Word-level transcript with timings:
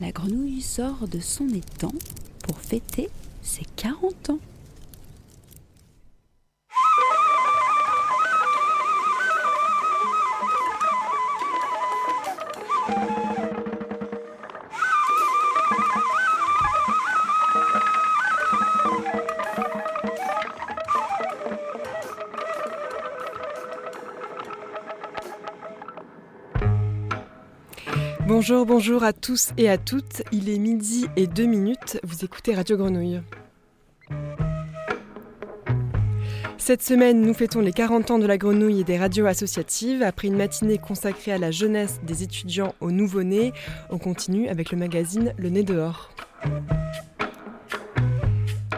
la 0.00 0.12
grenouille 0.12 0.60
sort 0.60 1.08
de 1.08 1.18
son 1.18 1.48
étang 1.48 1.92
pour 2.42 2.58
fêter 2.60 3.08
ses 3.42 3.64
40 3.76 4.30
ans. 4.30 4.38
Bonjour, 28.40 28.66
bonjour 28.66 29.02
à 29.02 29.12
tous 29.12 29.50
et 29.56 29.68
à 29.68 29.76
toutes. 29.78 30.22
Il 30.30 30.48
est 30.48 30.60
midi 30.60 31.08
et 31.16 31.26
deux 31.26 31.46
minutes. 31.46 31.98
Vous 32.04 32.24
écoutez 32.24 32.54
Radio 32.54 32.76
Grenouille. 32.76 33.20
Cette 36.56 36.80
semaine, 36.80 37.20
nous 37.20 37.34
fêtons 37.34 37.58
les 37.58 37.72
40 37.72 38.12
ans 38.12 38.18
de 38.20 38.26
la 38.26 38.38
grenouille 38.38 38.82
et 38.82 38.84
des 38.84 38.96
radios 38.96 39.26
associatives. 39.26 40.04
Après 40.04 40.28
une 40.28 40.36
matinée 40.36 40.78
consacrée 40.78 41.32
à 41.32 41.38
la 41.38 41.50
jeunesse 41.50 41.98
des 42.04 42.22
étudiants 42.22 42.76
au 42.78 42.92
nouveau-né, 42.92 43.52
on 43.90 43.98
continue 43.98 44.48
avec 44.48 44.70
le 44.70 44.78
magazine 44.78 45.34
Le 45.36 45.48
Nez 45.48 45.64
dehors. 45.64 46.12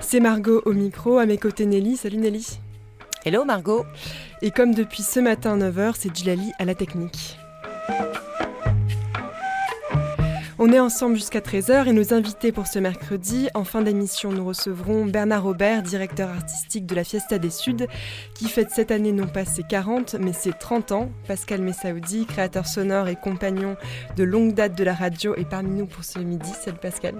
C'est 0.01 0.21
Margot 0.21 0.63
au 0.65 0.73
micro, 0.73 1.19
à 1.19 1.27
mes 1.27 1.37
côtés 1.37 1.67
Nelly. 1.67 1.99
Salut 1.99 2.17
Nelly. 2.17 2.61
Hello 3.27 3.45
Margot. 3.45 3.85
Et 4.41 4.53
comme 4.53 4.73
depuis 4.73 5.03
ce 5.03 5.21
matin 5.21 5.59
9h, 5.59 5.97
c'est 5.99 6.17
Djilali 6.17 6.51
à 6.59 6.65
la 6.65 6.75
technique. 6.75 7.37
On 10.63 10.75
est 10.75 10.79
ensemble 10.79 11.17
jusqu'à 11.17 11.41
13h 11.41 11.89
et 11.89 11.95
nos 11.95 12.13
invités 12.13 12.53
pour 12.53 12.67
ce 12.67 12.79
mercredi, 12.79 13.49
en 13.55 13.65
fin 13.65 13.81
d'émission, 13.81 14.31
nous 14.31 14.45
recevrons 14.45 15.07
Bernard 15.07 15.45
Robert, 15.45 15.83
directeur 15.83 16.29
artistique 16.29 16.85
de 16.85 16.95
la 16.95 17.03
Fiesta 17.03 17.39
des 17.39 17.49
Suds, 17.49 17.87
qui 18.35 18.47
fête 18.47 18.69
cette 18.71 18.91
année 18.91 19.13
non 19.13 19.27
pas 19.27 19.47
ses 19.47 19.63
40 19.63 20.17
mais 20.21 20.35
ses 20.35 20.53
30 20.53 20.93
ans. 20.93 21.11
Pascal 21.27 21.63
Messaoudi, 21.63 22.27
créateur 22.27 22.67
sonore 22.67 23.09
et 23.09 23.17
compagnon 23.17 23.79
de 24.19 24.23
longue 24.23 24.53
date 24.53 24.77
de 24.77 24.85
la 24.85 24.93
radio, 24.93 25.35
est 25.35 25.49
parmi 25.49 25.79
nous 25.79 25.87
pour 25.87 26.05
ce 26.05 26.19
midi. 26.19 26.53
Salut 26.63 26.77
Pascal. 26.77 27.15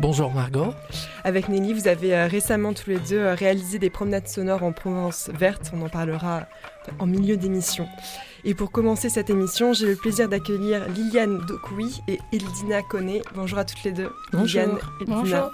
Bonjour 0.00 0.32
Margot. 0.32 0.74
Avec 1.22 1.48
Nelly, 1.48 1.74
vous 1.74 1.86
avez 1.86 2.16
euh, 2.16 2.26
récemment 2.26 2.72
tous 2.72 2.90
les 2.90 2.98
deux 2.98 3.20
euh, 3.20 3.34
réalisé 3.34 3.78
des 3.78 3.90
promenades 3.90 4.26
sonores 4.26 4.64
en 4.64 4.72
Provence 4.72 5.30
verte. 5.32 5.70
On 5.72 5.82
en 5.82 5.88
parlera 5.88 6.48
en 6.98 7.06
milieu 7.06 7.36
d'émission. 7.36 7.86
Et 8.46 8.52
pour 8.52 8.70
commencer 8.70 9.08
cette 9.08 9.30
émission, 9.30 9.72
j'ai 9.72 9.86
le 9.86 9.96
plaisir 9.96 10.28
d'accueillir 10.28 10.86
Liliane 10.90 11.38
Dokoui 11.46 12.02
et 12.08 12.18
Eldina 12.30 12.82
Koné. 12.82 13.22
Bonjour 13.34 13.58
à 13.58 13.64
toutes 13.64 13.82
les 13.84 13.92
deux. 13.92 14.10
Bonjour. 14.32 14.78
Bonjour. 15.06 15.50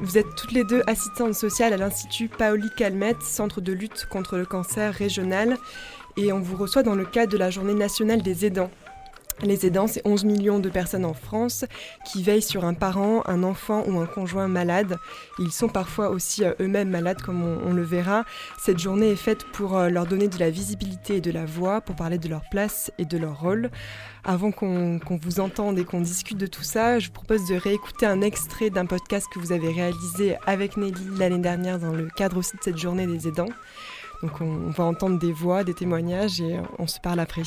Vous 0.00 0.16
êtes 0.16 0.32
toutes 0.36 0.52
les 0.52 0.62
deux 0.62 0.82
assistantes 0.86 1.34
sociales 1.34 1.72
à 1.72 1.76
l'Institut 1.76 2.28
Paoli 2.28 2.70
Calmette, 2.76 3.22
centre 3.22 3.60
de 3.60 3.72
lutte 3.72 4.06
contre 4.08 4.36
le 4.36 4.46
cancer 4.46 4.94
régional. 4.94 5.56
Et 6.16 6.32
on 6.32 6.38
vous 6.38 6.56
reçoit 6.56 6.84
dans 6.84 6.94
le 6.94 7.04
cadre 7.04 7.32
de 7.32 7.38
la 7.38 7.50
Journée 7.50 7.74
nationale 7.74 8.22
des 8.22 8.46
aidants. 8.46 8.70
Les 9.42 9.66
aidants, 9.66 9.86
c'est 9.86 10.02
11 10.04 10.24
millions 10.24 10.58
de 10.58 10.68
personnes 10.68 11.04
en 11.04 11.14
France 11.14 11.64
qui 12.04 12.24
veillent 12.24 12.42
sur 12.42 12.64
un 12.64 12.74
parent, 12.74 13.22
un 13.26 13.44
enfant 13.44 13.84
ou 13.86 14.00
un 14.00 14.06
conjoint 14.06 14.48
malade. 14.48 14.98
Ils 15.38 15.52
sont 15.52 15.68
parfois 15.68 16.10
aussi 16.10 16.44
euh, 16.44 16.54
eux-mêmes 16.60 16.90
malades, 16.90 17.22
comme 17.22 17.42
on, 17.42 17.72
le 17.72 17.82
verra. 17.82 18.24
Cette 18.58 18.80
journée 18.80 19.10
est 19.10 19.16
faite 19.16 19.44
pour 19.44 19.76
euh, 19.76 19.90
leur 19.90 20.06
donner 20.06 20.26
de 20.26 20.38
la 20.38 20.50
visibilité 20.50 21.16
et 21.16 21.20
de 21.20 21.30
la 21.30 21.44
voix, 21.44 21.80
pour 21.80 21.94
parler 21.94 22.18
de 22.18 22.28
leur 22.28 22.42
place 22.50 22.90
et 22.98 23.04
de 23.04 23.16
leur 23.16 23.40
rôle. 23.40 23.70
Avant 24.24 24.50
qu'on 24.50 24.98
vous 25.22 25.40
entende 25.40 25.78
et 25.78 25.84
qu'on 25.84 26.00
discute 26.00 26.38
de 26.38 26.46
tout 26.46 26.64
ça, 26.64 26.98
je 26.98 27.06
vous 27.06 27.12
propose 27.12 27.46
de 27.46 27.54
réécouter 27.54 28.06
un 28.06 28.20
extrait 28.22 28.70
d'un 28.70 28.86
podcast 28.86 29.26
que 29.32 29.38
vous 29.38 29.52
avez 29.52 29.70
réalisé 29.70 30.36
avec 30.46 30.76
Nelly 30.76 31.16
l'année 31.16 31.38
dernière 31.38 31.78
dans 31.78 31.92
le 31.92 32.08
cadre 32.08 32.38
aussi 32.38 32.56
de 32.56 32.62
cette 32.62 32.78
journée 32.78 33.06
des 33.06 33.28
aidants. 33.28 33.48
Donc 34.22 34.40
on 34.40 34.70
va 34.70 34.82
entendre 34.82 35.18
des 35.18 35.32
voix, 35.32 35.62
des 35.62 35.74
témoignages 35.74 36.40
et 36.40 36.58
on 36.80 36.88
se 36.88 36.98
parle 36.98 37.20
après. 37.20 37.42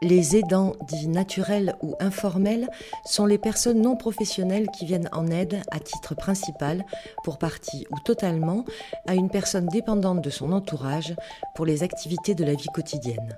Les 0.00 0.36
aidants 0.36 0.74
dits 0.86 1.08
naturels 1.08 1.74
ou 1.82 1.94
informels 1.98 2.68
sont 3.04 3.26
les 3.26 3.38
personnes 3.38 3.82
non 3.82 3.96
professionnelles 3.96 4.68
qui 4.70 4.86
viennent 4.86 5.08
en 5.12 5.26
aide 5.26 5.60
à 5.72 5.80
titre 5.80 6.14
principal, 6.14 6.84
pour 7.24 7.38
partie 7.38 7.84
ou 7.90 7.98
totalement, 8.04 8.64
à 9.06 9.14
une 9.14 9.28
personne 9.28 9.66
dépendante 9.66 10.22
de 10.22 10.30
son 10.30 10.52
entourage 10.52 11.16
pour 11.56 11.66
les 11.66 11.82
activités 11.82 12.36
de 12.36 12.44
la 12.44 12.54
vie 12.54 12.68
quotidienne. 12.72 13.36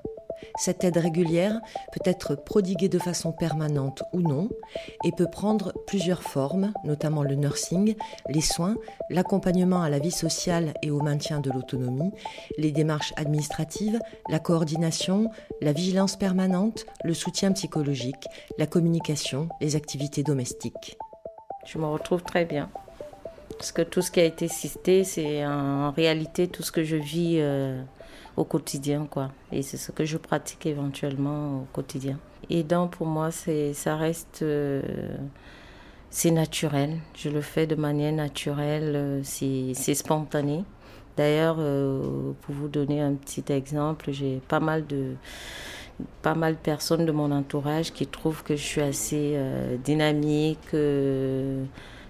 Cette 0.57 0.85
aide 0.85 0.97
régulière 0.97 1.61
peut 1.93 2.01
être 2.05 2.35
prodiguée 2.35 2.89
de 2.89 2.99
façon 2.99 3.33
permanente 3.33 4.03
ou 4.13 4.21
non 4.21 4.49
et 5.05 5.13
peut 5.13 5.31
prendre 5.31 5.73
plusieurs 5.87 6.23
formes, 6.23 6.73
notamment 6.85 7.23
le 7.23 7.35
nursing, 7.35 7.95
les 8.29 8.41
soins, 8.41 8.77
l'accompagnement 9.09 9.83
à 9.83 9.91
la 9.91 9.99
vie 9.99 10.11
sociale 10.11 10.75
et 10.83 10.91
au 10.91 11.01
maintien 11.01 11.41
de 11.41 11.51
l'autonomie, 11.51 12.13
les 12.59 12.73
démarches 12.73 13.13
administratives, 13.17 13.99
la 14.29 14.39
coordination, 14.39 15.31
la 15.61 15.73
vigilance 15.73 16.17
permanente, 16.17 16.87
le 17.05 17.15
soutien 17.15 17.53
psychologique, 17.53 18.27
la 18.59 18.67
communication, 18.67 19.49
les 19.61 19.77
activités 19.77 20.23
domestiques. 20.23 20.97
Je 21.67 21.79
me 21.79 21.87
retrouve 21.87 22.23
très 22.23 22.45
bien. 22.45 22.71
Parce 23.59 23.73
que 23.73 23.83
tout 23.83 24.01
ce 24.01 24.11
qui 24.11 24.21
a 24.21 24.25
été 24.25 24.49
cité, 24.49 25.05
c'est 25.05 25.45
en 25.45 25.91
réalité 25.91 26.49
tout 26.49 26.63
ce 26.63 26.73
que 26.73 26.83
je 26.83 26.97
vis. 26.97 27.37
Euh, 27.41 27.83
au 28.41 28.45
quotidien, 28.45 29.07
quoi. 29.09 29.31
Et 29.53 29.63
c'est 29.63 29.77
ce 29.77 29.93
que 29.93 30.05
je 30.05 30.17
pratique 30.17 30.65
éventuellement 30.65 31.59
au 31.59 31.67
quotidien. 31.73 32.19
Et 32.49 32.63
donc, 32.63 32.93
pour 32.93 33.07
moi, 33.07 33.31
c'est, 33.31 33.75
ça 33.75 33.97
reste, 33.97 34.41
euh, 34.43 34.83
c'est 36.09 36.31
naturel. 36.31 36.99
Je 37.15 37.29
le 37.29 37.43
fais 37.43 37.67
de 37.67 37.75
manière 37.75 38.13
naturelle, 38.13 38.93
euh, 38.97 39.21
c'est, 39.23 39.95
spontané. 39.95 40.65
D'ailleurs, 41.19 41.57
euh, 41.59 42.33
pour 42.41 42.55
vous 42.55 42.69
donner 42.69 43.03
un 43.03 43.13
petit 43.13 43.45
exemple, 43.53 44.11
j'ai 44.11 44.41
pas 44.49 44.61
mal 44.61 44.87
de 44.87 45.15
pas 46.23 46.35
mal 46.35 46.55
de 46.55 46.59
personnes 46.59 47.05
de 47.05 47.13
mon 47.13 47.31
entourage 47.31 47.93
qui 47.93 48.07
trouvent 48.07 48.43
que 48.43 48.57
je 48.57 48.63
suis 48.63 48.81
assez 48.81 49.39
dynamique, 49.85 50.59
que 50.71 51.59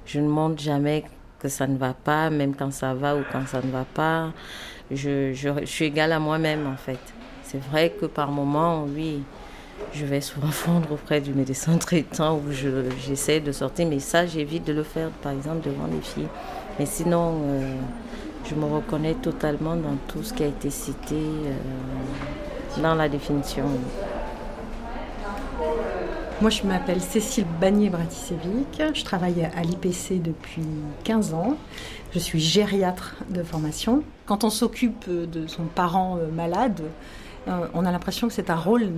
je 0.07 0.21
ne 0.21 0.29
montre 0.29 0.63
jamais 0.63 1.03
que 1.41 1.49
ça 1.49 1.67
ne 1.67 1.77
va 1.77 1.93
pas, 1.93 2.31
même 2.31 2.55
quand 2.55 2.73
ça 2.73 2.95
va 2.95 3.17
ou 3.17 3.23
quand 3.33 3.45
ça 3.49 3.61
ne 3.61 3.71
va 3.73 3.85
pas 3.85 4.33
je, 4.91 5.63
suis 5.65 5.87
égale 5.87 6.13
à 6.13 6.19
moi-même 6.19 6.67
en 6.67 6.77
fait. 6.77 6.99
C'est 7.43 7.63
vrai 7.71 7.91
que 7.91 8.07
par 8.07 8.31
moments, 8.31 8.85
oui, 8.85 9.23
je 9.93 10.05
vais 10.05 10.21
souvent 10.21 10.51
fondre 10.51 10.93
auprès 10.93 11.21
du 11.21 11.33
médecin 11.33 11.77
traitant 11.79 12.37
où 12.37 12.53
j'essaie 12.53 13.41
de 13.41 13.53
sortir, 13.53 13.87
mais 13.89 13.99
ça, 13.99 14.27
j'évite 14.27 14.65
de 14.65 14.73
le 14.73 14.83
faire, 14.83 15.11
par 15.23 15.33
exemple, 15.33 15.69
devant 15.69 15.87
les 15.87 16.01
filles. 16.01 16.29
Mais 16.79 16.87
sinon, 16.87 17.35
euh, 17.45 17.75
je 18.49 18.55
me 18.55 18.65
reconnais 18.65 19.15
totalement 19.15 19.77
dans 19.77 19.97
tout 20.09 20.23
ce 20.23 20.33
qui 20.33 20.45
a 20.45 20.47
été 20.47 20.71
cité 20.71 21.17
euh, 21.17 22.83
dans 22.83 22.95
la 22.95 23.09
définition. 23.09 23.65
Moi, 26.41 26.49
je 26.49 26.63
m'appelle 26.63 27.03
Cécile 27.03 27.45
Bagné-Bratisevic. 27.61 28.95
Je 28.95 29.05
travaille 29.05 29.45
à 29.55 29.63
l'IPC 29.63 30.23
depuis 30.23 30.65
15 31.05 31.35
ans. 31.35 31.59
Je 32.15 32.19
suis 32.19 32.41
gériatre 32.41 33.17
de 33.29 33.43
formation. 33.43 34.03
Quand 34.25 34.43
on 34.43 34.49
s'occupe 34.49 35.05
de 35.07 35.47
son 35.47 35.65
parent 35.65 36.17
euh, 36.17 36.29
malade, 36.29 36.81
euh, 37.47 37.67
on 37.75 37.85
a 37.85 37.93
l'impression 37.93 38.27
que 38.27 38.33
c'est 38.33 38.49
un 38.49 38.57
rôle 38.57 38.89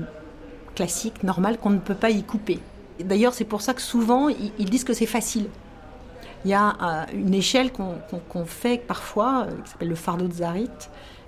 classique, 0.76 1.24
normal, 1.24 1.58
qu'on 1.58 1.70
ne 1.70 1.80
peut 1.80 1.96
pas 1.96 2.10
y 2.10 2.22
couper. 2.22 2.60
D'ailleurs, 3.00 3.34
c'est 3.34 3.44
pour 3.44 3.60
ça 3.60 3.74
que 3.74 3.82
souvent, 3.82 4.28
ils 4.28 4.70
disent 4.70 4.84
que 4.84 4.94
c'est 4.94 5.06
facile. 5.06 5.48
Il 6.44 6.52
y 6.52 6.54
a 6.54 6.76
euh, 6.80 7.04
une 7.12 7.34
échelle 7.34 7.72
qu'on 7.72 8.44
fait 8.44 8.78
parfois, 8.78 9.48
qui 9.64 9.70
s'appelle 9.72 9.88
le 9.88 9.96
fardeau 9.96 10.28
de 10.28 10.34
Zarit, 10.34 10.70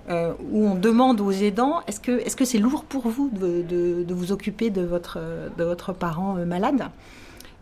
où 0.09 0.67
on 0.67 0.75
demande 0.75 1.19
aux 1.19 1.31
aidants 1.31 1.81
est-ce 1.87 1.99
que 1.99 2.45
c'est 2.45 2.57
-ce 2.57 2.61
lourd 2.61 2.83
pour 2.83 3.07
vous 3.07 3.29
de, 3.29 4.05
vous 4.13 4.31
occuper 4.31 4.69
de 4.69 4.81
votre, 4.81 5.19
de 5.57 5.63
votre 5.63 5.93
parent 5.93 6.35
malade? 6.45 6.89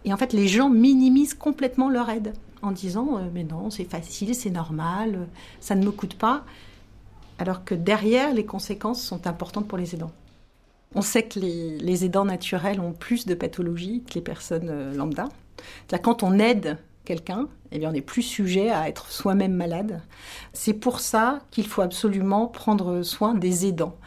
Et 0.06 0.13
en 0.13 0.18
fait, 0.18 0.34
les 0.34 0.48
gens 0.48 0.69
minimisent 0.69 1.34
complètement 1.34 1.90
leur 1.90 2.10
aide 2.10 2.34
en 2.63 2.72
disant 2.72 3.18
euh, 3.18 3.22
mais 3.34 3.44
non, 3.44 3.69
c'est 3.69 3.84
facile, 3.84 4.34
c'est 4.34 4.50
normal, 4.50 5.16
euh, 5.16 5.25
ça 5.60 5.75
ne 5.75 5.86
me 5.86 5.92
coûte 5.92 6.16
pas. 6.16 6.44
Alors 7.38 7.63
que 7.66 7.75
derrière, 7.75 8.34
les 8.34 8.45
conséquences 8.45 9.01
sont 9.01 9.28
importantes 9.28 9.68
pour 9.68 9.78
les 9.78 9.94
aidants. 9.94 10.12
On 10.95 11.01
sait 11.01 11.24
que 11.24 11.40
les, 11.40 12.06
aidants 12.06 12.25
naturels 12.25 12.80
ont 12.80 12.94
plus 12.94 13.25
de 13.25 13.34
pathologies 13.34 14.04
que 14.04 14.13
les 14.13 14.22
personnes 14.22 14.69
euh, 14.69 14.94
lambda. 14.94 15.30
quand 16.04 16.24
on 16.24 16.40
aide 16.40 16.78
quelqu'un, 17.06 17.48
eh 17.72 17.80
bien, 17.80 17.92
on 17.92 17.94
est 17.94 18.02
plus 18.02 18.22
sujet 18.22 18.70
à 18.70 18.88
être 18.88 19.12
soi-même 19.12 19.54
malade. 19.54 20.02
C'est 20.54 20.74
pour 20.74 21.00
ça 21.00 21.40
qu'il 21.52 21.68
faut 21.68 21.82
absolument 21.82 22.48
prendre 22.48 23.04
soin 23.04 23.34
des 23.34 23.66
aidants 23.66 23.98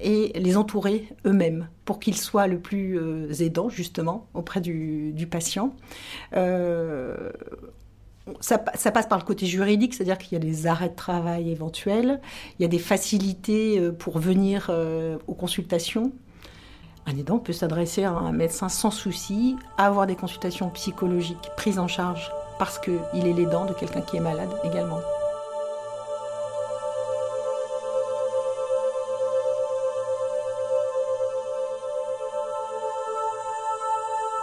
et 0.00 0.32
les 0.34 0.56
entourer 0.56 1.08
eux-mêmes 1.24 1.68
pour 1.84 1.98
qu'ils 1.98 2.16
soient 2.16 2.46
le 2.46 2.58
plus 2.58 3.00
aidants 3.40 3.70
justement 3.70 4.26
auprès 4.34 4.60
du, 4.60 5.26
patient 5.30 5.74
ça, 8.40 8.58
passe 8.58 9.06
par 9.06 9.18
le 9.18 9.24
côté 9.24 9.46
juridique, 9.46 9.94
c'est-à-dire 9.94 10.18
qu'il 10.18 10.32
y 10.32 10.36
a 10.36 10.44
des 10.44 10.66
arrêts 10.66 10.88
de 10.88 10.94
travail 10.94 11.50
éventuels, 11.50 12.20
il 12.58 12.62
y 12.62 12.64
a 12.64 12.68
des 12.68 12.78
facilités 12.78 13.78
euh, 13.78 13.92
pour 13.92 14.18
venir 14.18 14.66
euh, 14.70 15.18
aux 15.26 15.34
consultations. 15.34 16.12
Un 17.08 17.16
aidant 17.16 17.38
peut 17.38 17.52
s'adresser 17.52 18.02
à 18.02 18.10
un 18.10 18.32
médecin 18.32 18.68
sans 18.68 18.90
souci, 18.90 19.56
avoir 19.78 20.06
des 20.08 20.16
consultations 20.16 20.70
psychologiques 20.70 21.50
prises 21.56 21.78
en 21.78 21.86
charge 21.86 22.32
parce 22.58 22.80
qu'il 22.80 23.26
est 23.26 23.32
l'aidant 23.32 23.64
de 23.64 23.74
quelqu'un 23.74 24.00
qui 24.00 24.16
est 24.16 24.20
malade 24.20 24.50
également. 24.64 25.00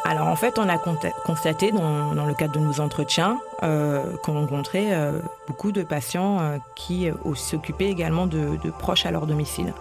Alors 0.06 0.27
en 0.27 0.36
fait, 0.36 0.59
on 0.59 0.69
a 0.69 0.77
constaté 0.77 1.71
dans, 1.71 2.13
le 2.13 2.33
cadre 2.33 2.54
de 2.54 2.59
nos 2.59 2.80
entretiens 2.80 3.39
euh, 3.63 4.16
qu'on 4.24 4.33
rencontrait 4.33 4.94
euh, 4.94 5.19
beaucoup 5.48 5.71
de 5.71 5.81
patients 5.81 6.39
euh, 6.39 6.57
qui 6.75 7.09
s'occupaient 7.36 7.89
également 7.89 8.27
de, 8.27 8.57
proches 8.77 9.06
à 9.06 9.12
leur 9.12 9.25
domicile 9.25 9.74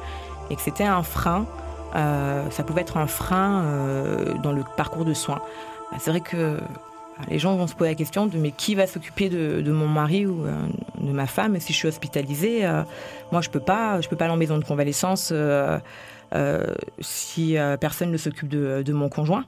et 0.50 0.56
que 0.56 0.62
c'était 0.62 0.84
un 0.84 1.02
frein, 1.02 1.44
ça 1.94 2.62
pouvait 2.66 2.82
être 2.82 2.96
un 2.96 3.06
frein 3.06 3.64
dans 4.42 4.52
le 4.52 4.64
parcours 4.76 5.04
de 5.04 5.14
soins. 5.14 5.40
Bah, 5.90 5.98
c'est 6.00 6.10
vrai 6.10 6.20
que 6.20 6.56
bah, 6.56 7.24
les 7.28 7.38
gens 7.38 7.56
vont 7.56 7.66
se 7.66 7.74
poser 7.74 7.90
la 7.90 7.96
question 7.96 8.26
de 8.26 8.38
mais 8.38 8.50
qui 8.50 8.74
va 8.74 8.86
s'occuper 8.86 9.28
de, 9.28 9.72
mon 9.72 9.88
mari 9.88 10.26
ou 10.26 10.44
de 11.00 11.12
ma 11.12 11.26
femme 11.26 11.58
si 11.60 11.72
je 11.72 11.78
suis 11.78 11.88
hospitalisée 11.88 12.66
Moi, 13.30 13.40
je 13.40 13.50
peux 13.50 13.60
pas, 13.60 14.00
je 14.00 14.08
peux 14.08 14.16
pas 14.16 14.24
aller 14.24 14.34
en 14.34 14.38
maison 14.38 14.58
de 14.58 14.64
convalescence 14.64 15.32
si 17.00 17.56
personne 17.80 18.10
ne 18.10 18.16
s'occupe 18.16 18.48
de 18.48 18.92
mon 18.92 19.08
conjoint. 19.08 19.44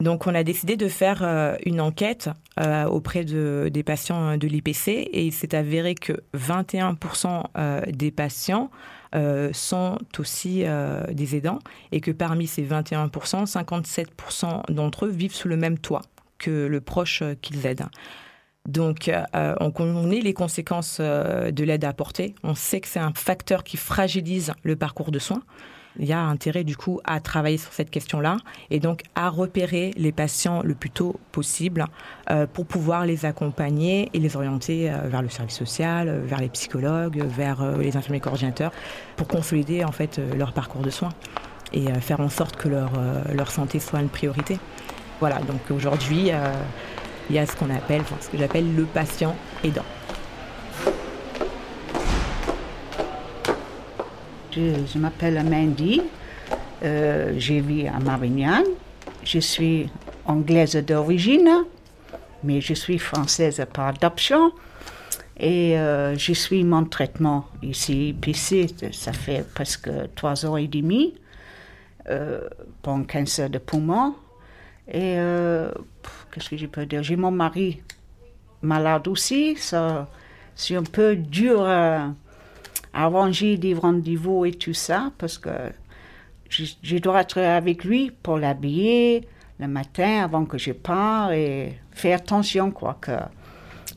Donc 0.00 0.26
on 0.26 0.34
a 0.34 0.42
décidé 0.42 0.76
de 0.76 0.88
faire 0.88 1.20
euh, 1.22 1.56
une 1.64 1.80
enquête 1.80 2.28
euh, 2.60 2.84
auprès 2.84 3.24
de, 3.24 3.70
des 3.72 3.82
patients 3.82 4.36
de 4.36 4.46
l'IPC 4.46 4.88
et 4.88 5.24
il 5.24 5.32
s'est 5.32 5.54
avéré 5.54 5.94
que 5.94 6.12
21% 6.36 7.44
euh, 7.56 7.80
des 7.88 8.10
patients 8.10 8.70
sont 9.52 9.98
aussi 10.18 10.64
des 11.12 11.36
aidants 11.36 11.60
et 11.92 12.00
que 12.00 12.10
parmi 12.10 12.46
ces 12.46 12.62
21%, 12.62 13.46
57% 13.46 14.72
d'entre 14.72 15.06
eux 15.06 15.10
vivent 15.10 15.34
sous 15.34 15.48
le 15.48 15.56
même 15.56 15.78
toit 15.78 16.02
que 16.38 16.66
le 16.66 16.80
proche 16.80 17.22
qu'ils 17.40 17.64
aident. 17.66 17.86
Donc, 18.66 19.10
on 19.34 19.70
connaît 19.70 20.20
les 20.20 20.34
conséquences 20.34 21.00
de 21.00 21.64
l'aide 21.64 21.84
apportée. 21.84 22.34
On 22.42 22.54
sait 22.54 22.80
que 22.80 22.88
c'est 22.88 22.98
un 22.98 23.12
facteur 23.14 23.62
qui 23.62 23.76
fragilise 23.76 24.52
le 24.62 24.74
parcours 24.74 25.10
de 25.10 25.18
soins 25.18 25.42
il 25.98 26.06
y 26.06 26.12
a 26.12 26.20
intérêt 26.20 26.64
du 26.64 26.76
coup 26.76 27.00
à 27.04 27.20
travailler 27.20 27.58
sur 27.58 27.72
cette 27.72 27.90
question-là 27.90 28.38
et 28.70 28.80
donc 28.80 29.02
à 29.14 29.28
repérer 29.28 29.92
les 29.96 30.12
patients 30.12 30.62
le 30.62 30.74
plus 30.74 30.90
tôt 30.90 31.16
possible 31.32 31.86
euh, 32.30 32.46
pour 32.52 32.66
pouvoir 32.66 33.06
les 33.06 33.24
accompagner 33.24 34.10
et 34.12 34.18
les 34.18 34.36
orienter 34.36 34.90
euh, 34.90 35.08
vers 35.08 35.22
le 35.22 35.28
service 35.28 35.56
social, 35.56 36.08
euh, 36.08 36.22
vers 36.24 36.40
les 36.40 36.48
psychologues, 36.48 37.22
vers 37.24 37.76
les 37.76 37.96
infirmiers 37.96 38.20
coordinateurs 38.20 38.72
pour 39.16 39.28
consolider 39.28 39.84
en 39.84 39.92
fait 39.92 40.20
leur 40.36 40.52
parcours 40.52 40.82
de 40.82 40.90
soins 40.90 41.12
et 41.72 41.92
faire 42.00 42.20
en 42.20 42.28
sorte 42.28 42.56
que 42.56 42.68
leur, 42.68 42.92
leur 43.32 43.50
santé 43.50 43.80
soit 43.80 44.00
une 44.00 44.08
priorité. 44.08 44.58
Voilà, 45.18 45.40
donc 45.40 45.70
aujourd'hui, 45.70 46.30
il 47.30 47.34
y 47.34 47.38
a 47.38 47.46
ce 47.46 47.56
qu'on 47.56 47.70
appelle, 47.70 48.02
enfin, 48.02 48.16
ce 48.20 48.28
que 48.28 48.38
j'appelle 48.38 48.76
le 48.76 48.84
patient 48.84 49.34
aidant. 49.64 49.84
Je, 54.54 54.98
m'appelle 54.98 55.42
Mandy. 55.44 56.00
Euh, 56.84 57.34
je 57.38 57.54
vis 57.54 57.88
à 57.88 57.98
Marignane. 57.98 58.64
Je 59.24 59.40
suis 59.40 59.88
anglaise 60.26 60.76
d'origine, 60.76 61.64
mais 62.44 62.60
je 62.60 62.74
suis 62.74 62.98
française 62.98 63.64
par 63.72 63.88
adoption. 63.88 64.52
Et 65.38 65.76
euh, 65.76 66.16
je 66.16 66.32
suis 66.32 66.62
mon 66.62 66.84
traitement 66.84 67.46
ici, 67.62 68.14
PC, 68.20 68.68
ça 68.92 69.12
fait 69.12 69.44
presque 69.54 69.90
trois 70.14 70.46
ans 70.46 70.56
et 70.56 70.68
demi, 70.68 71.14
euh, 72.08 72.48
pour 72.82 72.92
un 72.92 73.02
cancer 73.02 73.50
de 73.50 73.58
poumon. 73.58 74.14
Et 74.86 75.16
euh, 75.18 75.70
qu'est-ce 76.30 76.50
que 76.50 76.56
je 76.56 76.66
peux 76.66 76.86
dire? 76.86 77.02
J'ai 77.02 77.16
mon 77.16 77.32
mari 77.32 77.82
malade 78.62 79.08
aussi, 79.08 79.56
ça, 79.56 80.08
c'est 80.54 80.76
un 80.76 80.84
peu 80.84 81.16
dur 81.16 81.66
arranger 82.94 83.56
des 83.56 83.74
rendez-vous 83.74 84.44
et 84.44 84.52
tout 84.52 84.72
ça, 84.72 85.12
parce 85.18 85.36
que 85.36 85.50
je, 86.48 86.98
dois 86.98 87.20
être 87.20 87.40
avec 87.40 87.84
lui 87.84 88.12
pour 88.22 88.38
l'habiller 88.38 89.26
le 89.58 89.66
matin 89.66 90.22
avant 90.22 90.44
que 90.44 90.58
je 90.58 90.72
pars 90.72 91.32
et 91.32 91.78
faire 91.92 92.18
attention, 92.18 92.70
quoi, 92.70 92.96
que, 93.00 93.12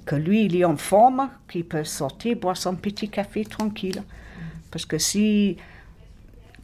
que 0.05 0.15
lui, 0.15 0.45
il 0.45 0.55
est 0.55 0.65
en 0.65 0.77
forme, 0.77 1.29
qu'il 1.49 1.65
peut 1.65 1.83
sortir, 1.83 2.35
boire 2.38 2.57
son 2.57 2.75
petit 2.75 3.09
café 3.09 3.45
tranquille. 3.45 4.03
Parce 4.71 4.85
que 4.85 4.97
si, 4.97 5.57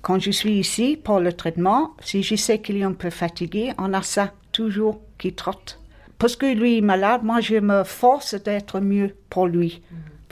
quand 0.02 0.20
je 0.20 0.32
suis 0.32 0.60
ici 0.60 0.98
pour 1.02 1.20
le 1.20 1.34
traitement, 1.34 1.92
si 2.02 2.24
je 2.24 2.36
sais 2.36 2.60
qu'il 2.60 2.78
est 2.78 2.84
un 2.84 2.94
peu 2.94 3.10
fatigué, 3.10 3.74
on 3.78 3.94
a 3.94 4.02
ça 4.02 4.32
toujours 4.52 5.00
qui 5.18 5.34
trotte. 5.34 5.80
Parce 6.18 6.36
que 6.36 6.46
lui 6.46 6.78
est 6.78 6.82
malade, 6.82 7.22
moi, 7.24 7.42
je 7.42 7.56
me 7.56 7.84
force 7.84 8.36
d'être 8.36 8.80
mieux 8.80 9.16
pour 9.30 9.48
lui. 9.48 9.82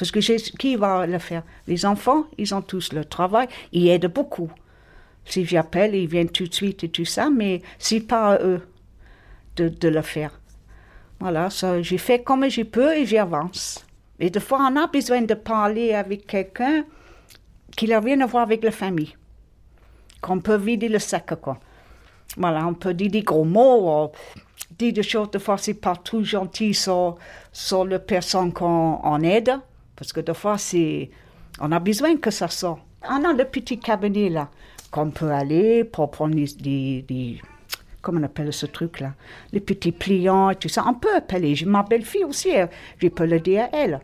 Parce 0.02 0.10
que 0.10 0.58
qui 0.58 0.76
va 0.78 1.06
le 1.06 1.20
faire? 1.20 1.44
Les 1.68 1.86
enfants, 1.86 2.26
ils 2.40 2.56
ont 2.56 2.64
tous 2.64 2.92
le 2.92 3.06
travail, 3.06 3.48
ils 3.72 3.88
aident 3.88 4.12
beaucoup. 4.12 4.50
Si 5.26 5.46
j'appelle, 5.46 5.94
ils 5.94 6.08
viennent 6.08 6.32
tout 6.32 6.48
de 6.48 6.54
suite 6.56 6.84
et 6.84 6.90
tout 6.90 7.06
ça, 7.06 7.30
mais 7.30 7.62
c'est 7.78 8.00
pas 8.00 8.34
à 8.34 8.42
eux 8.42 8.68
de, 9.58 9.88
le 9.88 10.02
faire. 10.02 10.42
Voilà, 11.20 11.52
ça, 11.52 11.84
j'ai 11.84 12.00
fait 12.00 12.24
comme 12.24 12.50
je 12.50 12.64
peux 12.64 12.98
et 12.98 13.06
j'avance. 13.06 13.86
Et 14.20 14.32
des 14.32 14.40
fois, 14.40 14.68
on 14.72 14.76
a 14.76 14.88
besoin 14.88 15.22
de 15.22 15.36
parler 15.36 15.94
avec 15.94 16.26
quelqu'un 16.26 16.84
qui 17.78 17.88
n'a 17.88 18.00
rien 18.00 18.22
à 18.22 18.26
voir 18.26 18.42
avec 18.42 18.64
la 18.64 18.72
famille. 18.72 19.16
Qu'on 20.20 20.40
peut 20.40 20.58
vider 20.58 20.90
le 20.90 20.98
sac, 20.98 21.40
quoi. 21.40 21.60
Voilà, 22.38 22.66
on 22.66 22.74
peut 22.74 22.96
dire 22.96 23.12
des 23.12 23.22
gros 23.22 23.44
mots, 23.44 24.12
dire 24.80 24.94
des 24.94 25.04
choses, 25.04 25.30
des 25.30 25.38
fois, 25.38 25.60
c'est 25.60 25.76
pas 25.76 25.96
tout 25.96 26.24
gentil 26.24 26.74
sur, 26.74 27.18
sur 27.52 27.86
la 27.86 28.00
personne 28.00 28.52
qu'on 28.52 29.22
aide. 29.22 29.60
Parce 30.02 30.14
que 30.14 30.22
des 30.22 30.34
fois, 30.34 30.58
c'est, 30.58 31.12
on 31.60 31.72
a 31.72 31.80
besoin 31.80 32.18
que 32.18 32.32
ça 32.32 32.48
sorte. 32.48 32.82
On 33.08 33.24
a 33.24 33.34
le 33.34 33.46
petit 33.46 33.78
cabinet 33.78 34.30
là, 34.30 34.50
qu'on 34.90 35.12
peut 35.12 35.30
aller 35.30 35.84
pour 35.84 36.10
prendre 36.10 36.34
des, 36.34 37.04
des, 37.04 37.40
comment 38.02 38.20
on 38.20 38.24
appelle 38.24 38.52
ce 38.52 38.66
truc-là, 38.66 39.14
les 39.52 39.60
petits 39.60 39.92
pliants 39.92 40.50
et 40.50 40.56
tout 40.56 40.70
ça. 40.70 40.84
On 40.88 40.96
peut 40.96 41.16
appeler. 41.16 41.54
Ma 41.68 41.84
belle-fille 41.84 42.24
aussi, 42.24 42.50
je 42.98 43.08
peux 43.10 43.28
le 43.28 43.40
dire 43.40 43.66
à 43.66 43.78
elle. 43.78 44.02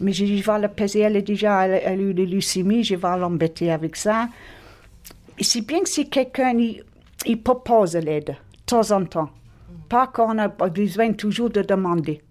Mais 0.00 0.14
je, 0.14 0.24
vais 0.24 0.58
la 0.58 0.70
peser, 0.70 1.00
elle 1.00 1.16
est 1.16 1.20
déjà, 1.20 1.66
elle, 1.66 1.86
a 1.86 2.02
eu 2.02 2.14
de 2.14 2.24
je 2.24 2.94
vais 2.94 3.18
l'embêter 3.18 3.70
avec 3.70 3.96
ça. 3.96 4.30
C'est 5.38 5.66
bien 5.66 5.80
que 5.82 5.88
si 5.90 6.08
quelqu'un, 6.08 6.56
il 7.26 7.42
propose 7.42 7.94
l'aide, 7.94 8.28
de 8.28 8.34
temps 8.64 8.90
en 8.90 9.04
temps. 9.04 9.28
Pas 9.90 10.06
qu'on 10.06 10.38
a 10.38 10.48
besoin 10.48 11.12
toujours 11.12 11.50
de 11.50 11.60
demander. 11.60 12.22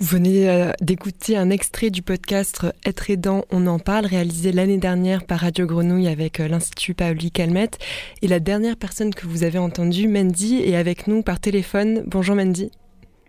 Vous 0.00 0.16
venez 0.16 0.48
euh, 0.48 0.72
d'écouter 0.80 1.36
un 1.36 1.50
extrait 1.50 1.90
du 1.90 2.00
podcast 2.00 2.66
Être 2.86 3.10
aidant, 3.10 3.44
on 3.50 3.66
en 3.66 3.78
parle, 3.78 4.06
réalisé 4.06 4.50
l'année 4.50 4.78
dernière 4.78 5.26
par 5.26 5.40
Radio 5.40 5.66
Grenouille 5.66 6.08
avec 6.08 6.40
euh, 6.40 6.48
l'Institut 6.48 6.94
Paoli 6.94 7.30
Calmette. 7.30 7.78
Et 8.22 8.26
la 8.26 8.40
dernière 8.40 8.78
personne 8.78 9.14
que 9.14 9.26
vous 9.26 9.44
avez 9.44 9.58
entendue, 9.58 10.08
Mandy, 10.08 10.62
est 10.62 10.74
avec 10.74 11.06
nous 11.06 11.22
par 11.22 11.38
téléphone. 11.38 12.02
Bonjour 12.06 12.34
Mandy. 12.34 12.70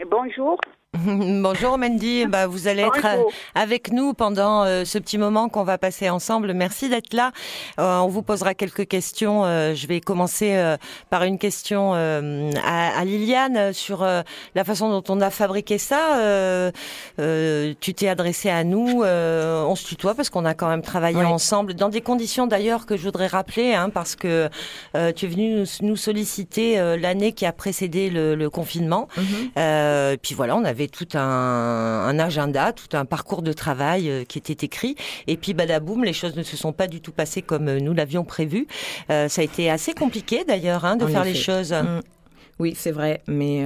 Bonjour. 0.10 0.58
Bonjour 1.06 1.78
Mandy, 1.78 2.26
bah, 2.26 2.48
vous 2.48 2.68
allez 2.68 2.82
être 2.82 3.06
euh, 3.06 3.24
avec 3.56 3.94
nous 3.94 4.14
pendant 4.14 4.66
euh, 4.66 4.84
ce 4.84 4.98
petit 4.98 5.18
moment 5.18 5.48
qu'on 5.48 5.64
va 5.64 5.78
passer 5.78 6.10
ensemble. 6.10 6.54
Merci 6.54 6.90
d'être 6.90 7.14
là. 7.14 7.32
Euh, 7.80 8.00
on 8.00 8.10
vous 8.10 8.24
posera 8.24 8.56
quelques 8.56 8.86
questions. 8.90 9.44
je 9.44 9.88
vais 9.88 10.02
commencer 10.02 10.76
par 11.10 11.24
une 11.24 11.38
question 11.38 11.94
à, 11.94 13.06
Liliane 13.06 13.72
sur 13.72 14.04
la 14.04 14.64
façon 14.66 14.90
dont 14.90 15.04
on 15.08 15.22
a 15.22 15.30
fabriqué 15.30 15.78
ça. 15.78 16.72
tu 17.18 17.94
t'es 17.94 18.10
adressé 18.10 18.50
à 18.50 18.66
nous, 18.66 19.04
on 19.04 19.76
se 19.76 19.88
tutoie 19.88 20.14
parce 20.14 20.30
qu'on 20.30 20.44
a 20.44 20.54
quand 20.54 20.68
même 20.68 20.82
travaillé 20.82 21.24
ensemble 21.24 21.74
dans 21.74 21.90
des 21.90 22.02
conditions 22.02 22.48
d'ailleurs 22.48 22.86
que 22.86 22.98
je 22.98 23.04
voudrais 23.04 23.28
rappeler, 23.28 23.74
hein, 23.74 23.90
parce 23.90 24.18
que 24.18 24.50
tu 24.94 25.26
es 25.26 25.30
venu 25.30 25.64
nous, 25.82 25.96
solliciter 25.96 26.98
l'année 26.98 27.32
qui 27.32 27.46
a 27.46 27.54
précédé 27.54 28.10
le, 28.10 28.50
confinement. 28.50 29.08
Mhm. 29.16 30.18
puis 30.22 30.36
voilà, 30.36 30.58
on 30.58 30.66
avait 30.66 30.81
tout 30.88 31.08
un, 31.16 32.20
agenda, 32.20 32.74
tout 32.74 32.96
un 32.96 33.06
parcours 33.06 33.42
de 33.42 33.54
travail 33.54 34.10
euh, 34.10 34.24
qui 34.24 34.38
était 34.38 34.66
écrit. 34.66 34.96
Et 35.28 35.38
puis, 35.38 35.54
badaboum, 35.54 36.04
les 36.04 36.14
choses 36.14 36.36
ne 36.36 36.44
se 36.44 36.58
sont 36.58 36.74
pas 36.74 36.88
du 36.88 37.02
tout 37.02 37.12
passées 37.12 37.42
comme 37.42 37.68
euh, 37.68 37.80
nous 37.80 37.94
l'avions 37.94 38.24
prévu. 38.24 38.68
Euh, 39.10 39.28
ça 39.28 39.42
a 39.42 39.44
été 39.44 39.70
assez 39.70 39.94
compliqué 39.94 40.44
d'ailleurs 40.46 40.86
hein, 40.86 40.96
de 40.96 41.06
faire 41.06 41.24
les 41.24 41.36
choses. 41.36 41.74
Mm. 41.74 42.02
Oui, 42.60 42.74
c'est 42.76 42.92
vrai. 42.92 43.22
Mais 43.28 43.66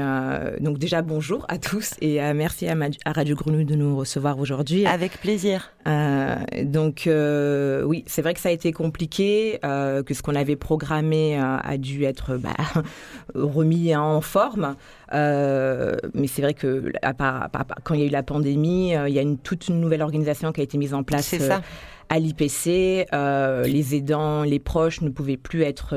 donc 0.59 0.77
déjà 0.77 1.01
bonjour 1.01 1.45
à 1.49 1.57
tous 1.57 1.95
et 2.01 2.19
merci 2.33 2.67
à, 2.67 2.75
Radio 3.05 3.35
Grenouille 3.35 3.65
de 3.65 3.75
nous 3.75 3.97
recevoir 3.97 4.39
aujourd'hui. 4.39 4.85
Avec 4.85 5.19
plaisir. 5.19 5.71
donc 5.85 7.07
oui, 7.07 8.03
c'est 8.07 8.21
vrai 8.21 8.33
que 8.33 8.39
ça 8.39 8.49
a 8.49 8.51
été 8.53 8.71
compliqué, 8.71 9.59
que 9.61 10.13
ce 10.13 10.21
qu'on 10.21 10.35
avait 10.35 10.55
programmé 10.55 11.37
a 11.37 11.77
dû 11.77 12.03
être 12.03 12.37
bah, 12.37 12.55
remis 13.35 13.95
en 13.95 14.21
forme. 14.21 14.75
Euh, 15.13 15.95
mais 16.13 16.27
c'est 16.27 16.41
vrai 16.41 16.53
que 16.53 16.91
à 17.01 17.13
part, 17.13 17.49
quand 17.83 17.93
il 17.93 18.01
y 18.01 18.03
a 18.03 18.07
eu 18.07 18.09
la 18.09 18.23
pandémie, 18.23 18.95
euh, 18.95 19.07
il 19.07 19.15
y 19.15 19.19
a 19.19 19.21
une 19.21 19.37
toute 19.37 19.67
une 19.67 19.79
nouvelle 19.79 20.01
organisation 20.01 20.51
qui 20.51 20.61
a 20.61 20.63
été 20.63 20.77
mise 20.77 20.93
en 20.93 21.03
place. 21.03 21.25
C'est 21.25 21.39
ça. 21.39 21.61
À 22.09 22.19
l'IPC, 22.19 23.07
les 23.11 23.95
aidants, 23.95 24.43
les 24.43 24.59
proches 24.59 25.01
ne 25.01 25.09
pouvaient 25.09 25.37
plus 25.37 25.63
être 25.63 25.95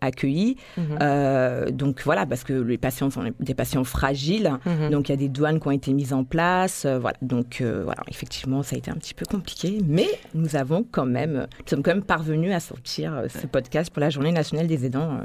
accueillis. 0.00 0.56
Mhm. 0.76 1.70
donc 1.72 2.02
voilà, 2.04 2.26
parce 2.26 2.44
que 2.44 2.52
les 2.52 2.78
patients 2.78 3.10
sont 3.10 3.24
des 3.38 3.54
patients 3.54 3.84
fragiles. 3.84 4.52
Mhm. 4.66 4.90
Donc 4.90 5.08
il 5.08 5.12
y 5.12 5.14
a 5.14 5.18
des 5.18 5.28
douanes 5.28 5.60
qui 5.60 5.68
ont 5.68 5.72
été 5.72 5.92
mises 5.92 6.12
en 6.12 6.24
place. 6.24 6.86
voilà. 6.86 7.16
Donc 7.22 7.62
voilà, 7.62 8.02
effectivement, 8.08 8.62
ça 8.62 8.76
a 8.76 8.78
été 8.78 8.90
un 8.90 8.94
petit 8.94 9.14
peu 9.14 9.26
compliqué, 9.26 9.78
mais 9.86 10.08
nous 10.34 10.56
avons 10.56 10.84
quand 10.90 11.06
même, 11.06 11.46
nous 11.60 11.66
sommes 11.68 11.82
quand 11.82 11.94
même 11.94 12.04
parvenus 12.04 12.54
à 12.54 12.60
sortir 12.60 13.24
ce 13.28 13.46
podcast 13.46 13.90
pour 13.90 14.00
la 14.00 14.10
Journée 14.10 14.32
nationale 14.32 14.66
des 14.66 14.86
aidants 14.86 15.18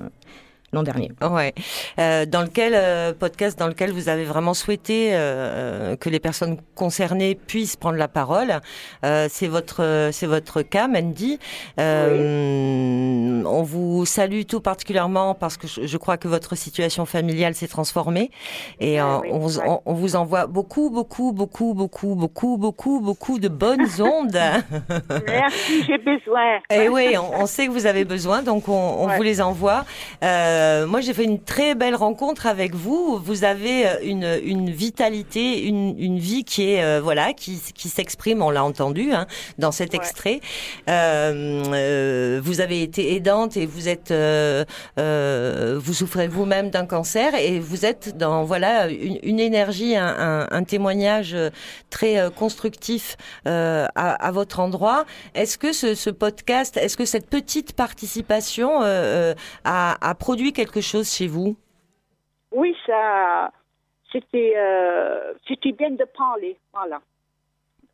l'an 0.74 0.84
dernier. 0.84 1.12
Ouais, 1.22 1.53
euh, 2.00 2.25
dans 2.25 2.41
lequel 2.41 2.74
euh, 2.75 3.13
podcast 3.13 3.57
dans 3.57 3.67
lequel 3.67 3.91
vous 3.91 4.10
avez 4.10 4.25
vraiment 4.25 4.53
souhaité 4.53 5.10
euh, 5.13 5.95
que 5.95 6.10
les 6.10 6.19
personnes 6.19 6.57
concernées 6.75 7.36
puissent 7.36 7.75
prendre 7.75 7.98
la 7.98 8.07
parole. 8.07 8.60
c'est 9.03 9.48
votre 9.48 10.10
c'est 10.12 10.27
votre 10.27 10.62
cas, 10.62 10.88
Mandy. 10.88 11.39
On 11.77 13.63
vous 13.63 14.05
salue 14.05 14.41
tout 14.48 14.62
particulièrement 14.62 15.34
parce 15.34 15.57
que 15.57 15.67
je, 15.67 15.98
crois 15.98 16.17
que 16.17 16.27
votre 16.27 16.55
situation 16.55 17.05
familiale 17.05 17.55
s'est 17.55 17.67
transformée 17.67 18.31
et 18.79 19.00
ah 19.00 19.22
on, 19.31 19.48
on, 19.86 19.93
vous 19.93 20.15
envoie 20.15 20.48
beaucoup 20.48 20.89
beaucoup 20.89 21.31
beaucoup 21.31 21.74
beaucoup 21.74 22.15
beaucoup 22.15 22.57
beaucoup 22.57 23.00
beaucoup 23.00 23.39
de 23.39 23.48
bonnes 23.48 23.88
ondes. 24.01 24.39
Merci, 25.27 25.84
j'ai 25.88 25.98
besoin. 25.98 26.57
Et 26.69 26.86
eh 26.86 26.89
oui, 26.89 27.15
on, 27.17 27.45
sait 27.45 27.67
que 27.67 27.72
vous 27.72 27.86
avez 27.86 28.05
besoin, 28.05 28.41
donc 28.41 28.67
on, 28.67 29.07
vous 29.07 29.24
les 29.24 29.41
envoie. 29.41 29.86
Euh, 30.24 30.55
moi, 30.88 31.02
j'ai 31.02 31.14
fait 31.14 31.24
une 31.24 31.40
très 31.40 31.76
belle 31.76 31.96
rencontre 31.96 32.48
avec 32.48 32.76
vous. 32.76 33.20
Vous 33.24 33.44
avez 33.44 33.88
euh, 33.88 33.96
une, 34.04 34.40
une 34.44 34.70
vitalité, 34.70 35.64
une, 35.64 35.96
une 36.00 36.20
vie 36.20 36.44
qui 36.44 36.72
est 36.72 36.84
euh, 36.84 37.02
voilà, 37.02 37.34
qui, 37.34 37.62
qui 37.74 37.90
s'exprime. 37.90 38.42
On 38.42 38.50
l'a 38.50 38.64
entendu 38.64 39.12
hein, 39.12 39.28
dans 39.58 39.72
cet 39.72 39.94
extrait. 39.94 40.42
Euh, 40.90 42.40
vous 42.44 42.62
avez 42.62 42.82
été 42.82 43.16
aidante 43.16 43.58
et 43.58 43.66
vous 43.66 43.88
êtes, 43.88 44.12
vous 44.12 45.94
souffrez 45.94 46.28
vous-même 46.28 46.70
d'un 46.70 46.86
cancer 46.86 47.36
et 47.36 47.60
vous 47.60 47.86
êtes 47.86 48.18
dans 48.18 48.44
voilà 48.44 48.88
une, 48.88 49.20
une 49.24 49.40
énergie, 49.40 49.96
un, 49.96 50.06
un, 50.06 50.48
un, 50.52 50.64
témoignage 50.64 51.36
très 51.90 52.30
constructif 52.36 53.18
à, 53.46 53.86
à, 53.94 54.32
votre 54.32 54.60
endroit. 54.60 55.06
Est-ce 55.34 55.58
que 55.58 55.74
ce, 55.74 55.96
ce 55.96 56.10
podcast, 56.10 56.78
est-ce 56.78 56.98
que 56.98 57.06
cette 57.06 57.30
petite 57.30 57.74
participation 57.74 58.82
a, 58.82 59.36
a 59.64 60.16
produit 60.46 60.54
quelque 60.54 60.82
chose 60.82 61.12
chez 61.12 61.28
vous? 61.28 61.56
Oui, 62.52 62.75
ça, 62.86 63.52
c'était, 64.12 64.54
euh, 64.56 65.34
c'était 65.48 65.72
bien 65.72 65.92
de 65.92 66.06
parler, 66.06 66.58
voilà. 66.74 67.02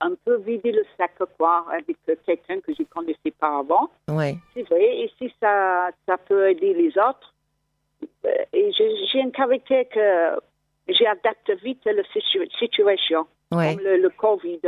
Un 0.01 0.13
peu 0.25 0.37
vider 0.37 0.71
le 0.71 0.83
sac, 0.97 1.13
quoi, 1.37 1.65
avec 1.71 1.97
quelqu'un 2.25 2.59
que 2.59 2.73
je 2.73 2.81
ne 2.81 2.87
connaissais 2.87 3.31
pas 3.39 3.59
avant. 3.59 3.89
Ouais. 4.09 4.35
C'est 4.53 4.63
vrai, 4.63 5.01
et 5.01 5.11
si 5.17 5.31
ça, 5.39 5.91
ça 6.07 6.17
peut 6.17 6.49
aider 6.49 6.73
les 6.73 6.89
autres. 6.97 7.33
Euh, 8.25 8.45
et 8.53 8.71
j'ai 8.73 9.21
un 9.21 9.29
caractère 9.29 9.87
que 9.89 10.39
j'adapte 10.87 11.51
vite 11.63 11.85
à 11.87 11.93
la 11.93 12.03
situation, 12.59 13.27
ouais. 13.51 13.75
comme 13.75 13.83
le, 13.83 14.09
Covid. 14.09 14.61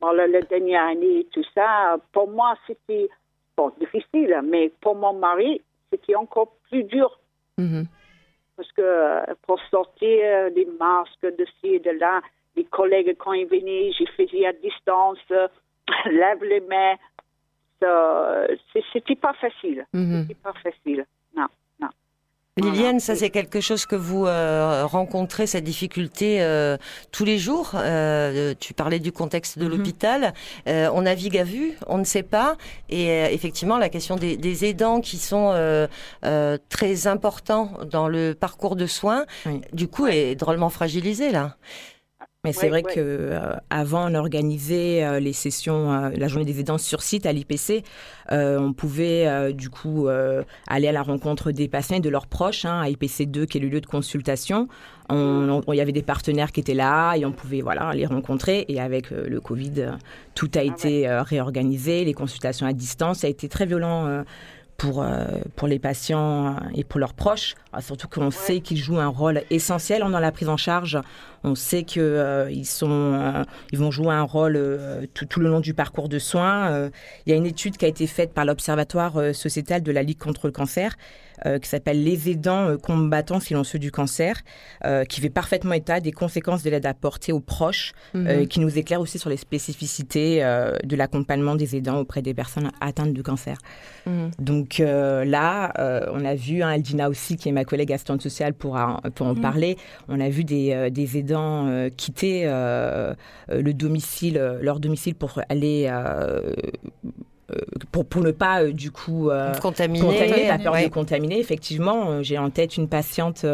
Bon, 0.00 0.10
la, 0.12 0.28
dernière 0.42 0.88
année 0.88 1.20
et 1.20 1.24
tout 1.32 1.44
ça, 1.54 1.96
pour 2.12 2.28
moi, 2.28 2.54
c'était 2.66 3.08
bon, 3.56 3.72
difficile, 3.80 4.40
mais 4.44 4.70
pour 4.80 4.94
mon 4.96 5.14
mari, 5.14 5.62
c'était 5.90 6.14
encore 6.14 6.56
plus 6.68 6.84
dur 6.84 7.18
Mhm. 7.58 7.86
Parce 8.56 8.70
que 8.72 8.82
euh, 8.82 9.34
pour 9.46 9.60
sortir 9.70 10.50
des 10.52 10.66
masques 10.78 11.22
de 11.22 11.44
ci 11.60 11.74
et 11.74 11.80
de 11.80 11.90
là, 11.90 12.20
les 12.56 12.64
collègues, 12.64 13.16
quand 13.18 13.32
ils 13.32 13.46
venaient, 13.46 13.92
je 13.92 14.04
faisais 14.16 14.46
à 14.46 14.52
distance, 14.52 15.18
lève 16.06 16.42
les 16.44 16.60
mains. 16.60 16.96
C'était 18.92 19.16
pas 19.16 19.34
facile. 19.34 19.86
Mhm. 19.92 20.22
C'était 20.22 20.40
pas 20.40 20.52
facile. 20.54 21.04
Non. 21.36 21.46
Liliane, 22.58 23.00
ça 23.00 23.14
c'est 23.14 23.30
quelque 23.30 23.60
chose 23.60 23.86
que 23.86 23.96
vous 23.96 24.26
euh, 24.26 24.84
rencontrez, 24.86 25.46
cette 25.46 25.64
difficulté 25.64 26.42
euh, 26.42 26.76
tous 27.12 27.24
les 27.24 27.38
jours. 27.38 27.72
Euh, 27.74 28.54
tu 28.58 28.74
parlais 28.74 28.98
du 28.98 29.12
contexte 29.12 29.58
de 29.58 29.64
mhm. 29.64 29.70
l'hôpital. 29.70 30.34
on 30.66 31.02
navigue 31.02 31.38
à 31.38 31.44
vue, 31.44 31.74
on 31.86 31.98
ne 31.98 32.04
sait 32.04 32.22
pas. 32.22 32.56
Et 32.88 33.08
effectivement, 33.32 33.78
la 33.78 33.88
question 33.88 34.16
des, 34.16 34.64
aidants 34.64 35.00
qui 35.00 35.18
sont 35.18 35.54
très 36.68 37.06
importants 37.06 37.72
dans 37.90 38.08
le 38.08 38.34
parcours 38.34 38.76
de 38.76 38.86
soins, 38.86 39.24
du 39.72 39.88
coup, 39.88 40.06
est 40.06 40.34
drôlement 40.34 40.70
fragilisée 40.70 41.30
là. 41.30 41.56
Mais 42.48 42.54
c'est 42.54 42.68
vrai 42.70 42.82
qu'avant, 42.82 44.06
euh, 44.06 44.10
on 44.10 44.14
organisait 44.14 45.04
euh, 45.04 45.20
les 45.20 45.34
sessions, 45.34 45.92
euh, 45.92 46.10
la 46.16 46.28
journée 46.28 46.46
des 46.46 46.60
aidants 46.60 46.78
sur 46.78 47.02
site 47.02 47.26
à 47.26 47.32
l'IPC, 47.32 47.84
on 48.30 48.72
pouvait 48.72 49.52
du 49.54 49.70
coup 49.70 50.08
aller 50.66 50.88
à 50.88 50.92
la 50.92 51.02
rencontre 51.02 51.50
des 51.50 51.66
patients 51.66 51.96
et 51.96 52.00
de 52.00 52.10
leurs 52.10 52.26
proches 52.26 52.66
hein, 52.66 52.82
à 52.82 52.88
IPC 52.90 53.26
2 53.26 53.46
qui 53.46 53.56
est 53.56 53.60
le 53.60 53.68
lieu 53.68 53.80
de 53.80 53.86
consultation. 53.86 54.68
Il 55.10 55.62
y 55.68 55.80
avait 55.80 55.92
des 55.92 56.02
partenaires 56.02 56.52
qui 56.52 56.60
étaient 56.60 56.74
là 56.74 57.14
et 57.14 57.24
on 57.24 57.32
pouvait 57.32 57.62
voilà 57.62 57.92
les 57.94 58.04
rencontrer. 58.04 58.66
Et 58.68 58.80
avec 58.80 59.10
le 59.10 59.40
Covid, 59.40 59.92
tout 60.34 60.50
a 60.56 60.60
ah 60.60 60.64
été 60.64 61.08
réorganisé, 61.08 62.04
les 62.04 62.12
consultations 62.12 62.66
à 62.66 62.74
distance, 62.74 63.20
ça 63.20 63.28
a 63.28 63.30
été 63.30 63.48
très 63.48 63.64
violent 63.64 64.24
pour, 64.76 65.06
pour 65.56 65.68
les 65.68 65.78
patients 65.78 66.56
et 66.74 66.84
pour 66.84 67.00
leurs 67.00 67.14
proches, 67.14 67.54
ah, 67.72 67.80
surtout 67.80 68.08
qu'on 68.08 68.30
sait 68.30 68.60
qu'ils 68.60 68.76
jouent 68.76 69.00
un 69.00 69.08
rôle 69.08 69.42
essentiel 69.50 70.02
dans 70.02 70.20
la 70.20 70.32
prise 70.32 70.50
en 70.50 70.58
charge. 70.58 70.98
On 71.44 71.54
sait 71.54 71.82
qu'ils 71.82 72.02
euh, 72.02 72.50
ils 72.50 72.66
sont, 72.66 72.90
euh, 72.90 73.44
ils 73.72 73.78
vont 73.78 73.90
jouer 73.90 74.14
un 74.14 74.22
rôle 74.22 74.58
tout, 75.14 75.26
tout, 75.26 75.40
le 75.40 75.48
long 75.48 75.60
du 75.60 75.74
parcours 75.74 76.08
de 76.08 76.18
soins. 76.18 76.90
Il 77.26 77.30
y 77.30 77.32
a 77.32 77.36
une 77.36 77.46
étude 77.46 77.76
qui 77.76 77.84
a 77.84 77.88
été 77.88 78.06
faite 78.06 78.32
par 78.32 78.44
l'Observatoire 78.44 79.34
sociétal 79.34 79.82
de 79.82 79.92
la 79.92 80.02
Ligue 80.02 80.18
contre 80.18 80.46
le 80.46 80.52
cancer 80.52 80.96
euh, 81.46 81.58
qui 81.58 81.68
s'appelle 81.68 82.02
Les 82.02 82.30
aidants 82.30 82.68
euh, 82.68 82.76
combattants 82.76 83.38
silencieux 83.38 83.78
du 83.78 83.92
cancer, 83.92 84.40
euh, 84.84 85.04
qui 85.04 85.20
fait 85.20 85.30
parfaitement 85.30 85.74
état 85.74 86.00
des 86.00 86.10
conséquences 86.10 86.62
de 86.64 86.70
l'aide 86.70 86.86
apportée 86.86 87.32
aux 87.32 87.40
proches, 87.40 87.92
mhm. 88.14 88.46
qui 88.48 88.60
nous 88.60 88.78
éclaire 88.78 89.00
aussi 89.00 89.18
sur 89.18 89.30
les 89.30 89.36
spécificités 89.36 90.38
de 90.38 90.96
l'accompagnement 90.96 91.54
des 91.54 91.76
aidants 91.76 91.98
auprès 91.98 92.22
des 92.22 92.34
personnes 92.34 92.70
atteintes 92.80 93.12
de 93.12 93.22
cancer. 93.22 93.58
Mhm. 94.06 94.30
Donc 94.38 94.78
là, 94.78 95.72
on 96.12 96.24
a 96.24 96.34
vu, 96.34 96.62
hein, 96.62 96.70
Aldina 96.70 97.08
aussi, 97.08 97.36
qui 97.36 97.48
est 97.48 97.52
ma 97.52 97.64
collègue 97.64 97.92
assistante 97.92 98.22
sociale 98.22 98.54
pour, 98.54 98.78
pour 99.14 99.26
en 99.26 99.34
mhm. 99.34 99.40
parler, 99.40 99.76
on 100.08 100.20
a 100.20 100.28
vu 100.28 100.44
des, 100.44 100.90
des 100.90 101.18
aidants 101.18 101.27
quitter 101.96 102.44
le 102.44 103.72
domicile, 103.72 104.58
leur 104.60 104.80
domicile 104.80 105.14
pour 105.14 105.40
aller 105.48 105.88
euh, 107.50 107.56
pour, 107.92 108.04
pour 108.04 108.22
ne 108.22 108.30
pas 108.30 108.62
euh, 108.62 108.72
du 108.72 108.90
coup 108.90 109.30
euh, 109.30 109.54
contaminer, 109.54 110.46
la 110.48 110.58
peur 110.58 110.74
de 110.74 110.88
contaminer. 110.88 111.38
Effectivement, 111.38 112.22
j'ai 112.22 112.36
en 112.36 112.50
tête 112.50 112.76
une 112.76 112.88
patiente 112.88 113.46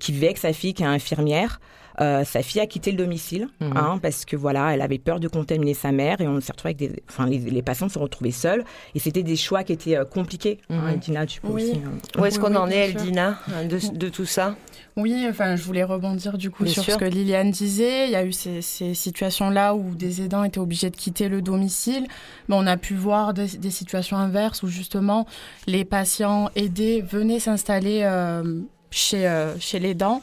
qui 0.00 0.12
vivait 0.12 0.26
avec 0.26 0.38
sa 0.38 0.52
fille 0.52 0.74
qui 0.74 0.82
est 0.82 0.86
infirmière. 0.86 1.60
sa 1.98 2.42
fille 2.42 2.60
a 2.60 2.66
quitté 2.66 2.92
le 2.92 2.98
domicile 2.98 3.48
mhm. 3.60 3.76
hein, 3.76 3.98
parce 4.00 4.24
que 4.24 4.36
voilà, 4.36 4.74
elle 4.74 4.82
avait 4.82 4.98
peur 4.98 5.18
de 5.18 5.28
contaminer 5.28 5.74
sa 5.74 5.90
mère 5.90 6.20
et 6.20 6.28
on 6.28 6.40
s'est 6.40 6.52
retrouvé 6.52 6.74
avec 6.74 6.76
des, 6.76 7.02
enfin 7.08 7.26
les, 7.26 7.62
patients 7.62 7.88
se 7.88 7.98
retrouvaient 7.98 8.30
seuls 8.30 8.64
et 8.94 8.98
c'était 9.00 9.22
des 9.24 9.36
choix 9.36 9.64
qui 9.64 9.72
étaient 9.72 9.98
compliqués. 10.08 10.58
Hein. 10.70 10.96
Dina, 10.96 11.26
tu 11.26 11.40
peux 11.40 11.48
aussi. 11.48 11.80
Hein. 11.84 12.20
Où 12.20 12.24
est-ce 12.24 12.38
qu'on 12.38 12.54
en 12.54 12.68
est, 12.68 12.90
Eldina, 12.90 13.38
de, 13.68 13.96
de 13.96 14.08
tout 14.08 14.26
ça? 14.26 14.54
Oui, 14.96 15.26
enfin, 15.28 15.56
je 15.56 15.62
voulais 15.62 15.84
rebondir 15.84 16.38
du 16.38 16.50
coup 16.50 16.66
sur 16.66 16.82
ce 16.82 16.96
que 16.96 17.04
Liliane 17.04 17.50
disait. 17.50 18.06
Il 18.06 18.12
y 18.12 18.16
a 18.16 18.24
eu 18.24 18.32
ces, 18.32 18.62
situations-là 18.62 19.74
où 19.74 19.94
des 19.94 20.22
aidants 20.22 20.42
étaient 20.42 20.58
obligés 20.58 20.88
de 20.88 20.96
quitter 20.96 21.28
le 21.28 21.42
domicile. 21.42 22.06
Mais 22.48 22.56
on 22.58 22.66
a 22.66 22.78
pu 22.78 22.94
voir 22.94 23.34
des, 23.34 23.70
situations 23.70 24.16
inverses 24.16 24.62
où 24.62 24.68
justement 24.68 25.26
les 25.66 25.84
patients 25.84 26.50
aidés 26.56 27.02
venaient 27.02 27.40
s'installer 27.40 28.00
euh, 28.04 28.62
chez, 28.90 29.28
euh, 29.28 29.58
chez 29.58 29.78
l'aidant 29.78 30.22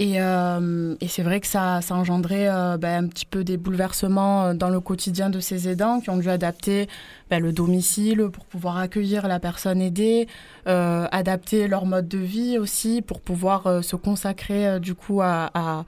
et, 0.00 0.22
euh, 0.22 0.94
et 1.00 1.08
c'est 1.08 1.24
vrai 1.24 1.40
que 1.40 1.48
ça, 1.48 1.80
ça 1.82 1.96
a 1.96 1.98
engendré 1.98 2.48
euh, 2.48 2.76
ben, 2.78 3.04
un 3.04 3.08
petit 3.08 3.26
peu 3.26 3.42
des 3.42 3.56
bouleversements 3.56 4.44
euh, 4.44 4.54
dans 4.54 4.70
le 4.70 4.78
quotidien 4.78 5.28
de 5.28 5.40
ces 5.40 5.68
aidants 5.68 6.00
qui 6.00 6.08
ont 6.08 6.18
dû 6.18 6.30
adapter 6.30 6.86
ben, 7.30 7.42
le 7.42 7.52
domicile 7.52 8.28
pour 8.32 8.44
pouvoir 8.44 8.78
accueillir 8.78 9.26
la 9.26 9.40
personne 9.40 9.82
aidée, 9.82 10.28
euh, 10.68 11.08
adapter 11.10 11.66
leur 11.66 11.84
mode 11.84 12.06
de 12.06 12.18
vie 12.18 12.58
aussi 12.58 13.02
pour 13.02 13.20
pouvoir 13.20 13.82
se 13.82 13.96
consacrer 13.96 14.78
du 14.78 14.94
coup 14.94 15.20
à, 15.20 15.50
à, 15.52 15.84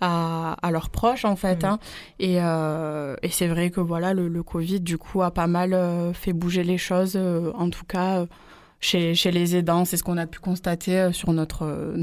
à, 0.00 0.56
à, 0.60 0.70
leurs 0.72 0.90
proches 0.90 1.24
en 1.24 1.36
fait. 1.36 1.62
Mmh. 1.62 1.66
Hein. 1.66 1.78
Et, 2.18 2.38
et 3.26 3.30
c'est 3.30 3.46
vrai 3.46 3.70
que 3.70 3.80
voilà 3.80 4.12
le, 4.12 4.26
le, 4.26 4.42
Covid 4.42 4.80
du 4.80 4.98
coup 4.98 5.22
a 5.22 5.30
pas 5.30 5.46
mal 5.46 5.78
fait 6.14 6.32
bouger 6.32 6.64
les 6.64 6.78
choses, 6.78 7.16
en 7.16 7.70
tout 7.70 7.84
cas 7.84 8.26
chez, 8.80 9.14
chez 9.14 9.30
les 9.30 9.54
aidants. 9.54 9.84
C'est 9.84 9.96
ce 9.96 10.02
qu'on 10.02 10.18
a 10.18 10.26
pu 10.26 10.40
constater 10.40 11.10
sur 11.12 11.32
notre 11.32 11.94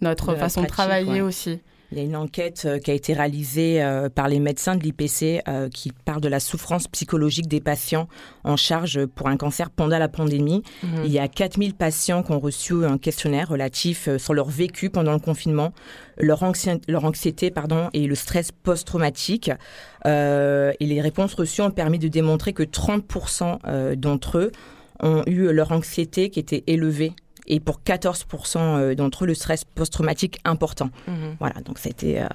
notre 0.00 0.34
façon 0.34 0.62
de 0.62 0.66
travailler 0.66 1.20
aussi. 1.20 1.60
Il 1.92 1.98
y 1.98 2.00
a 2.00 2.04
une 2.04 2.16
enquête 2.16 2.66
qui 2.82 2.90
a 2.90 2.94
été 2.94 3.12
réalisée 3.12 3.80
par 4.16 4.26
les 4.26 4.40
médecins 4.40 4.74
de 4.74 4.82
l'IPC 4.82 5.42
qui 5.72 5.92
parle 6.04 6.20
de 6.20 6.28
la 6.28 6.40
souffrance 6.40 6.88
psychologique 6.88 7.46
des 7.46 7.60
patients 7.60 8.08
en 8.42 8.56
charge 8.56 9.06
pour 9.06 9.28
un 9.28 9.36
cancer 9.36 9.70
pendant 9.70 9.98
la 9.98 10.08
pandémie. 10.08 10.64
Mhm. 10.82 11.02
Il 11.04 11.12
y 11.12 11.20
a 11.20 11.28
4000 11.28 11.74
patients 11.74 12.24
qui 12.24 12.32
ont 12.32 12.40
reçu 12.40 12.84
un 12.84 12.98
questionnaire 12.98 13.50
relatif 13.50 14.08
sur 14.16 14.34
leur 14.34 14.48
vécu 14.48 14.90
pendant 14.90 15.12
le 15.12 15.20
confinement, 15.20 15.72
leur, 16.18 16.44
leur 16.88 17.04
anxiété 17.04 17.52
pardon, 17.52 17.90
et 17.92 18.08
le 18.08 18.14
stress 18.16 18.50
post-traumatique. 18.50 19.52
et 20.04 20.74
les 20.80 21.00
réponses 21.00 21.34
reçues 21.34 21.60
ont 21.60 21.70
permis 21.70 22.00
de 22.00 22.08
démontrer 22.08 22.52
que 22.54 22.64
30% 22.64 23.94
d'entre 23.94 24.38
eux 24.38 24.52
ont 25.00 25.22
eu 25.26 25.52
leur 25.52 25.70
anxiété 25.70 26.30
qui 26.30 26.40
était 26.40 26.64
élevée 26.66 27.12
et 27.46 27.60
pour 27.60 27.80
14% 27.80 28.58
euh, 28.58 28.94
d'entre 28.94 29.24
eux, 29.24 29.26
le 29.26 29.34
stress 29.34 29.64
post-traumatique 29.64 30.38
important. 30.44 30.90
Mhm. 31.06 31.36
Voilà, 31.38 31.60
donc 31.60 31.78
ça 31.78 31.88
a 31.88 31.90
été, 31.90 32.22
euh, 32.22 32.26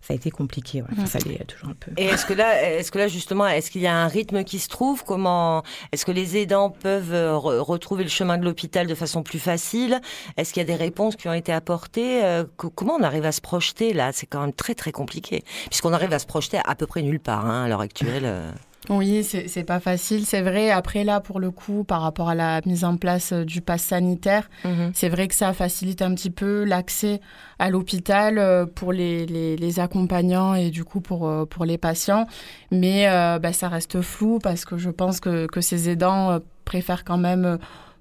ça 0.00 0.12
a 0.12 0.14
été 0.14 0.30
compliqué. 0.30 0.82
Mhm. 0.82 1.06
Ça 1.06 1.18
allait 1.24 1.38
toujours 1.44 1.70
un 1.70 1.74
peu. 1.74 1.90
Et 1.96 2.04
est-ce 2.04 2.26
que 2.26 2.32
là, 2.32 2.62
est-ce 2.62 2.92
que 2.92 2.98
là 2.98 3.08
justement, 3.08 3.46
est-ce 3.46 3.70
qu'il 3.70 3.82
y 3.82 3.86
a 3.86 3.94
un 3.94 4.06
rythme 4.06 4.44
qui 4.44 4.58
se 4.58 4.68
trouve? 4.68 5.04
Comment 5.04 5.62
Est-ce 5.92 6.04
que 6.04 6.12
les 6.12 6.36
aidants 6.36 6.70
peuvent 6.70 7.12
euh, 7.12 7.36
retrouver 7.36 8.04
le 8.04 8.10
chemin 8.10 8.38
de 8.38 8.44
l'hôpital 8.44 8.86
de 8.86 8.94
façon 8.94 9.22
plus 9.22 9.40
facile? 9.40 10.00
Est-ce 10.36 10.52
qu'il 10.52 10.60
y 10.60 10.64
a 10.64 10.66
des 10.66 10.76
réponses 10.80 11.16
qui 11.16 11.28
ont 11.28 11.34
été 11.34 11.52
apportées? 11.52 12.22
Comment 12.56 12.94
on 12.94 13.02
arrive 13.02 13.24
à 13.24 13.32
se 13.32 13.40
projeter? 13.40 13.92
Là 13.92 14.12
C'est 14.12 14.26
quand 14.26 14.40
même 14.40 14.52
très 14.52 14.74
très 14.74 14.92
compliqué, 14.92 15.44
puisqu'on 15.68 15.92
arrive 15.92 16.12
à 16.12 16.18
se 16.18 16.26
projeter 16.26 16.58
à 16.64 16.74
peu 16.74 16.86
près 16.86 17.02
nulle 17.02 17.20
part 17.20 17.46
hein, 17.46 17.64
à 17.64 17.68
l'heure 17.68 17.80
actuelle. 17.80 18.52
Oui, 18.88 19.22
c'est 19.24 19.64
pas 19.64 19.78
facile, 19.78 20.24
c'est 20.24 20.40
vrai. 20.40 20.70
Après 20.70 21.04
là, 21.04 21.20
pour 21.20 21.38
le 21.38 21.50
coup, 21.50 21.84
par 21.84 22.00
rapport 22.00 22.30
à 22.30 22.34
la 22.34 22.60
mise 22.64 22.84
en 22.84 22.96
place 22.96 23.32
euh, 23.32 23.44
du 23.44 23.60
pass 23.60 23.82
sanitaire, 23.82 24.48
mhm. 24.64 24.92
c'est 24.94 25.10
vrai 25.10 25.28
que 25.28 25.34
ça 25.34 25.52
facilite 25.52 26.00
un 26.00 26.14
petit 26.14 26.30
peu 26.30 26.64
l'accès 26.64 27.20
à 27.58 27.68
l'hôpital 27.68 28.38
euh, 28.38 28.64
pour 28.64 28.92
les, 28.92 29.26
les, 29.26 29.80
accompagnants 29.80 30.54
et 30.54 30.70
du 30.70 30.84
coup 30.84 31.00
pour, 31.00 31.28
euh, 31.28 31.44
pour 31.44 31.66
les 31.66 31.76
patients. 31.76 32.26
Mais 32.70 33.06
bah, 33.40 33.52
ça 33.52 33.68
reste 33.68 34.00
flou 34.00 34.38
parce 34.38 34.64
que 34.64 34.78
je 34.78 34.90
pense 34.90 35.20
que, 35.20 35.46
que 35.46 35.60
ces 35.60 35.90
aidants 35.90 36.38
préfèrent 36.64 37.04
quand 37.04 37.18
même 37.18 37.58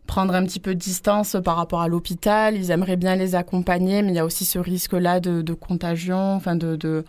prendre 0.07 0.33
un 0.33 0.43
petit 0.43 0.59
peu 0.59 0.73
de 0.73 0.79
distance 0.79 1.35
par 1.43 1.57
rapport 1.57 1.81
à 1.81 1.87
l'hôpital. 1.87 2.55
Ils 2.55 2.71
aimeraient 2.71 2.97
bien 2.97 3.15
les 3.15 3.35
accompagner, 3.35 4.01
mais 4.01 4.09
il 4.09 4.15
y 4.15 4.19
a 4.19 4.25
aussi 4.25 4.45
ce 4.45 4.59
risque-là 4.59 5.19
de, 5.19 5.41
de 5.41 5.53
contagion, 5.53 6.33
enfin 6.35 6.55
de, 6.55 6.75
de, 6.75 7.03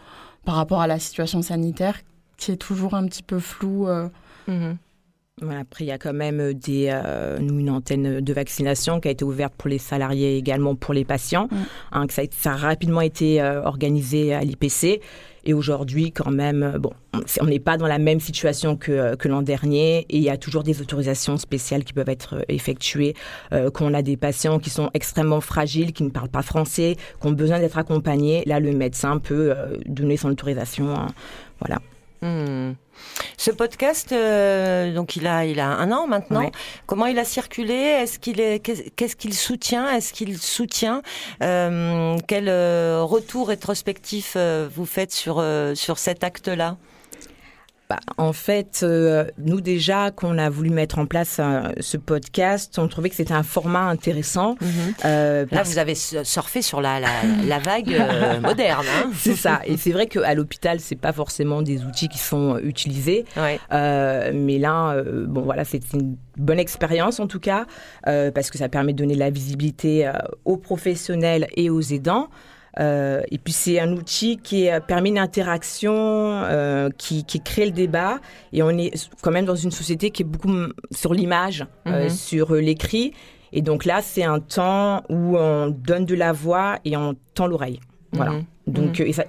par 0.44 0.56
rapport 0.56 0.80
à 0.80 0.86
la 0.86 0.98
situation 0.98 1.40
sanitaire 1.42 1.94
qui 2.40 2.50
est 2.50 2.56
toujours 2.56 2.94
un 2.94 3.06
petit 3.06 3.22
peu 3.22 3.38
flou. 3.38 3.86
Euh. 3.86 4.08
Mhm. 4.48 4.76
après, 5.52 5.84
il 5.84 5.88
y 5.88 5.92
a 5.92 5.98
quand 5.98 6.12
même 6.12 6.40
euh, 6.40 6.54
des, 6.54 6.88
euh, 6.90 7.38
nous, 7.38 7.60
une 7.60 7.70
antenne 7.70 8.20
de 8.20 8.32
vaccination 8.32 8.98
qui 8.98 9.08
a 9.08 9.10
été 9.10 9.24
ouverte 9.24 9.54
pour 9.56 9.68
les 9.68 9.78
salariés 9.78 10.34
et 10.34 10.38
également 10.38 10.74
pour 10.74 10.94
les 10.94 11.04
patients. 11.04 11.48
Hein, 11.92 12.06
ça, 12.10 12.22
a, 12.22 12.24
ça, 12.30 12.52
a, 12.52 12.56
rapidement 12.56 13.02
été 13.02 13.42
organisé 13.42 14.34
à 14.34 14.40
l'IPC. 14.40 15.00
Et 15.44 15.54
aujourd'hui, 15.54 16.12
quand 16.12 16.30
même, 16.30 16.76
bon, 16.78 16.92
on 17.40 17.46
n'est 17.46 17.60
pas 17.60 17.78
dans 17.78 17.86
la 17.86 17.98
même 17.98 18.20
situation 18.20 18.76
que, 18.76 19.14
que 19.16 19.26
l'an 19.26 19.40
dernier 19.40 20.00
et 20.10 20.18
il 20.18 20.22
y 20.22 20.28
a 20.28 20.36
toujours 20.36 20.62
des 20.62 20.82
autorisations 20.82 21.38
spéciales 21.38 21.82
qui 21.82 21.94
peuvent 21.94 22.10
être 22.10 22.44
effectuées 22.48 23.14
quand 23.50 23.86
on 23.86 23.94
a 23.94 24.02
des 24.02 24.18
patients 24.18 24.58
qui 24.58 24.68
sont 24.68 24.90
extrêmement 24.92 25.40
fragiles, 25.40 25.94
qui 25.94 26.02
ne 26.02 26.10
parlent 26.10 26.28
pas 26.28 26.42
français, 26.42 26.96
qui 27.18 27.26
ont 27.26 27.32
besoin 27.32 27.58
d'être 27.58 27.78
accompagnés. 27.78 28.42
Là, 28.44 28.60
le 28.60 28.72
médecin 28.72 29.16
peut 29.16 29.54
donner 29.86 30.18
son 30.18 30.28
autorisation. 30.28 30.94
Hein, 30.94 31.06
voilà. 31.58 31.78
Hmm. 32.22 32.72
Ce 33.38 33.50
podcast, 33.50 34.12
euh, 34.12 34.92
donc 34.92 35.16
il 35.16 35.26
a, 35.26 35.46
il 35.46 35.58
a 35.58 35.68
un 35.68 35.90
an 35.90 36.06
maintenant. 36.06 36.50
Comment 36.86 37.06
il 37.06 37.18
a 37.18 37.24
circulé? 37.24 37.74
Est-ce 37.74 38.18
qu'il 38.18 38.40
est, 38.40 38.60
qu'est-ce 38.60 39.16
qu'il 39.16 39.34
soutient? 39.34 39.90
Est-ce 39.90 40.12
qu'il 40.12 40.36
soutient 40.36 41.00
euh, 41.42 42.18
Quel 42.28 42.48
euh, 42.48 43.02
retour 43.02 43.48
rétrospectif 43.48 44.36
vous 44.36 44.84
faites 44.84 45.12
sur 45.12 45.42
sur 45.74 45.98
cet 45.98 46.22
acte-là? 46.24 46.76
Bah, 47.90 47.98
en 48.18 48.32
fait, 48.32 48.82
euh, 48.84 49.24
nous 49.36 49.60
déjà, 49.60 50.12
qu'on 50.12 50.38
a 50.38 50.48
voulu 50.48 50.70
mettre 50.70 51.00
en 51.00 51.06
place 51.06 51.38
euh, 51.40 51.72
ce 51.80 51.96
podcast, 51.96 52.78
on 52.78 52.86
trouvait 52.86 53.10
que 53.10 53.16
c'était 53.16 53.34
un 53.34 53.42
format 53.42 53.88
intéressant. 53.88 54.54
Mhm. 54.60 54.94
Euh, 55.04 55.44
Là, 55.50 55.64
vous 55.64 55.76
avez 55.78 55.96
surfé 55.96 56.62
sur 56.62 56.80
la, 56.80 57.00
la, 57.00 57.58
vague 57.64 58.00
moderne. 58.42 58.86
Hein 58.96 59.10
c'est 59.16 59.34
ça. 59.34 59.60
Et 59.64 59.76
c'est 59.76 59.90
vrai 59.90 60.06
qu'à 60.06 60.34
l'hôpital, 60.34 60.78
c'est 60.78 60.94
pas 60.94 61.12
forcément 61.12 61.62
des 61.62 61.82
outils 61.82 62.08
qui 62.08 62.18
sont 62.18 62.58
utilisés. 62.58 63.24
mais 63.72 64.58
là, 64.60 65.02
bon 65.26 65.40
voilà, 65.40 65.64
c'est 65.64 65.82
une 65.92 66.16
bonne 66.36 66.60
expérience 66.60 67.18
en 67.18 67.26
tout 67.26 67.40
cas, 67.40 67.66
parce 68.04 68.50
que 68.50 68.58
ça 68.58 68.68
permet 68.68 68.92
de 68.92 68.98
donner 68.98 69.14
de 69.14 69.18
la 69.18 69.30
visibilité 69.30 70.08
aux 70.44 70.58
professionnels 70.58 71.48
et 71.56 71.70
aux 71.70 71.80
aidants. 71.80 72.28
Euh, 72.78 73.22
et 73.30 73.38
puis 73.38 73.52
c'est 73.52 73.80
un 73.80 73.92
outil 73.92 74.36
qui 74.36 74.68
permet 74.86 75.08
une 75.08 75.18
interaction, 75.18 75.94
euh, 75.94 76.88
qui, 76.96 77.24
qui, 77.24 77.40
crée 77.40 77.66
le 77.66 77.72
débat. 77.72 78.18
Et 78.52 78.62
on 78.62 78.70
est 78.70 78.92
quand 79.22 79.30
même 79.30 79.44
dans 79.44 79.56
une 79.56 79.70
société 79.70 80.10
qui 80.10 80.22
est 80.22 80.26
beaucoup 80.26 80.52
sur 80.90 81.14
l'image, 81.14 81.66
euh, 81.86 82.04
mhm. 82.04 82.10
sur 82.10 82.54
l'écrit. 82.54 83.12
Et 83.52 83.62
donc 83.62 83.84
là, 83.84 84.00
c'est 84.02 84.22
un 84.22 84.38
temps 84.38 85.02
où 85.08 85.36
on 85.36 85.68
donne 85.68 86.04
de 86.04 86.14
la 86.14 86.32
voix 86.32 86.78
et 86.84 86.96
on 86.96 87.16
tend 87.34 87.46
l'oreille. 87.46 87.80
Voilà. 88.12 88.32
Mhm. 88.32 88.44
Donc 88.66 89.00
mhm. 89.00 89.06
et 89.06 89.12
ça, 89.12 89.24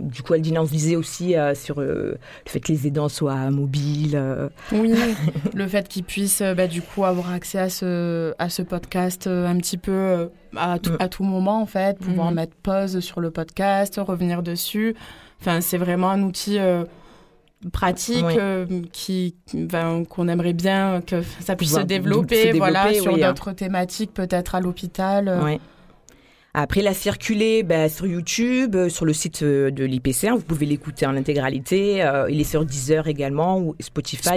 du 0.00 0.22
coup, 0.22 0.34
elle 0.34 0.42
dit 0.42 0.54
visait 0.64 0.96
aussi 0.96 1.36
euh, 1.36 1.54
sur 1.54 1.80
euh, 1.80 2.18
le 2.44 2.50
fait 2.50 2.60
que 2.60 2.72
les 2.72 2.86
aidants 2.86 3.08
soient 3.08 3.50
mobiles. 3.50 4.16
Euh. 4.16 4.48
Oui, 4.72 4.94
le 5.54 5.66
fait 5.66 5.88
qu'ils 5.88 6.04
puissent 6.04 6.42
bah, 6.56 6.66
du 6.66 6.82
coup 6.82 7.04
avoir 7.04 7.32
accès 7.32 7.58
à 7.58 7.68
ce, 7.68 8.34
à 8.38 8.48
ce 8.48 8.62
podcast 8.62 9.26
un 9.26 9.56
petit 9.56 9.78
peu 9.78 10.30
à, 10.56 10.78
tout, 10.78 10.92
mm. 10.92 10.96
à 11.00 11.08
tout 11.08 11.24
moment 11.24 11.60
en 11.60 11.66
fait, 11.66 11.98
pouvoir 11.98 12.30
mm. 12.30 12.34
mettre 12.34 12.54
pause 12.56 13.00
sur 13.00 13.20
le 13.20 13.30
podcast, 13.30 14.00
revenir 14.02 14.42
dessus. 14.42 14.94
Enfin, 15.40 15.60
c'est 15.60 15.78
vraiment 15.78 16.10
un 16.10 16.22
outil 16.22 16.58
pratique 17.72 18.24
qui 18.92 19.34
ben, 19.52 20.04
qu'on 20.04 20.28
aimerait 20.28 20.52
bien 20.52 21.00
que 21.00 21.22
ça 21.40 21.56
puisse 21.56 21.74
se 21.74 21.80
développer, 21.80 22.52
voilà 22.52 22.92
sur 22.94 23.14
hein. 23.14 23.28
d'autres 23.28 23.52
thématiques 23.52 24.14
peut-être 24.14 24.54
à 24.54 24.60
l'hôpital 24.60 25.40
oui. 25.42 25.58
Après, 26.60 26.80
il 26.80 26.88
a 26.88 26.94
circulé 26.94 27.62
bah, 27.62 27.88
sur 27.88 28.04
YouTube, 28.04 28.74
euh, 28.74 28.88
sur 28.88 29.04
le 29.04 29.12
site 29.12 29.44
euh, 29.44 29.70
de 29.70 29.84
l'IPC. 29.84 30.24
Hein, 30.24 30.34
vous 30.34 30.42
pouvez 30.42 30.66
l'écouter 30.66 31.06
en 31.06 31.14
intégralité. 31.14 32.02
Euh, 32.02 32.28
il 32.28 32.40
est 32.40 32.44
sur 32.44 32.64
Deezer 32.64 33.06
également 33.06 33.60
ou 33.60 33.76
Spotify, 33.78 34.30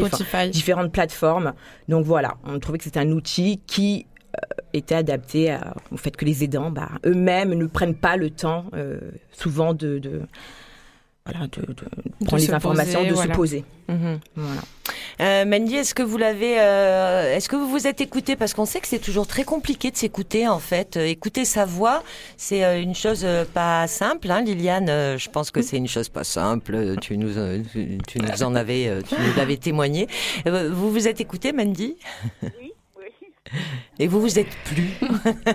différentes 0.52 0.92
plateformes. 0.92 1.54
Donc 1.90 2.06
voilà, 2.06 2.38
on 2.44 2.60
trouvait 2.60 2.78
que 2.78 2.84
c'était 2.84 3.00
un 3.00 3.10
outil 3.10 3.60
qui 3.66 4.06
était 4.72 4.94
adapté 4.94 5.58
au 5.92 5.98
fait 5.98 6.16
que 6.16 6.24
les 6.24 6.44
aidants, 6.44 6.70
bah, 6.70 6.90
eux-mêmes, 7.06 7.56
ne 7.56 7.66
prennent 7.66 7.96
pas 7.96 8.16
le 8.18 8.30
temps 8.30 8.66
souvent 9.32 9.74
de, 9.74 10.22
voilà, 11.26 11.48
de, 11.48 11.62
prendre 12.26 12.42
les 12.42 12.54
informations, 12.54 13.04
de 13.04 13.16
se 13.16 13.28
poser. 13.28 13.64
Mhm. 13.88 14.20
Voilà. 14.36 14.62
Euh, 15.20 15.46
Mandy, 15.46 15.76
est-ce 15.76 15.94
que 15.94 16.02
vous 16.02 16.18
l'avez, 16.18 16.60
euh, 16.60 17.36
est-ce 17.36 17.48
que 17.48 17.56
vous 17.56 17.70
vous 17.70 17.86
êtes 17.86 18.02
écouté? 18.02 18.36
Parce 18.36 18.56
qu'on 18.56 18.66
sait 18.66 18.80
que 18.80 18.88
c'est 18.88 19.00
toujours 19.00 19.28
très 19.28 19.44
compliqué 19.44 19.92
de 19.92 19.98
s'écouter 19.98 20.48
en 20.48 20.58
fait. 20.58 20.98
Euh, 20.98 21.06
écouter 21.06 21.46
sa 21.46 21.66
voix, 21.66 22.04
c'est 22.38 22.64
euh, 22.64 22.82
une 22.82 22.96
chose 22.96 23.26
pas 23.54 23.86
simple. 23.88 24.32
Hein, 24.32 24.42
Liliane, 24.42 24.88
je 24.88 25.30
pense 25.30 25.52
que 25.52 25.62
c'est 25.62 25.78
une 25.78 25.88
chose 25.88 26.10
pas 26.10 26.24
simple. 26.24 26.96
Tu 27.02 27.18
nous, 27.18 27.34
tu, 28.08 28.20
nous 28.20 28.44
en 28.44 28.56
avais, 28.56 29.02
tu 29.08 29.16
nous 29.16 29.36
l'avais 29.38 29.58
témoigné. 29.58 30.08
Vous 30.46 30.92
vous 30.92 31.08
êtes 31.08 31.22
écouté, 31.22 31.54
Mandy 31.54 31.98
Oui. 32.42 32.71
Et 34.00 34.08
vous 34.08 34.20
vous 34.20 34.40
êtes 34.40 34.56
plus. 34.66 34.90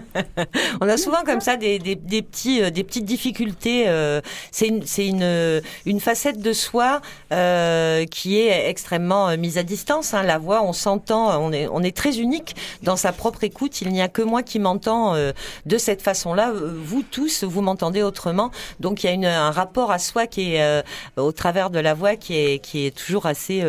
On 0.80 0.88
a 0.88 0.96
souvent 0.96 1.22
comme 1.24 1.40
ça 1.40 1.56
des, 1.56 1.78
des, 1.78 1.96
des 1.96 2.22
petits, 2.22 2.62
euh, 2.62 2.70
des 2.70 2.84
petites 2.84 3.04
difficultés. 3.04 3.88
Euh, 3.88 4.20
c'est 4.52 4.68
une, 4.68 4.86
c'est 4.86 5.06
une, 5.06 5.22
euh, 5.22 5.60
une 5.84 5.98
facette 6.00 6.40
de 6.40 6.52
soi 6.52 7.00
euh, 7.32 8.04
qui 8.06 8.38
est 8.38 8.68
extrêmement 8.68 9.36
mise 9.36 9.58
à 9.58 9.62
distance. 9.62 10.14
Hein. 10.14 10.22
La 10.22 10.38
voix, 10.38 10.62
on 10.62 10.72
s'entend, 10.72 11.42
on 11.42 11.50
est, 11.52 11.66
on 11.68 11.82
est 11.82 11.96
très 11.96 12.18
unique 12.18 12.54
dans 12.82 12.96
sa 12.96 13.12
propre 13.12 13.42
écoute. 13.42 13.80
Il 13.80 13.88
n'y 13.88 14.02
a 14.02 14.08
que 14.08 14.22
moi 14.22 14.42
qui 14.42 14.58
m'entends 14.58 15.14
de 15.16 15.78
cette 15.78 16.02
façon-là. 16.02 16.52
Vous 16.52 17.02
tous, 17.02 17.42
vous 17.42 17.62
m'entendez 17.62 18.02
autrement. 18.02 18.50
Donc 18.80 19.02
il 19.02 19.06
y 19.06 19.10
a 19.10 19.12
une, 19.12 19.24
un 19.24 19.50
rapport 19.50 19.90
à 19.90 19.98
soi 19.98 20.26
qui 20.26 20.54
est 20.54 20.82
au 21.16 21.32
travers 21.32 21.70
de 21.70 21.78
la 21.78 21.94
voix 21.94 22.16
qui 22.16 22.34
est, 22.34 22.58
qui 22.60 22.86
est 22.86 22.96
toujours 22.96 23.26
assez 23.26 23.64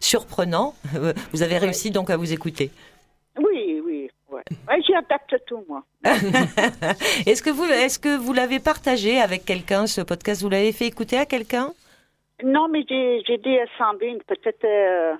surprenant. 0.00 0.74
Vous 1.32 1.42
avez 1.42 1.58
réussi 1.58 1.90
donc 1.90 2.10
à 2.10 2.16
vous 2.16 2.32
écouter. 2.32 2.70
Oui, 3.38 3.80
oui. 3.84 4.10
Ouais. 4.30 4.42
J'y 4.84 4.94
adapte 4.94 5.36
tout, 5.46 5.64
moi. 5.68 5.82
est-ce 7.26 7.42
que 7.42 7.50
vous, 7.50 7.64
est-ce 7.64 7.98
que 7.98 8.16
vous 8.16 8.32
l'avez 8.32 8.60
partagé 8.60 9.20
avec 9.20 9.44
quelqu'un, 9.44 9.86
ce 9.86 10.00
podcast? 10.00 10.42
Vous 10.42 10.50
l'avez 10.50 10.72
fait 10.72 10.86
écouter 10.86 11.18
à 11.18 11.26
quelqu'un? 11.26 11.72
Non, 12.42 12.68
mais 12.68 12.84
j'ai, 12.88 13.38
dit 13.38 13.58
à 13.58 13.66
Sandrine, 13.78 14.18
peut-être 14.26 14.64
euh, 14.64 15.14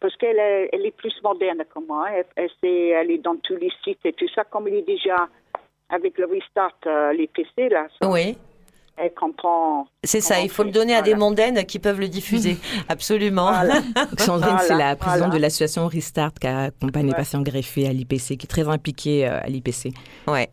parce 0.00 0.16
qu'elle 0.16 0.38
est, 0.38 0.68
elle 0.72 0.86
est 0.86 0.96
plus 0.96 1.14
moderne 1.22 1.62
que 1.72 1.78
moi. 1.86 2.06
Elle, 2.36 2.50
elle, 2.62 3.10
est 3.10 3.18
dans 3.18 3.36
tous 3.36 3.56
les 3.56 3.70
sites 3.84 4.04
et 4.04 4.12
tout 4.12 4.28
ça, 4.34 4.44
comme 4.44 4.68
elle 4.68 4.74
est 4.74 4.86
déjà 4.86 5.28
avec 5.88 6.18
le 6.18 6.26
restart, 6.26 6.76
euh, 6.86 7.12
les 7.12 7.28
PC, 7.28 7.68
là. 7.68 7.86
oui. 8.02 8.36
Elle 8.98 9.12
comprend. 9.12 9.86
C'est 10.06 10.20
ça, 10.20 10.40
il 10.40 10.48
faut 10.48 10.62
le 10.62 10.70
donner 10.70 10.94
à 10.94 11.02
des 11.02 11.14
mondaines 11.14 11.64
qui 11.64 11.78
peuvent 11.78 12.00
le 12.00 12.08
diffuser. 12.08 12.56
Absolument. 12.88 13.52
Sandrine, 14.18 14.58
c'est 14.66 14.74
la 14.74 14.96
présidente 14.96 15.32
de 15.32 15.38
l'association 15.38 15.86
Restart 15.86 16.34
qui 16.40 16.46
accompagne 16.46 17.06
les 17.06 17.14
patients 17.14 17.42
greffés 17.42 17.86
à 17.86 17.92
l'IPC, 17.92 18.36
qui 18.36 18.46
est 18.46 18.48
très 18.48 18.68
impliquée 18.68 19.26
à 19.26 19.46
l'IPC. 19.46 19.92
Ouais. 20.26 20.48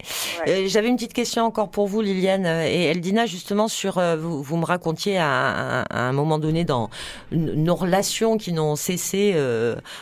J'avais 0.67 0.87
une 0.87 0.95
petite 0.95 1.13
question 1.13 1.43
encore 1.43 1.69
pour 1.69 1.87
vous, 1.87 2.01
Liliane 2.01 2.45
et 2.45 2.85
Eldina, 2.85 3.25
justement 3.25 3.67
sur, 3.67 4.01
vous, 4.17 4.41
vous 4.41 4.57
me 4.57 4.65
racontiez 4.65 5.17
à, 5.17 5.85
un 5.89 6.11
moment 6.11 6.39
donné 6.39 6.65
dans 6.65 6.89
nos 7.31 7.75
relations 7.75 8.37
qui 8.37 8.53
n'ont 8.53 8.75
cessé 8.75 9.35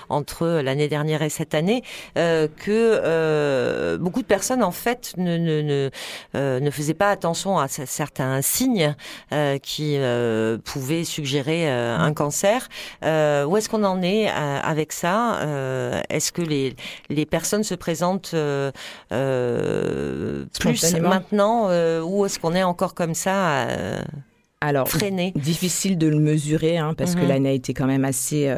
entre 0.09 0.47
l'année 0.47 0.87
dernière 0.87 1.21
et 1.21 1.29
cette 1.29 1.53
année, 1.53 1.83
que 2.15 3.97
beaucoup 3.97 4.21
de 4.21 4.27
personnes 4.27 4.63
en 4.63 4.71
fait 4.71 5.13
ne, 5.17 5.37
ne, 5.37 5.89
ne, 6.33 6.59
ne 6.59 6.71
faisaient 6.71 6.93
pas 6.93 7.09
attention 7.09 7.59
à 7.59 7.67
certains 7.67 8.41
signes 8.41 8.95
euh, 9.31 9.40
qui 9.61 9.97
euh, 9.97 10.57
pouvaient 10.63 11.03
suggérer 11.03 11.69
euh, 11.69 11.97
un 11.97 12.13
cancer. 12.13 12.69
où 13.01 13.57
est-ce 13.57 13.69
qu'on 13.69 13.83
en 13.83 14.01
est 14.01 14.29
avec 14.29 14.91
ça 14.91 15.39
Est-ce 16.09 16.31
que 16.31 16.41
les, 16.41 16.75
les 17.09 17.25
personnes 17.25 17.63
se 17.63 17.75
présentent 17.75 18.35
plus 20.59 20.95
maintenant 21.01 21.67
ou 22.01 22.25
est-ce 22.25 22.39
qu'on 22.39 22.53
est 22.53 22.63
encore 22.63 22.93
comme 22.93 23.13
ça 23.13 23.67
alors, 24.63 24.87
freiné? 24.87 25.33
difficile 25.35 25.97
de 25.97 26.07
le 26.07 26.19
mesurer 26.19 26.77
hein, 26.77 26.93
parce 26.95 27.15
que 27.15 27.21
mhm. 27.21 27.27
l'année 27.29 27.49
a 27.49 27.53
été 27.53 27.73
quand 27.73 27.87
même 27.87 28.05
assez 28.05 28.53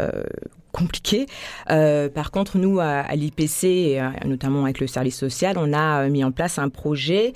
compliqué. 0.73 1.27
Euh, 1.69 2.09
par 2.09 2.31
contre, 2.31 2.57
nous, 2.57 2.79
à, 2.81 3.15
l'IPC, 3.15 3.97
euh, 3.97 4.09
notamment 4.25 4.63
avec 4.63 4.79
le 4.81 4.87
service 4.87 5.17
social, 5.17 5.57
on 5.57 5.71
a 5.71 6.03
euh, 6.03 6.09
mis 6.09 6.23
en 6.23 6.31
place 6.31 6.59
un 6.59 6.69
projet 6.69 7.33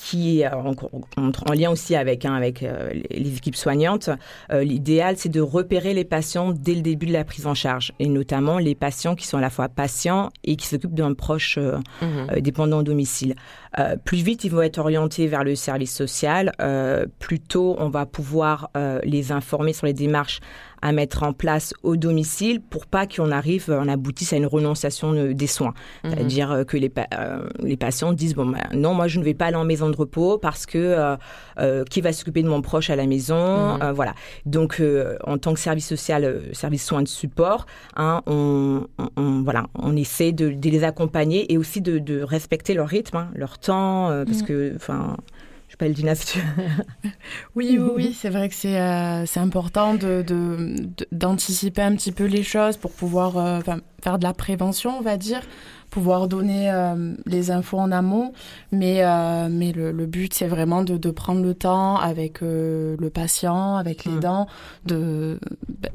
qui 0.00 0.40
est 0.40 0.48
en, 0.48 0.74
en, 1.16 1.52
lien 1.52 1.70
aussi 1.70 1.96
avec, 1.96 2.24
hein, 2.24 2.34
avec 2.34 2.64
les 3.10 3.36
équipes 3.36 3.56
soignantes. 3.56 4.10
L'idéal, 4.50 5.16
c'est 5.16 5.28
de 5.28 5.40
repérer 5.40 5.92
les 5.92 6.04
patients 6.04 6.52
dès 6.52 6.74
le 6.74 6.82
début 6.82 7.06
de 7.06 7.12
la 7.12 7.24
prise 7.24 7.46
en 7.46 7.54
charge, 7.54 7.92
et 7.98 8.08
notamment 8.08 8.58
les 8.58 8.74
patients 8.74 9.16
qui 9.16 9.26
sont 9.26 9.38
à 9.38 9.40
la 9.40 9.50
fois 9.50 9.68
patients 9.68 10.30
et 10.44 10.56
qui 10.56 10.66
s'occupent 10.66 10.94
d'un 10.94 11.14
proche 11.14 11.58
mmh. 11.58 12.40
dépendant 12.40 12.78
au 12.78 12.82
domicile. 12.82 13.34
plus 14.04 14.22
vite 14.22 14.44
ils 14.44 14.50
vont 14.50 14.62
être 14.62 14.78
orientés 14.78 15.26
vers 15.26 15.42
le 15.42 15.56
service 15.56 15.94
social, 15.94 16.52
plus 17.18 17.40
tôt 17.40 17.76
on 17.78 17.88
va 17.88 18.06
pouvoir 18.06 18.70
les 19.02 19.32
informer 19.32 19.72
sur 19.72 19.86
les 19.86 19.94
démarches 19.94 20.40
à 20.82 20.92
mettre 20.92 21.22
en 21.22 21.32
place 21.32 21.74
au 21.82 21.96
domicile 21.96 22.60
pour 22.60 22.86
pas 22.86 23.06
qu'on 23.06 23.30
arrive, 23.30 23.66
on 23.68 23.88
aboutisse 23.88 24.32
à 24.32 24.36
une 24.36 24.46
renonciation 24.46 25.32
des 25.32 25.46
soins. 25.46 25.74
Mhm. 26.04 26.10
C'est-à-dire 26.10 26.52
euh, 26.52 26.64
que 26.64 26.76
les, 26.76 26.92
euh, 27.14 27.48
les 27.60 27.76
patients 27.76 28.12
disent 28.12 28.34
bon 28.34 28.46
ben, 28.46 28.62
non, 28.72 28.94
moi 28.94 29.08
je 29.08 29.18
ne 29.18 29.24
vais 29.24 29.34
pas 29.34 29.46
aller 29.46 29.56
en 29.56 29.64
maison 29.64 29.87
de 29.88 29.96
repos 29.96 30.38
parce 30.38 30.66
que 30.66 31.16
euh, 31.58 31.84
qui 31.84 32.00
va 32.00 32.12
s'occuper 32.12 32.42
de 32.42 32.48
mon 32.48 32.62
proche 32.62 32.90
à 32.90 32.96
la 32.96 33.06
maison, 33.06 33.78
mhm. 33.78 33.92
voilà. 33.92 34.14
Donc 34.46 34.82
en 35.24 35.38
tant 35.38 35.54
que 35.54 35.60
service 35.60 35.86
social, 35.86 36.42
service 36.52 36.84
soins 36.84 37.02
de 37.02 37.08
support, 37.08 37.66
hein, 37.96 38.22
on, 38.26 38.86
voilà, 39.16 39.66
on 39.74 39.96
essaie 39.96 40.32
de, 40.32 40.46
les 40.46 40.84
accompagner 40.84 41.52
et 41.52 41.58
aussi 41.58 41.80
de, 41.80 42.22
respecter 42.22 42.74
leur 42.74 42.88
rythme, 42.88 43.16
hein, 43.16 43.30
leur 43.34 43.58
temps, 43.58 44.08
parce 44.26 44.40
mhm. 44.40 44.46
que 44.46 44.72
enfin 44.76 45.16
pas 45.78 45.88
dynastie. 45.88 46.40
oui, 47.54 47.78
oui, 47.80 47.90
oui, 47.94 48.16
c'est 48.18 48.30
vrai 48.30 48.48
que 48.48 48.54
c'est 48.54 48.78
euh, 48.78 49.24
important 49.36 49.94
d'anticiper 51.12 51.80
de, 51.82 51.86
un 51.86 51.94
petit 51.94 52.12
peu 52.12 52.24
les 52.24 52.42
choses 52.42 52.76
pour 52.76 52.90
pouvoir 52.90 53.38
euh, 53.38 53.60
faire 54.02 54.18
de 54.18 54.24
la 54.24 54.34
prévention, 54.34 54.98
on 54.98 55.02
va 55.02 55.16
dire 55.16 55.40
pouvoir 55.90 56.28
donner 56.28 56.70
euh, 56.70 57.14
les 57.26 57.50
infos 57.50 57.78
en 57.78 57.92
amont. 57.92 58.32
Mais, 58.72 59.04
euh, 59.04 59.48
mais 59.50 59.72
le, 59.72 59.92
le, 59.92 60.06
but, 60.06 60.34
c'est 60.34 60.46
vraiment 60.46 60.82
de, 60.82 60.96
de, 60.96 61.10
prendre 61.10 61.42
le 61.42 61.54
temps 61.54 61.96
avec 61.96 62.42
euh, 62.42 62.96
le 62.98 63.10
patient, 63.10 63.76
avec 63.76 64.04
les 64.04 64.12
mmh. 64.12 64.20
dents, 64.20 64.46
de, 64.86 65.38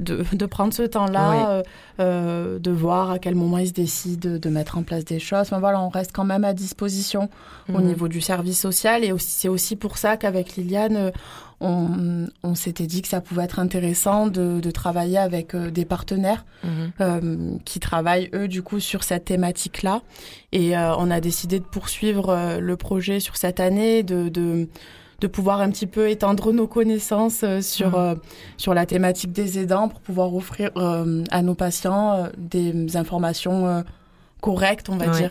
de, 0.00 0.24
de, 0.32 0.46
prendre 0.46 0.74
ce 0.74 0.82
temps-là, 0.82 1.62
de 1.98 2.70
voir 2.70 3.10
à 3.10 3.18
quel 3.18 3.34
moment 3.34 3.58
il 3.58 3.68
se 3.68 3.72
décide 3.72 4.40
de 4.40 4.48
mettre 4.50 4.78
en 4.78 4.82
place 4.82 5.04
des 5.04 5.18
choses. 5.18 5.40
Enfin, 5.40 5.58
voilà, 5.58 5.80
on 5.80 5.88
reste 5.88 6.12
quand 6.12 6.24
même 6.24 6.44
à 6.44 6.52
disposition 6.52 7.28
au 7.68 7.78
mmh. 7.78 7.84
niveau 7.84 8.08
du 8.08 8.20
service 8.20 8.58
social. 8.58 9.04
Et 9.04 9.12
c'est 9.18 9.48
aussi 9.48 9.76
pour 9.76 9.98
ça 9.98 10.16
qu'avec 10.16 10.56
Liliane, 10.56 11.12
on, 11.64 12.54
s'était 12.54 12.86
dit 12.86 13.02
que 13.02 13.08
ça 13.08 13.20
pouvait 13.20 13.44
être 13.44 13.58
intéressant 13.58 14.26
de, 14.26 14.70
travailler 14.70 15.18
avec 15.18 15.54
euh, 15.54 15.70
des 15.70 15.84
partenaires 15.84 16.44
mhm. 16.62 16.92
euh, 17.00 17.56
qui 17.64 17.80
travaillent, 17.80 18.30
eux, 18.34 18.48
du 18.48 18.62
coup, 18.62 18.80
sur 18.80 19.02
cette 19.02 19.24
thématique-là. 19.24 20.02
Et 20.52 20.76
euh, 20.76 20.94
on 20.96 21.10
a 21.10 21.20
décidé 21.20 21.58
de 21.58 21.64
poursuivre 21.64 22.58
le 22.60 22.76
projet 22.76 23.20
sur 23.20 23.36
cette 23.36 23.60
année, 23.60 24.02
de, 24.02 24.28
de, 24.28 24.68
pouvoir 25.32 25.62
un 25.62 25.70
petit 25.70 25.86
peu 25.86 26.10
étendre 26.10 26.52
nos 26.52 26.66
connaissances 26.66 27.46
sur, 27.62 27.98
mhm. 27.98 28.18
sur 28.58 28.74
la 28.74 28.84
thématique 28.84 29.32
des 29.32 29.58
aidants 29.58 29.88
pour 29.88 30.00
pouvoir 30.00 30.34
offrir 30.34 30.70
à 30.76 31.42
nos 31.42 31.54
patients 31.54 32.28
des 32.36 32.94
informations 32.98 33.82
correctes, 34.42 34.90
on 34.90 34.98
va 34.98 35.06
dire 35.08 35.30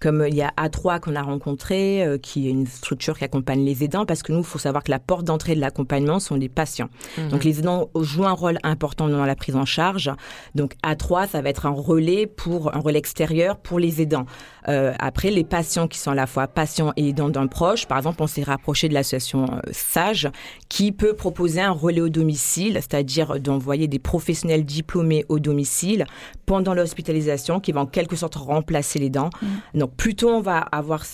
comme 0.00 0.24
il 0.28 0.34
y 0.34 0.42
a 0.42 0.52
A3 0.56 1.00
qu'on 1.00 1.16
a 1.16 1.22
rencontré, 1.22 2.04
euh, 2.04 2.18
qui 2.18 2.46
est 2.46 2.50
une 2.50 2.66
structure 2.66 3.18
qui 3.18 3.24
accompagne 3.24 3.64
les 3.64 3.82
aidants, 3.82 4.06
parce 4.06 4.22
que 4.22 4.32
nous, 4.32 4.40
il 4.40 4.44
faut 4.44 4.58
savoir 4.58 4.84
que 4.84 4.90
la 4.90 4.98
porte 4.98 5.24
d'entrée 5.24 5.54
de 5.54 5.60
l'accompagnement 5.60 6.20
sont 6.20 6.36
les 6.36 6.48
patients. 6.48 6.88
Mhm. 7.16 7.28
Donc 7.28 7.44
les 7.44 7.58
aidants 7.58 7.90
jouent 8.00 8.26
un 8.26 8.32
rôle 8.32 8.58
important 8.62 9.08
dans 9.08 9.24
la 9.24 9.34
prise 9.34 9.56
en 9.56 9.64
charge. 9.64 10.10
Donc 10.54 10.74
A3, 10.84 11.28
ça 11.28 11.42
va 11.42 11.48
être 11.48 11.66
un 11.66 11.70
relais 11.70 12.26
pour 12.26 12.74
un 12.74 12.78
relais 12.78 12.98
extérieur 12.98 13.56
pour 13.56 13.78
les 13.78 14.00
aidants. 14.00 14.26
Euh, 14.68 14.92
après, 14.98 15.30
les 15.30 15.44
patients 15.44 15.88
qui 15.88 15.98
sont 15.98 16.10
à 16.10 16.14
la 16.14 16.26
fois 16.26 16.46
patients 16.46 16.92
et 16.96 17.08
aidants 17.08 17.30
d'un 17.30 17.46
proche, 17.46 17.86
par 17.86 17.98
exemple, 17.98 18.22
on 18.22 18.26
s'est 18.26 18.42
rapproché 18.42 18.88
de 18.88 18.94
l'association 18.94 19.46
euh, 19.46 19.60
Sage, 19.72 20.28
qui 20.68 20.92
peut 20.92 21.14
proposer 21.14 21.60
un 21.60 21.70
relais 21.70 22.00
au 22.00 22.08
domicile, 22.08 22.74
c'est-à-dire 22.74 23.40
d'envoyer 23.40 23.88
des 23.88 23.98
professionnels 23.98 24.64
diplômés 24.64 25.24
au 25.28 25.38
domicile 25.38 26.04
pendant 26.48 26.72
l'hospitalisation, 26.72 27.60
qui 27.60 27.72
vont 27.72 27.82
en 27.82 27.86
quelque 27.86 28.16
sorte 28.16 28.34
remplacer 28.36 28.98
les 28.98 29.10
dents. 29.10 29.28
Mhm. 29.42 29.80
Donc, 29.80 29.94
plutôt 29.96 30.30
on 30.30 30.40
va 30.40 30.58
avoir 30.58 31.04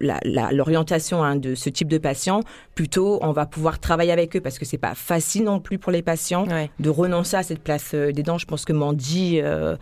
l'orientation 0.00 1.24
hein, 1.24 1.34
de 1.34 1.56
ce 1.56 1.68
type 1.68 1.88
de 1.88 1.98
patients, 1.98 2.40
plutôt 2.76 3.18
on 3.20 3.32
va 3.32 3.46
pouvoir 3.46 3.80
travailler 3.80 4.12
avec 4.12 4.36
eux 4.36 4.40
parce 4.40 4.60
que 4.60 4.64
c'est 4.64 4.78
pas 4.78 4.94
facile 4.94 5.42
non 5.42 5.58
plus 5.58 5.78
pour 5.78 5.90
les 5.90 6.02
patients 6.02 6.46
de 6.78 6.88
renoncer 6.88 7.36
à 7.36 7.42
cette 7.42 7.64
place 7.64 7.94
euh, 7.94 8.12
des 8.12 8.22
dents. 8.22 8.38
Je 8.38 8.46
pense 8.46 8.64
que 8.64 8.72
Mandy 8.72 9.40
euh, 9.40 9.74
euh, 9.74 9.76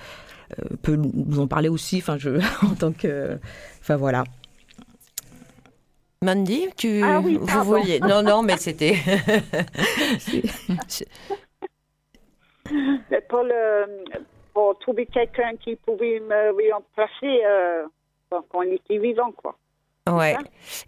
peut 0.81 0.97
nous 0.97 1.39
en 1.39 1.47
parler 1.47 1.69
aussi. 1.69 1.99
Enfin, 1.99 2.17
je 2.17 2.31
en 2.65 2.75
tant 2.75 2.93
que, 2.93 3.39
enfin 3.83 3.97
voilà. 3.97 4.25
Mandy, 6.23 6.69
tu 6.79 7.03
ah 7.03 7.21
vous 7.21 7.65
vouliez 7.65 8.01
Non, 8.01 8.23
non, 8.23 8.43
mais 8.43 8.57
c'était. 8.57 8.97
pour 13.29 13.43
le 13.43 13.85
pour 14.53 14.79
trouver 14.79 15.07
quelqu'un 15.07 15.57
qui 15.57 15.77
pouvait 15.77 16.21
me 16.21 16.73
remplacer 16.73 17.43
quand 18.31 18.63
il 18.63 18.75
était 18.75 18.99
vivant, 18.99 19.33
quoi. 19.33 19.57
Ouais. 20.11 20.35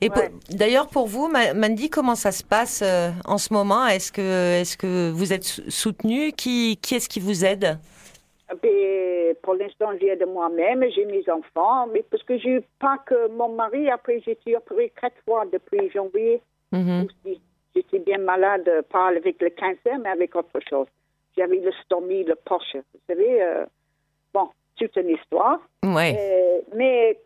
Et 0.00 0.08
d'ailleurs, 0.50 0.88
pour 0.88 1.06
vous, 1.06 1.28
Mandy, 1.28 1.88
comment 1.88 2.16
ça 2.16 2.32
se 2.32 2.42
passe 2.42 2.82
euh, 2.82 3.10
en 3.24 3.38
ce 3.38 3.52
moment? 3.52 3.86
Est-ce 3.86 4.10
que, 4.10 4.60
est 4.60 4.76
que 4.76 5.12
vous 5.12 5.32
êtes 5.32 5.44
soutenu? 5.44 6.32
Qui, 6.32 6.78
qui 6.82 6.96
est-ce 6.96 7.08
qui 7.08 7.20
vous 7.20 7.44
aide? 7.44 7.78
Ben, 8.60 9.36
Pour 9.40 9.54
l'instant, 9.54 9.90
j'aide 10.00 10.26
moi-même, 10.26 10.84
j'ai 10.90 11.04
mes 11.04 11.22
enfants, 11.30 11.86
mais 11.92 12.02
parce 12.10 12.24
que 12.24 12.36
j'ai 12.38 12.60
pas 12.80 12.98
que 13.06 13.28
mon 13.28 13.50
mari, 13.50 13.88
après, 13.88 14.20
j'ai 14.24 14.32
été 14.32 14.56
opérée 14.56 14.92
quatre 15.00 15.16
fois 15.24 15.44
depuis 15.52 15.90
janvier. 15.90 16.40
Mm-hmm. 16.72 17.08
J'étais 17.76 18.00
bien 18.00 18.18
malade, 18.18 18.68
pas 18.90 19.08
avec 19.08 19.40
le 19.40 19.50
cancer, 19.50 19.96
mais 20.02 20.10
avec 20.10 20.34
autre 20.34 20.58
chose. 20.68 20.88
J'avais 21.36 21.58
le 21.58 21.72
stomie, 21.84 22.24
le 22.24 22.34
poche. 22.36 22.74
Vous 22.74 23.00
savez, 23.08 23.42
euh, 23.42 23.66
bon, 24.32 24.48
toute 24.76 24.96
une 24.96 25.10
histoire. 25.10 25.60
Ouais. 25.82 26.16
Euh, 26.18 26.60
mais 26.76 27.18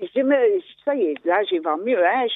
je 0.00 0.20
me, 0.20 0.60
ça 0.84 0.94
y 0.94 1.06
est, 1.06 1.24
là, 1.24 1.42
je 1.44 1.56
vais 1.56 1.84
mieux, 1.84 2.04
hein. 2.04 2.26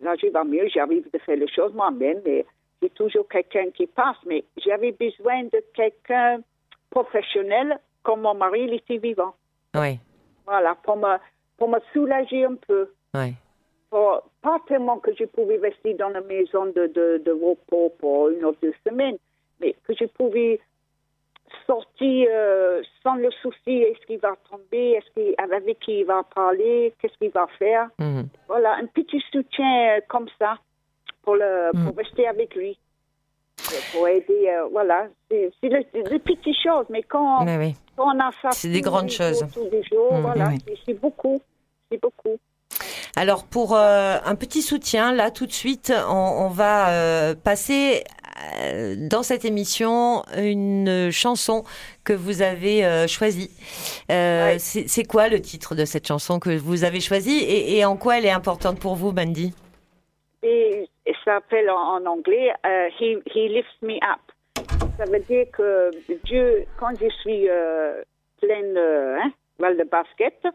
Là, 0.00 0.14
je 0.16 0.26
vais 0.26 0.44
mieux, 0.44 0.68
j'arrive 0.68 1.10
de 1.12 1.18
faire 1.18 1.36
les 1.36 1.48
choses 1.48 1.74
moi-même, 1.74 2.20
mais 2.24 2.44
j'ai 2.82 2.90
toujours 2.90 3.28
quelqu'un 3.28 3.70
qui 3.70 3.86
passe, 3.86 4.16
mais 4.26 4.44
j'avais 4.56 4.92
besoin 4.92 5.44
de 5.44 5.62
quelqu'un 5.74 6.40
professionnel 6.90 7.78
comme 8.02 8.22
mon 8.22 8.34
mari, 8.34 8.62
il 8.62 8.74
était 8.74 8.96
vivant. 8.96 9.34
Oui. 9.74 9.98
Voilà, 10.46 10.74
pour 10.82 10.96
me, 10.96 11.16
pour 11.56 11.68
me 11.68 11.78
soulager 11.92 12.44
un 12.44 12.54
peu. 12.54 12.90
Oui. 13.14 13.34
Pour, 13.90 14.22
pas 14.40 14.58
tellement 14.66 14.98
que 14.98 15.14
je 15.14 15.24
pouvais 15.24 15.58
rester 15.58 15.94
dans 15.94 16.08
la 16.08 16.20
maison 16.22 16.66
de, 16.66 16.86
de, 16.86 17.22
de 17.24 17.32
repos 17.32 17.92
pour 17.98 18.30
une 18.30 18.44
ou 18.44 18.54
deux 18.62 18.74
semaines, 18.86 19.18
mais 19.60 19.74
que 19.86 19.94
je 19.98 20.06
pouvais 20.06 20.60
sorti 21.66 22.26
euh, 22.28 22.82
sans 23.02 23.14
le 23.14 23.30
souci 23.42 23.70
est-ce 23.70 24.04
qu'il 24.06 24.18
va 24.18 24.34
tomber, 24.50 24.92
est-ce 24.92 25.10
qu'il 25.12 25.34
avec 25.38 25.78
qui 25.80 26.00
il 26.00 26.04
va 26.04 26.22
parler, 26.34 26.92
qu'est-ce 27.00 27.16
qu'il 27.18 27.30
va 27.30 27.46
faire. 27.58 27.88
Mhm. 27.98 28.28
Voilà, 28.48 28.74
un 28.74 28.86
petit 28.86 29.22
soutien 29.32 29.96
euh, 29.96 30.00
comme 30.08 30.26
ça 30.38 30.56
pour 31.22 31.36
le 31.36 31.70
pour 31.72 31.92
mhm. 31.92 31.98
rester 31.98 32.26
avec 32.26 32.54
lui. 32.54 32.78
Pour 33.92 34.08
aider, 34.08 34.48
euh, 34.48 34.68
voilà, 34.72 35.06
c'est 35.28 35.52
des 35.68 36.18
petites 36.18 36.56
choses, 36.64 36.86
mais 36.88 37.02
quand, 37.02 37.44
quand 37.44 38.06
on 38.16 38.18
a 38.18 38.30
ça, 38.40 38.50
c'est 38.52 38.70
des 38.70 38.80
grandes 38.80 39.10
choses. 39.10 39.44
Tous 39.52 39.68
les 39.70 39.82
jours, 39.82 40.14
mhm. 40.14 40.22
voilà, 40.22 40.50
c'est 40.86 40.94
beaucoup, 40.94 41.40
c'est 41.90 42.00
beaucoup. 42.00 42.38
Alors 43.16 43.44
pour 43.44 43.76
un 43.76 44.34
petit 44.34 44.62
soutien, 44.62 45.12
là 45.12 45.30
tout 45.30 45.44
de 45.44 45.52
suite, 45.52 45.92
on, 46.08 46.48
va 46.48 47.34
passer 47.44 48.02
dans 48.96 49.22
cette 49.22 49.44
émission 49.44 50.22
une 50.36 51.10
chanson 51.10 51.64
que 52.04 52.12
vous 52.12 52.42
avez 52.42 53.06
choisie. 53.08 53.50
C'est 54.08 55.06
quoi 55.08 55.28
le 55.28 55.40
titre 55.40 55.74
de 55.74 55.84
cette 55.84 56.06
chanson 56.06 56.38
que 56.38 56.56
vous 56.56 56.84
avez 56.84 57.00
choisie 57.00 57.44
et, 57.48 57.84
en 57.84 57.96
quoi 57.96 58.18
elle 58.18 58.26
est 58.26 58.30
importante 58.30 58.80
pour 58.80 58.96
vous, 58.96 59.12
Mandy? 59.12 59.52
Et, 60.42 60.88
ça 61.24 61.34
s'appelle 61.34 61.68
en, 61.70 62.04
anglais 62.06 62.52
he, 63.00 63.18
he 63.34 63.48
Lifts 63.48 63.82
Me 63.82 63.96
Up 63.96 64.20
ça 65.00 65.10
veut 65.10 65.20
dire 65.20 65.46
que 65.52 65.90
Dieu, 66.24 66.66
quand 66.78 66.90
je 67.00 67.08
suis 67.20 67.48
euh, 67.48 68.02
pleine 68.40 68.76
euh, 68.76 69.18
hein, 69.18 69.74
de 69.74 69.84
basket, 69.84 70.46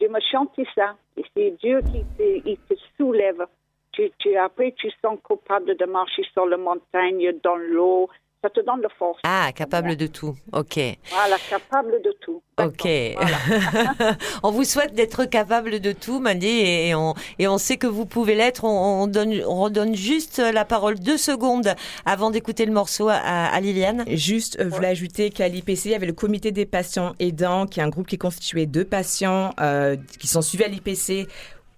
je 0.00 0.06
me 0.06 0.18
chante 0.32 0.58
ça. 0.74 0.96
Et 1.18 1.24
c'est 1.36 1.50
Dieu 1.62 1.80
qui 1.82 2.02
te, 2.16 2.48
il 2.48 2.56
te 2.68 2.74
soulève. 2.96 3.46
Tu, 3.92 4.10
tu, 4.18 4.36
après, 4.36 4.72
tu 4.76 4.90
sens 5.02 5.18
coupable 5.22 5.76
de 5.76 5.84
marcher 5.84 6.22
sur 6.32 6.46
la 6.46 6.56
montagne, 6.56 7.32
dans 7.42 7.56
l'eau, 7.56 8.08
ça 8.42 8.48
te 8.48 8.60
donne 8.60 8.80
de 8.80 8.88
force. 8.98 9.18
Ah, 9.24 9.50
capable 9.54 9.96
de 9.96 10.06
tout. 10.06 10.34
Ok. 10.52 10.78
Voilà, 11.10 11.36
capable 11.50 12.00
de 12.02 12.14
tout. 12.20 12.42
Ok. 12.58 12.86
on 14.42 14.50
vous 14.50 14.64
souhaite 14.64 14.94
d'être 14.94 15.26
capable 15.26 15.78
de 15.80 15.92
tout, 15.92 16.20
Mandy, 16.20 16.46
et 16.46 16.94
on, 16.94 17.14
et 17.38 17.48
on 17.48 17.58
sait 17.58 17.76
que 17.76 17.86
vous 17.86 18.06
pouvez 18.06 18.34
l'être. 18.34 18.64
On, 18.64 19.06
donne, 19.06 19.42
on 19.46 19.60
redonne 19.60 19.94
juste 19.94 20.38
la 20.38 20.64
parole 20.64 20.98
deux 20.98 21.18
secondes 21.18 21.74
avant 22.06 22.30
d'écouter 22.30 22.64
le 22.64 22.72
morceau 22.72 23.08
à, 23.10 23.60
Liliane. 23.60 24.04
Juste, 24.08 24.58
euh, 24.58 24.64
vous 24.64 24.76
voulez 24.76 24.88
ajouter 24.88 25.28
qu'à 25.28 25.48
l'IPC, 25.48 25.86
il 25.86 25.90
y 25.90 25.94
avait 25.94 26.06
le 26.06 26.14
comité 26.14 26.50
des 26.50 26.64
patients 26.64 27.14
aidants, 27.18 27.66
qui 27.66 27.80
est 27.80 27.82
un 27.82 27.90
groupe 27.90 28.06
qui 28.06 28.14
est 28.14 28.18
constitué 28.18 28.64
de 28.64 28.84
patients 28.84 29.50
euh, 29.60 29.96
qui 30.18 30.28
sont 30.28 30.40
suivis 30.40 30.64
à 30.64 30.68
l'IPC 30.68 31.28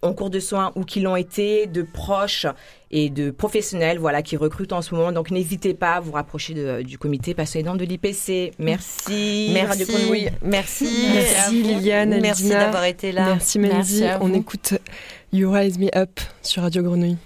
en 0.02 0.12
cours 0.12 0.30
de 0.30 0.40
soins 0.40 0.72
ou 0.74 0.84
qui 0.84 1.00
l'ont 1.00 1.16
été, 1.16 1.66
de 1.66 1.82
proches 1.82 2.46
et 2.90 3.08
de 3.08 3.30
professionnels 3.30 3.98
voilà, 3.98 4.22
qui 4.22 4.36
recrutent 4.36 4.72
en 4.72 4.82
ce 4.82 4.94
moment. 4.94 5.12
Donc 5.12 5.30
n'hésitez 5.30 5.74
pas 5.74 5.94
à 5.94 6.00
vous 6.00 6.12
rapprocher 6.12 6.82
du 6.82 6.98
comité 6.98 7.34
patient 7.34 7.74
de 7.74 7.84
l'IPC. 7.84 8.52
Merci. 8.58 9.50
Merci. 9.52 10.30
Merci. 10.42 10.88
Merci 11.12 11.62
Liliane. 11.62 12.20
Merci 12.20 12.50
d'avoir 12.50 12.84
été 12.84 13.12
là. 13.12 13.26
Merci 13.26 13.58
Mandy. 13.58 14.04
On 14.20 14.34
écoute 14.34 14.74
You 15.32 15.50
Rise 15.50 15.78
Me 15.78 15.88
Up 15.96 16.20
sur 16.42 16.62
Radio 16.62 16.82
Grenouille. 16.82 17.16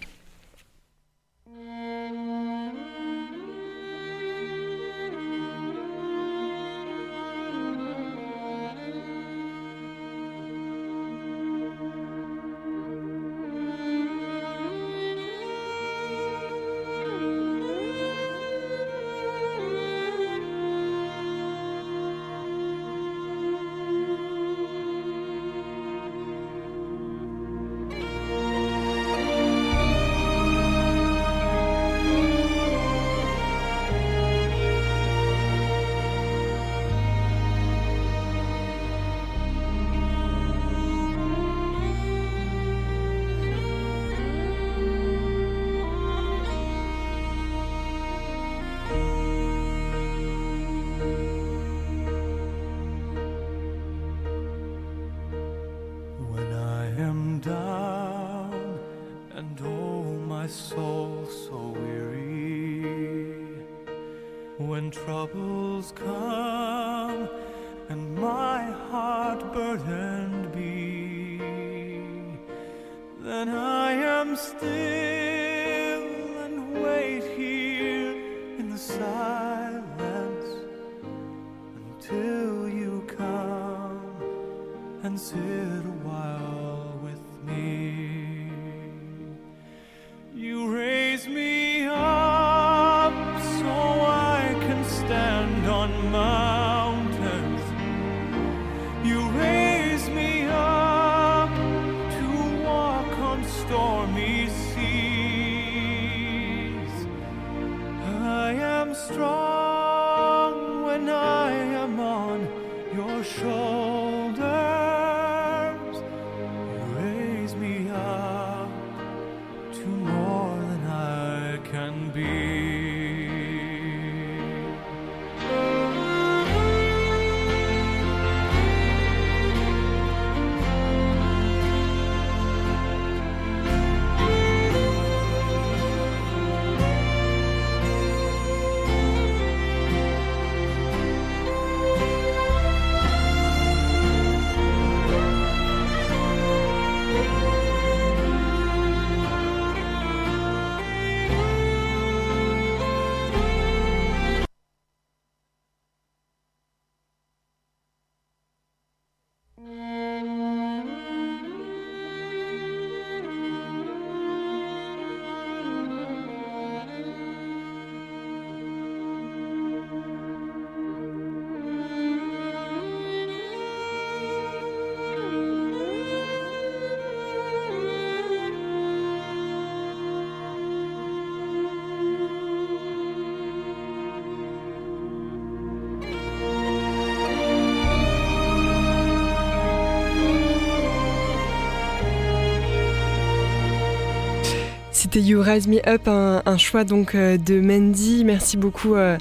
C'était 195.16 195.28
You 195.28 195.40
Rise 195.40 195.66
Me 195.66 195.78
Up, 195.88 196.08
un, 196.08 196.58
choix 196.58 196.84
donc 196.84 197.14
euh, 197.14 197.38
de 197.38 197.58
Mandy. 197.58 198.22
Merci 198.22 198.58
beaucoup 198.58 198.96
euh, 198.96 199.16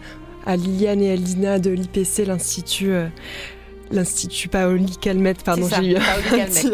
à 0.45 0.57
Liliane 0.57 1.01
et 1.01 1.13
à 1.13 1.15
Lina 1.15 1.57
de 1.57 1.69
l'IPC, 1.69 2.25
l'Institut 2.27 2.91
euh, 2.91 3.07
L'Institut 3.91 4.49
Paoli 4.49 4.97
Calmette, 4.97 5.43
pardon, 5.43 5.69
j'ai 5.69 5.91
eu 5.91 5.95
un, 5.95 6.01
petit... 6.47 6.67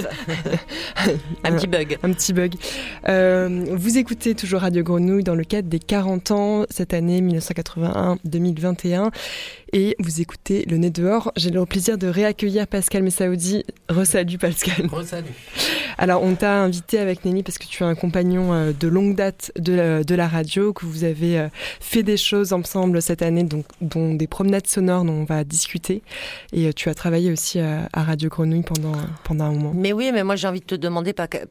un 1.43 1.51
petit 1.51 1.67
bug. 1.67 1.99
Un, 2.03 2.13
petit 2.13 2.33
bug. 2.33 2.55
vous 3.77 3.97
écoutez 3.99 4.33
toujours 4.33 4.61
Radio 4.61 4.81
Grenouille 4.81 5.23
dans 5.23 5.35
le 5.35 5.43
cadre 5.43 5.69
des 5.69 5.77
40 5.77 6.31
ans 6.31 6.65
cette 6.71 6.95
année 6.95 7.21
1981-2021 7.21 9.11
et 9.71 9.95
vous 9.99 10.21
écoutez 10.21 10.65
Le 10.67 10.77
Nez 10.77 10.89
dehors. 10.89 11.31
J'ai 11.35 11.51
le 11.51 11.63
plaisir 11.67 11.99
de 11.99 12.07
réaccueillir 12.07 12.65
Pascal 12.65 13.03
Messaoudi. 13.03 13.65
Resalut 13.87 14.39
Pascal. 14.39 14.87
Resalut. 14.91 15.27
Alors, 16.01 16.23
on 16.23 16.33
t'a 16.33 16.63
invité 16.63 16.97
avec 16.97 17.25
Nelly 17.25 17.43
parce 17.43 17.59
que 17.59 17.67
tu 17.67 17.83
es 17.83 17.85
un 17.85 17.93
compagnon 17.93 18.53
euh, 18.53 18.71
de 18.73 18.87
longue 18.87 19.13
date 19.13 19.51
de 19.55 19.73
la, 19.73 20.03
de 20.03 20.15
la 20.15 20.27
radio, 20.27 20.73
que 20.73 20.87
vous 20.87 21.03
avez 21.03 21.37
euh, 21.37 21.47
fait 21.79 22.01
des 22.01 22.17
choses 22.17 22.53
ensemble 22.53 23.03
cette 23.03 23.21
année, 23.21 23.43
donc, 23.43 23.65
dont 23.81 24.15
des 24.15 24.25
promenades 24.25 24.65
sonores 24.65 25.03
dont 25.03 25.13
on 25.13 25.25
va 25.25 25.43
discuter. 25.43 26.01
Et 26.53 26.65
euh, 26.65 26.71
tu 26.75 26.89
as 26.89 26.95
travaillé 26.95 27.31
aussi 27.31 27.59
à 27.59 27.87
Radio 27.93 28.29
Grenouille 28.29 28.63
pendant, 28.63 28.97
pendant 29.23 29.45
un 29.45 29.51
moment. 29.51 29.73
Mais 29.75 29.93
oui, 29.93 30.09
mais 30.11 30.23
moi 30.23 30.35
j'ai 30.35 30.47
envie 30.47 30.61
de 30.61 30.65
te 30.65 30.73
demander, 30.73 31.13
Pacal, 31.13 31.45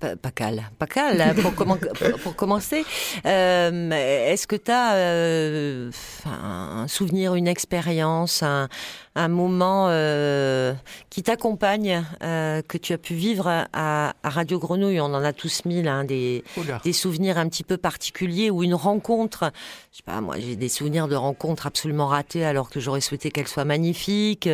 Pacal 0.80 1.34
pour, 1.40 1.54
comment, 1.54 1.78
pour 2.24 2.34
commencer, 2.34 2.82
est-ce 3.24 4.48
que 4.48 4.56
tu 4.56 4.72
as 4.72 5.92
un 6.26 6.88
souvenir, 6.88 7.36
une 7.36 7.46
expérience, 7.46 8.42
un, 8.42 8.68
un 9.16 9.28
moment 9.28 9.86
euh, 9.88 10.72
qui 11.10 11.22
t'accompagne, 11.22 12.04
euh, 12.22 12.62
que 12.62 12.78
tu 12.78 12.92
as 12.92 12.98
pu 12.98 13.14
vivre 13.14 13.66
à, 13.72 14.14
Radio 14.22 14.58
Grenouille. 14.58 15.00
On 15.00 15.06
en 15.06 15.24
a 15.24 15.32
tous 15.32 15.64
mille, 15.64 15.88
hein, 15.88 16.04
des, 16.04 16.44
des 16.84 16.92
souvenirs 16.92 17.36
un 17.38 17.48
petit 17.48 17.64
peu 17.64 17.76
particuliers 17.76 18.50
ou 18.50 18.62
une 18.62 18.74
rencontre. 18.74 19.50
Je 19.90 19.98
sais 19.98 20.02
pas, 20.04 20.20
moi 20.20 20.36
j'ai 20.38 20.54
des 20.54 20.68
souvenirs 20.68 21.08
de 21.08 21.16
rencontres 21.16 21.66
absolument 21.66 22.06
ratées 22.06 22.44
alors 22.44 22.70
que 22.70 22.78
j'aurais 22.78 23.00
souhaité 23.00 23.30
qu'elles 23.30 23.48
soient 23.48 23.64
magnifiques. 23.64 24.48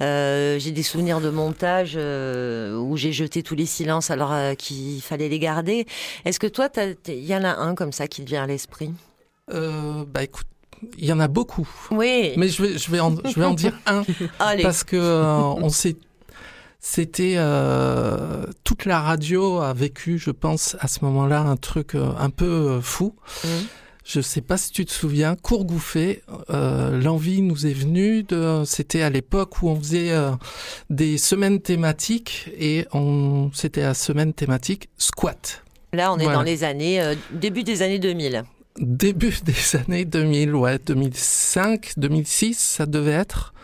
Euh, 0.00 0.58
j'ai 0.58 0.72
des 0.72 0.82
souvenirs 0.82 1.20
de 1.20 1.30
montage 1.30 1.94
où 1.94 2.96
j'ai 2.96 3.12
jeté 3.12 3.42
tous 3.42 3.54
les 3.54 3.66
silences 3.66 4.10
alors 4.10 4.56
qu'il 4.56 5.00
fallait 5.02 5.28
les 5.28 5.38
garder. 5.38 5.86
Est-ce 6.24 6.40
que 6.40 6.48
toi, 6.48 6.68
il 7.06 7.24
y 7.24 7.34
en 7.34 7.44
a 7.44 7.56
un 7.56 7.74
comme 7.74 7.92
ça 7.92 8.08
qui 8.08 8.24
te 8.24 8.28
vient 8.28 8.42
à 8.42 8.46
l'esprit? 8.46 8.92
Bah 9.48 10.22
écoute, 10.22 10.46
il 10.98 11.04
y 11.04 11.12
en 11.12 11.20
a 11.20 11.28
beaucoup. 11.28 11.68
Oui. 11.90 12.32
Mais 12.36 12.48
je 12.48 12.62
vais, 12.62 12.78
je 12.78 12.90
vais, 12.90 13.00
en, 13.00 13.14
je 13.24 13.38
vais 13.38 13.44
en 13.44 13.54
dire 13.54 13.78
un. 13.86 14.02
Parce 14.62 14.84
que 14.84 14.96
euh, 14.96 15.36
on 15.36 15.68
s'est 15.68 15.96
c'était 16.80 17.36
euh, 17.38 18.44
toute 18.62 18.84
la 18.84 19.00
radio 19.00 19.58
a 19.60 19.72
vécu, 19.72 20.18
je 20.18 20.30
pense, 20.30 20.76
à 20.80 20.88
ce 20.88 21.02
moment-là, 21.06 21.40
un 21.40 21.56
truc 21.56 21.94
euh, 21.94 22.10
un 22.18 22.28
peu 22.28 22.78
fou. 22.82 23.14
Je 23.42 23.48
mmh. 23.48 23.66
Je 24.06 24.20
sais 24.20 24.42
pas 24.42 24.58
si 24.58 24.70
tu 24.70 24.84
te 24.84 24.92
souviens, 24.92 25.34
Courgouffé, 25.34 26.22
l'envie 26.50 27.40
nous 27.40 27.66
est 27.66 27.72
venue 27.72 28.22
de. 28.22 28.62
C'était 28.66 29.00
à 29.00 29.08
l'époque 29.08 29.62
où 29.62 29.70
on 29.70 29.76
faisait 29.76 30.12
des 30.90 31.16
semaines 31.16 31.58
thématiques 31.58 32.50
et 32.58 32.86
on 32.92 33.50
c'était 33.54 33.80
la 33.80 33.94
semaine 33.94 34.34
thématique 34.34 34.90
squat. 34.98 35.64
Là, 35.94 36.12
on 36.12 36.18
est 36.18 36.26
dans 36.26 36.42
les 36.42 36.64
années 36.64 37.02
début 37.32 37.62
des 37.62 37.80
années 37.80 37.98
2000 37.98 38.44
début 38.78 39.34
des 39.44 39.76
années 39.76 40.04
2000, 40.04 40.54
ouais, 40.54 40.78
2005, 40.78 41.94
2006, 41.96 42.58
ça 42.58 42.86
devait 42.86 43.12
être 43.12 43.54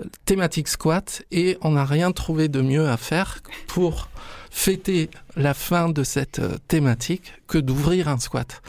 euh, 0.00 0.04
thématique 0.24 0.68
squat 0.68 1.22
et 1.30 1.58
on 1.62 1.72
n'a 1.72 1.84
rien 1.84 2.12
trouvé 2.12 2.48
de 2.48 2.60
mieux 2.60 2.88
à 2.88 2.96
faire 2.96 3.38
pour 3.66 4.08
fêter 4.50 5.10
la 5.36 5.54
fin 5.54 5.88
de 5.88 6.02
cette 6.02 6.40
euh, 6.40 6.58
thématique 6.68 7.32
que 7.46 7.58
d'ouvrir 7.58 8.08
un 8.08 8.18
squat. 8.18 8.62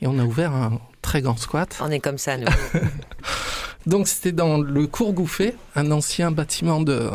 Et 0.00 0.06
on 0.06 0.18
a 0.18 0.24
ouvert 0.24 0.52
un 0.52 0.80
très 1.00 1.22
grand 1.22 1.38
squat. 1.38 1.78
On 1.80 1.90
est 1.90 2.00
comme 2.00 2.18
ça, 2.18 2.36
nous. 2.36 2.46
Donc 3.86 4.06
c'était 4.06 4.32
dans 4.32 4.58
le 4.58 4.86
cours 4.86 5.12
Gouffé, 5.12 5.56
un 5.74 5.90
ancien 5.90 6.30
bâtiment 6.30 6.80
de 6.80 7.10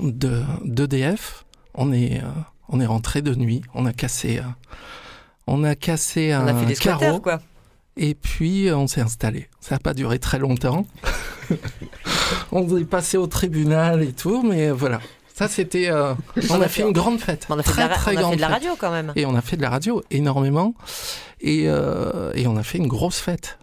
d'EDF. 0.00 1.44
on 1.74 1.92
est 1.92 2.22
euh, 2.22 2.28
on 2.68 2.80
est 2.80 2.86
rentré 2.86 3.20
de 3.20 3.34
nuit, 3.34 3.60
on 3.74 3.84
a 3.84 3.92
cassé 3.92 4.40
on 5.46 5.64
a 5.64 5.74
cassé 5.74 6.32
un 6.32 6.64
carreau. 6.74 7.20
quoi. 7.20 7.40
Et 7.96 8.14
puis 8.14 8.70
on 8.72 8.86
s'est 8.86 9.00
installé. 9.02 9.48
Ça 9.60 9.74
n'a 9.74 9.78
pas 9.78 9.94
duré 9.94 10.18
très 10.18 10.38
longtemps. 10.38 10.86
on 12.52 12.76
est 12.76 12.84
passé 12.84 13.16
au 13.16 13.26
tribunal 13.26 14.02
et 14.02 14.12
tout, 14.12 14.42
mais 14.42 14.70
voilà. 14.70 15.00
Ça, 15.34 15.48
c'était. 15.48 15.88
Euh, 15.88 16.14
on 16.50 16.60
a 16.60 16.68
fait 16.68 16.82
une 16.82 16.92
grande 16.92 17.18
fête. 17.18 17.46
On 17.48 17.58
a 17.58 17.62
fait, 17.62 17.82
de, 17.82 17.88
la, 17.88 17.96
on 17.96 18.26
a 18.26 18.30
fait 18.30 18.36
de 18.36 18.40
la 18.40 18.48
radio 18.48 18.70
quand 18.78 18.90
même. 18.90 19.12
Et 19.16 19.26
on 19.26 19.34
a 19.34 19.40
fait 19.40 19.56
de 19.56 19.62
la 19.62 19.70
radio 19.70 20.02
énormément. 20.10 20.74
Et, 21.40 21.64
euh, 21.66 22.32
et 22.34 22.46
on 22.46 22.56
a 22.56 22.62
fait 22.62 22.78
une 22.78 22.86
grosse 22.86 23.18
fête 23.18 23.58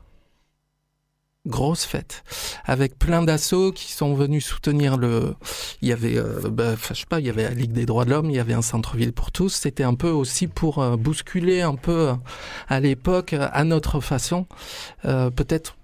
grosse 1.48 1.86
fête 1.86 2.24
avec 2.66 3.00
plein 3.00 3.24
d'assauts 3.24 3.72
qui 3.72 3.92
sont 3.92 4.14
venus 4.14 4.46
soutenir 4.46 4.98
le 4.98 5.36
il 5.82 5.88
y 5.88 5.94
avait 5.94 6.18
euh, 6.18 6.50
bah, 6.50 6.76
je 6.76 6.94
sais 6.94 7.06
pas 7.08 7.20
il 7.20 7.28
y 7.28 7.30
avait 7.30 7.44
la 7.44 7.52
Ligue 7.52 7.72
des 7.72 7.86
droits 7.86 8.04
de 8.04 8.10
l'homme 8.10 8.30
il 8.30 8.36
y 8.36 8.40
avait 8.40 8.54
un 8.54 8.62
centre-ville 8.62 9.14
pour 9.14 9.32
tous 9.32 9.50
c'était 9.50 9.84
un 9.84 9.96
peu 9.96 10.10
aussi 10.10 10.48
pour 10.48 10.80
euh, 10.80 10.98
bousculer 10.98 11.62
un 11.62 11.76
peu 11.76 12.10
euh, 12.10 12.14
à 12.68 12.82
l'époque 12.82 13.34
à 13.34 13.64
notre 13.64 14.02
façon 14.02 14.48
peut-être 15.04 15.78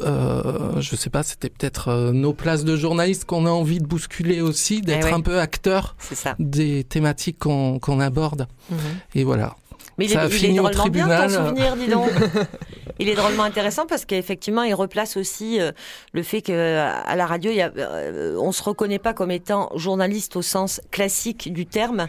euh, 0.00 0.80
je 0.80 0.96
sais 0.96 1.10
pas, 1.10 1.22
c'était 1.22 1.50
peut-être 1.50 2.10
nos 2.12 2.32
places 2.32 2.64
de 2.64 2.76
journalistes 2.76 3.24
qu'on 3.24 3.46
a 3.46 3.50
envie 3.50 3.78
de 3.78 3.86
bousculer 3.86 4.40
aussi, 4.40 4.80
d'être 4.80 5.08
eh 5.08 5.12
un 5.12 5.20
peu 5.20 5.38
acteur 5.38 5.96
des 6.38 6.84
thématiques 6.84 7.38
qu'on 7.38 8.00
aborde. 8.00 8.48
Mhm. 8.70 8.78
Et 9.14 9.24
voilà. 9.24 9.54
Mais 9.98 10.06
il, 10.06 10.12
est, 10.12 10.40
il 10.42 10.56
drôlement 10.56 10.88
bien 10.88 11.06
ton 11.06 11.28
souvenir, 11.28 11.76
dis 11.76 11.88
donc. 11.88 12.10
il 12.98 13.08
est 13.08 13.14
drôlement 13.14 13.42
intéressant 13.42 13.86
parce 13.86 14.04
qu'effectivement, 14.04 14.62
il 14.62 14.74
replace 14.74 15.16
aussi 15.16 15.60
euh, 15.60 15.72
le 16.12 16.22
fait 16.22 16.40
que 16.40 16.52
euh, 16.52 16.92
à 17.04 17.16
la 17.16 17.26
radio, 17.26 17.50
il 17.50 17.56
y 17.56 17.62
a, 17.62 17.72
euh, 17.76 18.36
on 18.38 18.52
se 18.52 18.62
reconnaît 18.62 18.98
pas 18.98 19.12
comme 19.12 19.30
étant 19.30 19.70
journaliste 19.76 20.36
au 20.36 20.42
sens 20.42 20.80
classique 20.90 21.52
du 21.52 21.66
terme, 21.66 22.06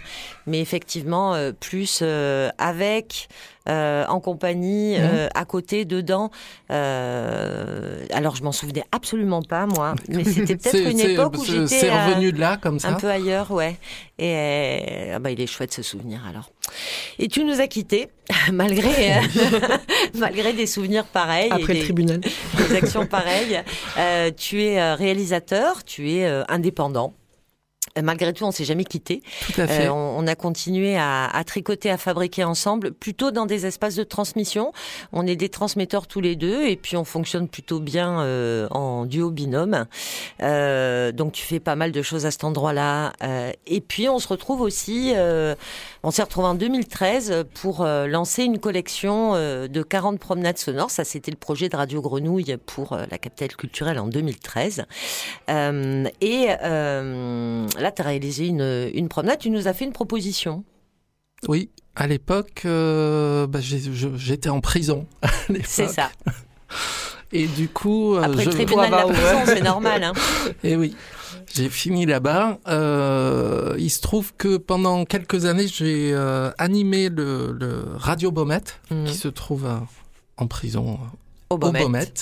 mais 0.48 0.60
effectivement 0.60 1.36
plus 1.60 2.04
avec 2.58 3.28
euh, 3.70 4.06
en 4.08 4.20
compagnie, 4.20 4.98
mhm. 4.98 5.02
euh, 5.02 5.28
à 5.36 5.46
côté, 5.46 5.86
dedans. 5.86 6.32
Euh, 6.70 8.06
alors 8.12 8.36
je 8.36 8.44
m'en 8.44 8.52
souvenais 8.52 8.84
absolument 8.92 9.42
pas 9.42 9.66
moi, 9.68 9.96
mais 10.10 10.24
c'était 10.26 10.58
peut-être 10.58 10.90
une 10.92 11.00
époque 11.00 11.38
où 11.38 11.46
j'étais. 11.46 11.68
C'est 11.68 11.90
revenu 11.90 12.34
de 12.34 12.40
là 12.40 12.58
comme 12.58 12.80
ça. 12.80 12.90
Un 12.90 12.94
peu 12.96 13.10
ailleurs, 13.10 13.52
ouais. 13.52 13.78
Et 14.20 15.12
ah 15.14 15.20
bah, 15.20 15.32
il 15.32 15.40
est 15.40 15.48
chouette 15.48 15.72
ce 15.72 15.82
souvenir 15.82 16.26
alors. 16.28 16.52
Et 17.20 17.30
tu 17.30 17.46
nous 17.46 17.62
as 17.62 17.68
quittés 17.68 18.10
malgré 18.52 19.22
malgré 20.16 20.52
des 20.52 20.68
souvenirs 20.68 21.06
pareils. 21.06 21.50
Après 21.50 21.74
le 21.74 21.84
tribunal. 21.84 22.20
Des 22.20 22.76
actions 22.76 23.06
pareilles. 23.06 23.62
tu 24.36 24.62
es 24.62 24.94
réalisateur, 24.94 25.86
tu 25.86 26.12
es 26.12 26.26
indépendant. 26.50 27.14
Euh, 27.98 28.02
malgré 28.02 28.34
tout, 28.34 28.44
on 28.44 28.52
s'est 28.52 28.66
jamais 28.66 28.86
quitté. 28.86 29.22
Tout 29.54 29.62
à 29.62 29.68
fait. 29.68 29.88
Euh, 29.88 29.92
on, 29.92 30.26
a 30.26 30.36
continué 30.36 30.98
à, 30.98 31.26
à, 31.26 31.44
tricoter, 31.44 31.92
à 31.92 31.98
fabriquer 31.98 32.44
ensemble, 32.44 32.92
plutôt 32.92 33.32
dans 33.32 33.46
des 33.46 33.66
espaces 33.66 33.96
de 33.96 34.04
transmission. 34.04 34.72
On 35.12 35.28
est 35.28 35.36
des 35.36 35.50
transmetteurs 35.50 36.08
tous 36.08 36.22
les 36.22 36.36
deux, 36.36 36.64
et 36.66 36.76
puis 36.76 36.98
on 36.98 37.04
fonctionne 37.04 37.48
plutôt 37.48 37.80
bien 37.80 38.22
euh, 38.22 38.68
en 38.72 39.06
duo 39.06 39.30
binôme. 39.30 39.86
Euh, 40.42 41.12
donc 41.12 41.34
tu 41.34 41.44
fais 41.44 41.60
pas 41.60 41.76
mal 41.76 41.92
de 41.92 42.02
choses 42.02 42.26
à 42.26 42.32
cet 42.32 42.44
endroit-là. 42.44 43.14
Euh, 43.22 43.52
et 43.68 43.82
puis 43.82 44.10
on 44.10 44.18
se 44.18 44.28
retrouve 44.28 44.62
aussi, 44.62 45.14
on 46.04 46.12
s'est 46.12 46.24
retrouvé 46.24 46.48
en 46.48 46.56
2013 46.56 47.46
pour 47.54 47.86
lancer 47.86 48.44
une 48.44 48.60
collection 48.60 49.34
de 49.34 49.82
40 49.84 50.20
promenades 50.20 50.58
sonores. 50.58 50.92
Ça, 50.92 51.04
c'était 51.04 51.32
le 51.32 51.38
projet 51.38 51.70
de 51.70 51.76
Radio 51.76 52.02
Grenouille 52.02 52.58
pour 52.66 52.96
la 52.96 53.18
capitale 53.18 53.56
culturelle 53.56 54.00
en 54.00 54.08
2013. 54.08 54.86
et 55.50 56.46
là, 56.48 57.92
tu 57.92 58.02
as 58.02 58.06
réalisé 58.06 58.48
une, 58.48 58.92
une, 58.94 59.10
promenade, 59.10 59.40
tu 59.40 59.50
nous 59.50 59.68
as 59.68 59.74
fait 59.74 59.86
une 59.86 59.94
proposition. 59.94 60.64
Oui, 61.48 61.70
à 61.96 62.08
l'époque, 62.08 62.64
euh, 62.66 63.46
bah, 63.48 63.60
j'étais 63.62 64.50
en 64.50 64.62
prison. 64.62 65.06
C'est 65.64 65.88
ça. 65.88 66.10
Et 67.32 67.48
du 67.48 67.68
coup, 67.68 68.16
euh, 68.16 68.22
après 68.22 68.44
je... 68.44 68.50
le 68.50 68.56
tribunal 68.56 68.92
de 68.92 68.96
la 68.96 69.06
prison, 69.06 69.42
c'est 69.46 69.62
normal. 69.62 70.04
Hein. 70.04 70.14
Et 70.64 70.76
oui, 70.76 70.96
j'ai 71.54 71.70
fini 71.70 72.06
là-bas. 72.06 72.60
Euh, 72.68 73.76
il 73.78 73.90
se 73.90 74.02
trouve 74.02 74.34
que 74.36 74.58
pendant 74.58 75.06
quelques 75.06 75.46
années, 75.46 75.68
j'ai 75.68 76.12
euh, 76.14 76.52
animé 76.58 77.10
le, 77.10 77.56
le, 77.60 77.84
Radio 77.96 78.32
Bomet, 78.32 78.64
mmh. 78.92 79.06
qui 79.06 79.16
se 79.16 79.28
trouve 79.28 79.68
en 80.38 80.48
prison 80.48 81.00
au 81.50 81.58
Bomet. 81.58 82.14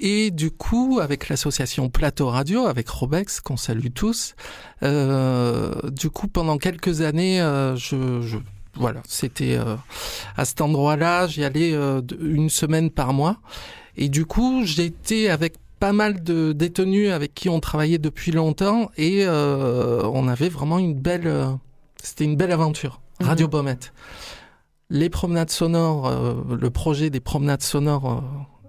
Et 0.00 0.30
du 0.30 0.50
coup, 0.50 1.00
avec 1.02 1.28
l'association 1.28 1.88
Plateau 1.90 2.28
Radio, 2.28 2.66
avec 2.66 2.88
Robex, 2.88 3.40
qu'on 3.40 3.56
salue 3.56 3.88
tous, 3.92 4.36
euh, 4.82 5.74
du 5.90 6.08
coup, 6.10 6.28
pendant 6.28 6.58
quelques 6.58 7.00
années, 7.00 7.40
euh, 7.40 7.74
je, 7.74 8.22
je, 8.22 8.38
voilà, 8.74 9.02
c'était 9.08 9.56
euh, 9.56 9.74
à 10.36 10.44
cet 10.44 10.60
endroit-là, 10.60 11.26
j'y 11.26 11.42
allais 11.42 11.72
euh, 11.72 12.00
une 12.20 12.48
semaine 12.48 12.90
par 12.90 13.12
mois. 13.12 13.38
Et 13.96 14.08
du 14.08 14.24
coup, 14.24 14.62
j'étais 14.64 15.28
avec 15.28 15.54
pas 15.78 15.92
mal 15.92 16.22
de 16.22 16.52
détenus 16.52 17.10
avec 17.10 17.34
qui 17.34 17.48
on 17.48 17.60
travaillait 17.60 17.98
depuis 17.98 18.32
longtemps 18.32 18.90
et 18.96 19.24
euh, 19.24 20.02
on 20.12 20.28
avait 20.28 20.48
vraiment 20.48 20.78
une 20.78 20.94
belle, 20.94 21.32
c'était 22.02 22.24
une 22.24 22.36
belle 22.36 22.52
aventure. 22.52 23.00
Mhm. 23.20 23.26
Radio 23.26 23.48
Bomet. 23.48 23.78
Les 24.90 25.10
promenades 25.10 25.50
sonores, 25.50 26.10
le 26.48 26.70
projet 26.70 27.10
des 27.10 27.20
promenades 27.20 27.62
sonores 27.62 28.22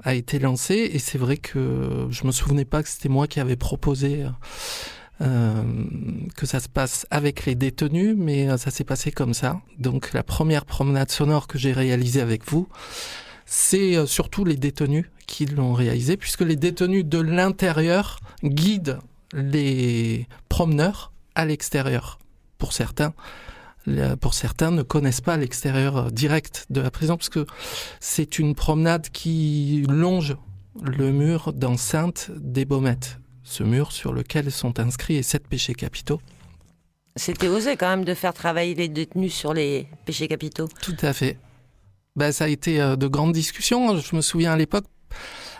a 0.03 0.15
été 0.15 0.37
lancé 0.37 0.89
et 0.93 0.99
c'est 0.99 1.17
vrai 1.17 1.37
que 1.37 2.07
je 2.09 2.25
me 2.25 2.31
souvenais 2.31 2.65
pas 2.65 2.83
que 2.83 2.89
c'était 2.89 3.09
moi 3.09 3.25
qui 3.27 3.39
avais 3.39 3.55
proposé 3.55 4.25
euh, 5.21 5.63
que 6.37 6.45
ça 6.45 6.61
se 6.61 6.69
passe 6.69 7.05
avec 7.11 7.45
les 7.45 7.53
détenus, 7.53 8.15
mais 8.17 8.49
euh, 8.49 8.55
ça 8.55 8.71
s'est 8.71 8.85
passé 8.85 9.11
comme 9.11 9.33
ça. 9.33 9.59
Donc 9.77 10.13
la 10.13 10.23
première 10.23 10.63
promenade 10.63 11.11
sonore 11.11 11.47
que 11.47 11.57
j'ai 11.57 11.73
réalisée 11.73 12.21
avec 12.21 12.49
vous, 12.49 12.69
c'est 13.49 13.95
euh, 13.95 14.05
surtout 14.05 14.45
les 14.45 14.57
détenus 14.57 15.05
qui 15.25 15.47
l'ont 15.47 15.73
réalisé, 15.73 16.17
puisque 16.17 16.41
les 16.41 16.55
détenus 16.55 17.03
de 17.03 17.19
l'intérieur 17.19 18.19
guident 18.43 18.99
les 19.33 20.27
promeneurs 20.49 21.11
à 21.35 21.45
l'extérieur, 21.45 22.19
pour 22.57 22.73
certains, 22.73 23.13
pour 24.21 24.33
certains, 24.33 24.71
ne 24.71 24.83
connaissent 24.83 25.21
pas 25.21 25.37
l'extérieur 25.37 26.11
direct 26.11 26.65
de 26.69 26.81
la 26.81 26.91
prison, 26.91 27.17
parce 27.17 27.29
que 27.29 27.45
c'est 27.99 28.39
une 28.39 28.55
promenade 28.55 29.09
qui 29.09 29.83
longe 29.87 30.35
le 30.81 31.11
mur 31.11 31.53
d'enceinte 31.53 32.31
des 32.37 32.65
Baumettes, 32.65 33.19
ce 33.43 33.63
mur 33.63 33.91
sur 33.91 34.13
lequel 34.13 34.51
sont 34.51 34.79
inscrits 34.79 35.15
les 35.15 35.23
sept 35.23 35.47
péchés 35.47 35.75
capitaux. 35.75 36.21
C'était 37.15 37.47
osé 37.47 37.77
quand 37.77 37.89
même 37.89 38.05
de 38.05 38.13
faire 38.13 38.33
travailler 38.33 38.75
les 38.75 38.87
détenus 38.87 39.33
sur 39.33 39.53
les 39.53 39.87
péchés 40.05 40.27
capitaux. 40.27 40.69
Tout 40.81 40.97
à 41.01 41.13
fait. 41.13 41.37
Ben, 42.19 42.33
ça 42.33 42.43
a 42.43 42.47
été 42.49 42.81
euh, 42.81 42.97
de 42.97 43.07
grandes 43.07 43.31
discussions. 43.31 43.97
Je 43.97 44.13
me 44.13 44.19
souviens 44.19 44.51
à 44.51 44.57
l'époque, 44.57 44.83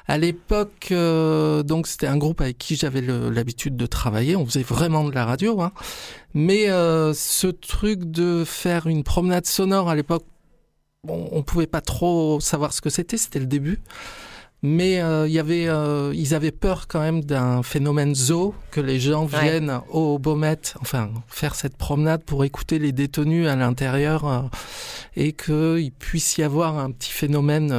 à 0.10 0.18
l'époque, 0.18 0.90
euh, 0.92 1.64
donc 1.64 1.88
c'était 1.88 2.08
un 2.08 2.18
groupe 2.18 2.42
avec 2.42 2.58
qui 2.58 2.76
j'avais 2.76 3.00
l'habitude 3.00 3.78
de 3.78 3.86
travailler. 3.86 4.36
On 4.36 4.46
faisait 4.46 4.64
vraiment 4.64 5.06
de 5.06 5.16
la 5.16 5.24
radio, 5.24 5.62
hein. 5.62 5.72
mais 6.34 6.70
euh, 6.70 7.14
ce 7.14 7.48
truc 7.48 8.12
de 8.12 8.44
faire 8.46 8.88
une 8.88 9.06
promenade 9.06 9.46
sonore 9.46 9.90
à 9.90 9.96
l'époque, 9.96 10.26
bon, 11.06 11.30
on 11.32 11.44
pouvait 11.44 11.66
pas 11.66 11.80
trop 11.80 12.42
savoir 12.42 12.74
ce 12.74 12.82
que 12.82 12.90
c'était. 12.90 13.16
C'était 13.16 13.40
le 13.40 13.46
début 13.46 13.80
mais 14.62 15.02
euh, 15.02 15.28
il 15.28 15.34
y 15.34 15.40
avait, 15.40 15.68
euh, 15.68 16.12
ils 16.14 16.36
avaient 16.36 16.52
peur 16.52 16.88
quand 16.88 17.00
même 17.00 17.24
d'un 17.24 17.64
phénomène 17.64 18.14
zoo, 18.14 18.54
que 18.72 18.82
les 18.82 19.00
gens 19.00 19.26
viennent 19.26 19.80
au 19.90 20.20
Baumettes, 20.20 20.76
enfin 20.82 21.12
faire 21.28 21.56
cette 21.56 21.78
promenade 21.78 22.24
pour 22.24 22.44
écouter 22.44 22.78
les 22.78 22.92
détenus 22.92 23.48
à 23.48 23.56
l'intérieur 23.56 24.28
euh, 24.28 24.42
et 25.16 25.32
qu'il 25.32 25.92
puisse 25.98 26.38
y 26.38 26.44
avoir 26.44 26.78
un 26.78 26.92
petit 26.92 27.12
phénomène, 27.12 27.74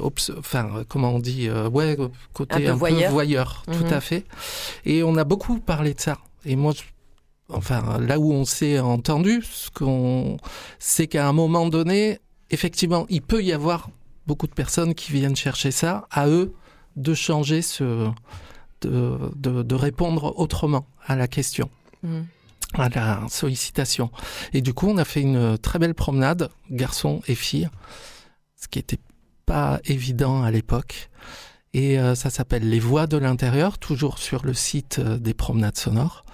enfin 0.00 0.84
comment 0.88 1.10
on 1.10 1.18
dit, 1.18 1.50
ouais, 1.50 1.96
côté 2.32 2.66
un, 2.66 2.78
peu 2.78 3.08
voyeur, 3.10 3.64
tout 3.70 3.84
mhm. 3.84 3.92
à 3.92 4.00
fait. 4.00 4.24
Et 4.86 5.02
on 5.02 5.16
a 5.16 5.24
beaucoup 5.24 5.60
parlé 5.60 5.92
de 5.92 6.00
ça. 6.00 6.16
Et 6.46 6.56
moi, 6.56 6.72
enfin 7.50 7.98
là 8.00 8.18
où 8.18 8.32
on 8.32 8.46
s'est 8.46 8.78
entendu, 8.78 9.42
ce 9.42 9.70
qu'on, 9.70 10.38
c'est 10.78 11.06
qu'à 11.06 11.28
un 11.28 11.32
moment 11.34 11.68
donné, 11.68 12.18
effectivement, 12.50 13.04
il 13.10 13.20
peut 13.20 13.42
y 13.42 13.52
avoir 13.52 13.90
beaucoup 14.26 14.46
de 14.46 14.52
personnes 14.52 14.94
qui 14.94 15.12
viennent 15.12 15.36
chercher 15.36 15.70
ça, 15.70 16.06
à 16.10 16.28
eux 16.28 16.54
de 16.96 17.14
changer 17.14 17.62
ce, 17.62 18.10
de, 18.82 19.32
de, 19.34 19.74
répondre 19.74 20.38
autrement 20.38 20.86
à 21.06 21.16
la 21.16 21.26
question. 21.26 21.70
Mm. 22.02 22.22
à 22.74 22.88
la 22.88 23.22
sollicitation. 23.28 24.10
Et 24.52 24.60
du 24.60 24.74
coup, 24.74 24.88
on 24.88 24.98
a 24.98 25.04
fait 25.04 25.22
une 25.22 25.58
très 25.58 25.78
belle 25.78 25.94
promenade, 25.94 26.50
garçons 26.70 27.22
et 27.26 27.34
filles, 27.34 27.68
ce 28.56 28.68
qui 28.68 28.78
n'était 28.78 28.98
pas 29.46 29.80
évident 29.84 30.42
à 30.42 30.50
l'époque. 30.50 31.10
Et 31.74 31.98
euh, 31.98 32.14
ça 32.14 32.30
s'appelle 32.30 32.68
Les 32.68 32.78
Voix 32.78 33.08
de 33.08 33.16
l'intérieur, 33.16 33.78
toujours 33.78 34.18
sur 34.18 34.46
le 34.46 34.54
site 34.54 35.00
euh, 35.00 35.18
des 35.18 35.34
promenades 35.34 35.76
sonores. 35.76 36.24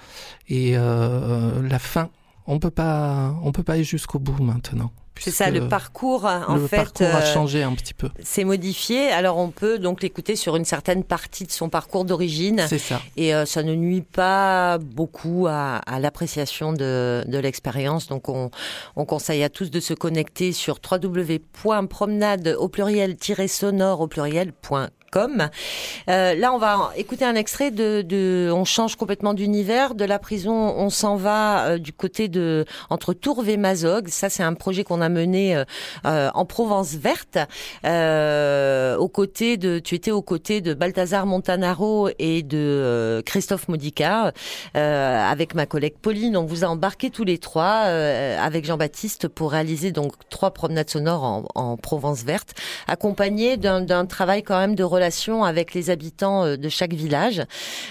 Et 0.49 0.73
euh, 0.77 1.67
la 1.67 1.79
fin, 1.79 2.11
on 2.47 2.59
peut 2.59 2.71
pas, 2.71 3.35
on 3.43 3.51
peut 3.51 3.63
pas 3.63 3.75
aller 3.75 3.85
jusqu'au 3.85 4.19
bout 4.19 4.43
maintenant. 4.43 4.93
C'est 5.21 5.31
ça, 5.31 5.51
le 5.51 5.69
parcours, 5.69 6.25
en 6.25 6.57
le 6.57 6.67
fait. 6.67 6.77
parcours 6.77 7.07
a 7.07 7.23
euh, 7.23 7.35
changé 7.35 7.63
un 7.63 7.73
petit 7.75 7.95
peu. 7.95 8.09
C'est 8.23 8.45
modifié. 8.45 9.11
Alors, 9.11 9.39
on 9.39 9.51
peut 9.51 9.79
donc 9.79 10.03
l'écouter 10.03 10.37
sur 10.37 10.57
une 10.57 10.65
certaine 10.65 11.05
partie 11.05 11.45
de 11.45 11.53
son 11.53 11.69
parcours 11.69 12.05
d'origine. 12.05 12.65
C'est 12.69 12.79
ça. 12.79 13.01
Et 13.17 13.35
euh, 13.35 13.45
ça 13.45 13.63
ne 13.63 13.75
nuit 13.75 14.03
pas 14.03 14.79
beaucoup 14.79 15.47
à, 15.49 15.77
à 15.77 16.01
l'appréciation 16.01 16.73
de, 16.73 17.25
de 17.27 17.39
l'expérience. 17.39 18.09
Donc, 18.09 18.29
on, 18.29 18.51
on, 18.97 19.05
conseille 19.05 19.43
à 19.43 19.49
tous 19.49 19.71
de 19.71 19.81
se 19.81 19.95
connecter 19.95 20.53
sur 20.53 20.79
www.promenade 20.91 22.57
au 22.59 22.69
pluriel-sonore 22.69 24.01
au 24.01 24.07
pluriel.com 24.07 24.89
Euh, 25.17 26.35
là, 26.35 26.53
on 26.53 26.59
va 26.59 26.93
écouter 26.97 27.25
un 27.25 27.35
extrait 27.35 27.71
de, 27.71 28.03
de 28.03 28.51
on 28.53 28.65
change 28.65 28.97
complètement 28.97 29.35
d'univers. 29.35 29.95
De 29.95 30.05
la 30.05 30.19
prison, 30.19 30.53
on 30.53 30.91
s'en 30.91 31.17
va 31.17 31.65
euh, 31.65 31.79
du 31.79 31.93
côté 31.93 32.29
de 32.29 32.65
entre 32.91 33.13
Tourves 33.13 33.49
et 33.49 33.57
Mazog. 33.57 34.09
Ça, 34.09 34.31
c'est 34.31 34.43
un 34.43 34.55
projet 34.55 34.85
qu'on 34.85 35.01
a 35.01 35.09
mené 35.09 35.57
euh, 35.57 35.65
euh 36.07 36.31
en 36.33 36.45
Provence 36.45 36.95
verte, 36.95 37.39
euh, 37.85 38.97
aux 38.97 39.09
côtés 39.09 39.57
de. 39.57 39.79
Tu 39.79 39.95
étais 39.95 40.11
aux 40.11 40.23
côtés 40.23 40.61
de 40.61 40.75
Balthazar 40.75 41.27
Montanaro 41.27 42.09
et 42.19 42.43
de 42.43 42.59
euh, 42.59 43.23
Christophe 43.23 43.69
Modica, 43.69 44.33
avec 44.75 45.55
ma 45.55 45.67
collègue 45.67 45.95
Pauline. 46.01 46.37
On 46.37 46.45
vous 46.45 46.65
a 46.65 46.69
embarqué 46.69 47.11
tous 47.11 47.25
les 47.25 47.39
trois 47.39 47.71
avec 47.71 48.65
Jean-Baptiste 48.65 49.29
pour 49.29 49.53
réaliser 49.53 49.93
donc 49.93 50.13
trois 50.29 50.53
promenades 50.53 50.91
sonores 50.91 51.25
en, 51.25 51.45
en 51.55 51.77
Provence 51.77 52.23
verte, 52.23 52.55
accompagnés 52.87 53.57
d'un 53.57 54.07
travail 54.07 54.43
quand 54.43 54.59
même 54.59 54.75
de 54.75 54.85
relation 54.85 55.00
avec 55.45 55.75
les 55.75 55.91
habitants 55.91 56.45
euh, 56.45 56.57
de 56.57 56.69
chaque 56.69 56.93
village. 56.93 57.43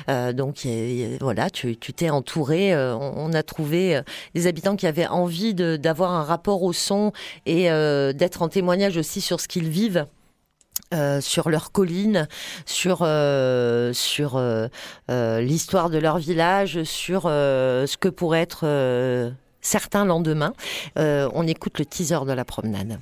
Euh, 0.09 0.33
donc 0.33 0.67
voilà, 1.21 1.49
tu 1.49 1.77
t'es 1.77 2.09
entouré. 2.09 2.73
Euh, 2.73 2.95
on, 2.95 3.33
a 3.33 3.43
trouvé 3.43 4.01
des 4.33 4.47
habitants 4.47 4.75
qui 4.75 4.87
avaient 4.87 5.07
envie 5.07 5.53
d'avoir 5.53 6.11
un 6.13 6.23
rapport 6.23 6.63
au 6.63 6.73
son 6.73 7.11
et 7.45 7.65
d'être 8.13 8.41
en 8.41 8.49
témoignage 8.49 8.97
aussi 8.97 9.21
sur 9.21 9.39
ce 9.39 9.47
qu'ils 9.47 9.69
vivent. 9.69 10.05
sur 11.21 11.49
leur 11.49 11.71
colline, 11.71 12.27
sur 12.65 12.97
sur 13.93 14.41
l'histoire 15.09 15.89
de 15.89 15.97
leur 15.99 16.17
village, 16.17 16.83
sur 16.83 17.23
ce 17.23 17.97
que 17.97 18.09
pourrait 18.09 18.41
être 18.41 19.31
certains 19.61 20.05
lendemains. 20.05 20.53
on 20.95 21.47
écoute 21.47 21.77
le 21.77 21.85
teaser 21.85 22.25
de 22.25 22.33
la 22.33 22.45
promenade. 22.45 22.99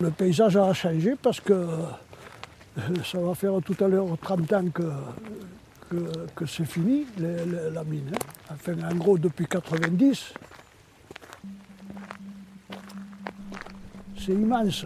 Le 0.00 0.10
paysage 0.10 0.56
a 0.56 0.72
changé 0.74 1.14
parce 1.20 1.40
que 1.40 1.52
euh, 1.52 2.78
ça 3.04 3.18
va 3.18 3.34
faire 3.34 3.54
tout 3.64 3.76
à 3.82 3.88
l'heure 3.88 4.06
30 4.20 4.52
ans 4.52 4.64
que, 4.68 6.46
c'est 6.46 6.66
fini, 6.66 7.06
la 7.18 7.82
mine. 7.84 8.10
Hein. 8.12 8.52
Enfin, 8.52 8.74
en 8.90 8.94
gros, 8.94 9.16
depuis 9.16 9.46
90. 9.46 10.34
C'est 14.18 14.32
immense. 14.32 14.84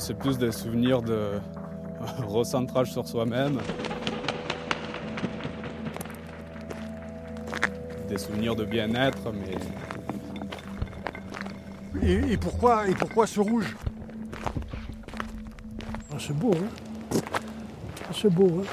C'est 0.00 0.14
plus 0.14 0.38
des 0.38 0.52
souvenirs 0.52 1.02
de 1.02 1.40
recentrage 2.26 2.90
sur 2.92 3.06
soi-même. 3.06 3.60
Des 8.08 8.18
souvenirs 8.18 8.56
de 8.56 8.64
bien-être, 8.64 9.32
mais. 9.32 9.56
Et, 12.02 12.36
pourquoi, 12.36 12.88
et 12.88 12.94
pourquoi 12.94 13.26
ce 13.26 13.40
rouge? 13.40 13.76
Ah, 16.12 16.16
C'est 16.18 16.36
beau, 16.36 16.52
hein 16.54 17.18
ah, 18.08 18.12
C'est 18.12 18.32
beau, 18.32 18.62
hein 18.62 18.66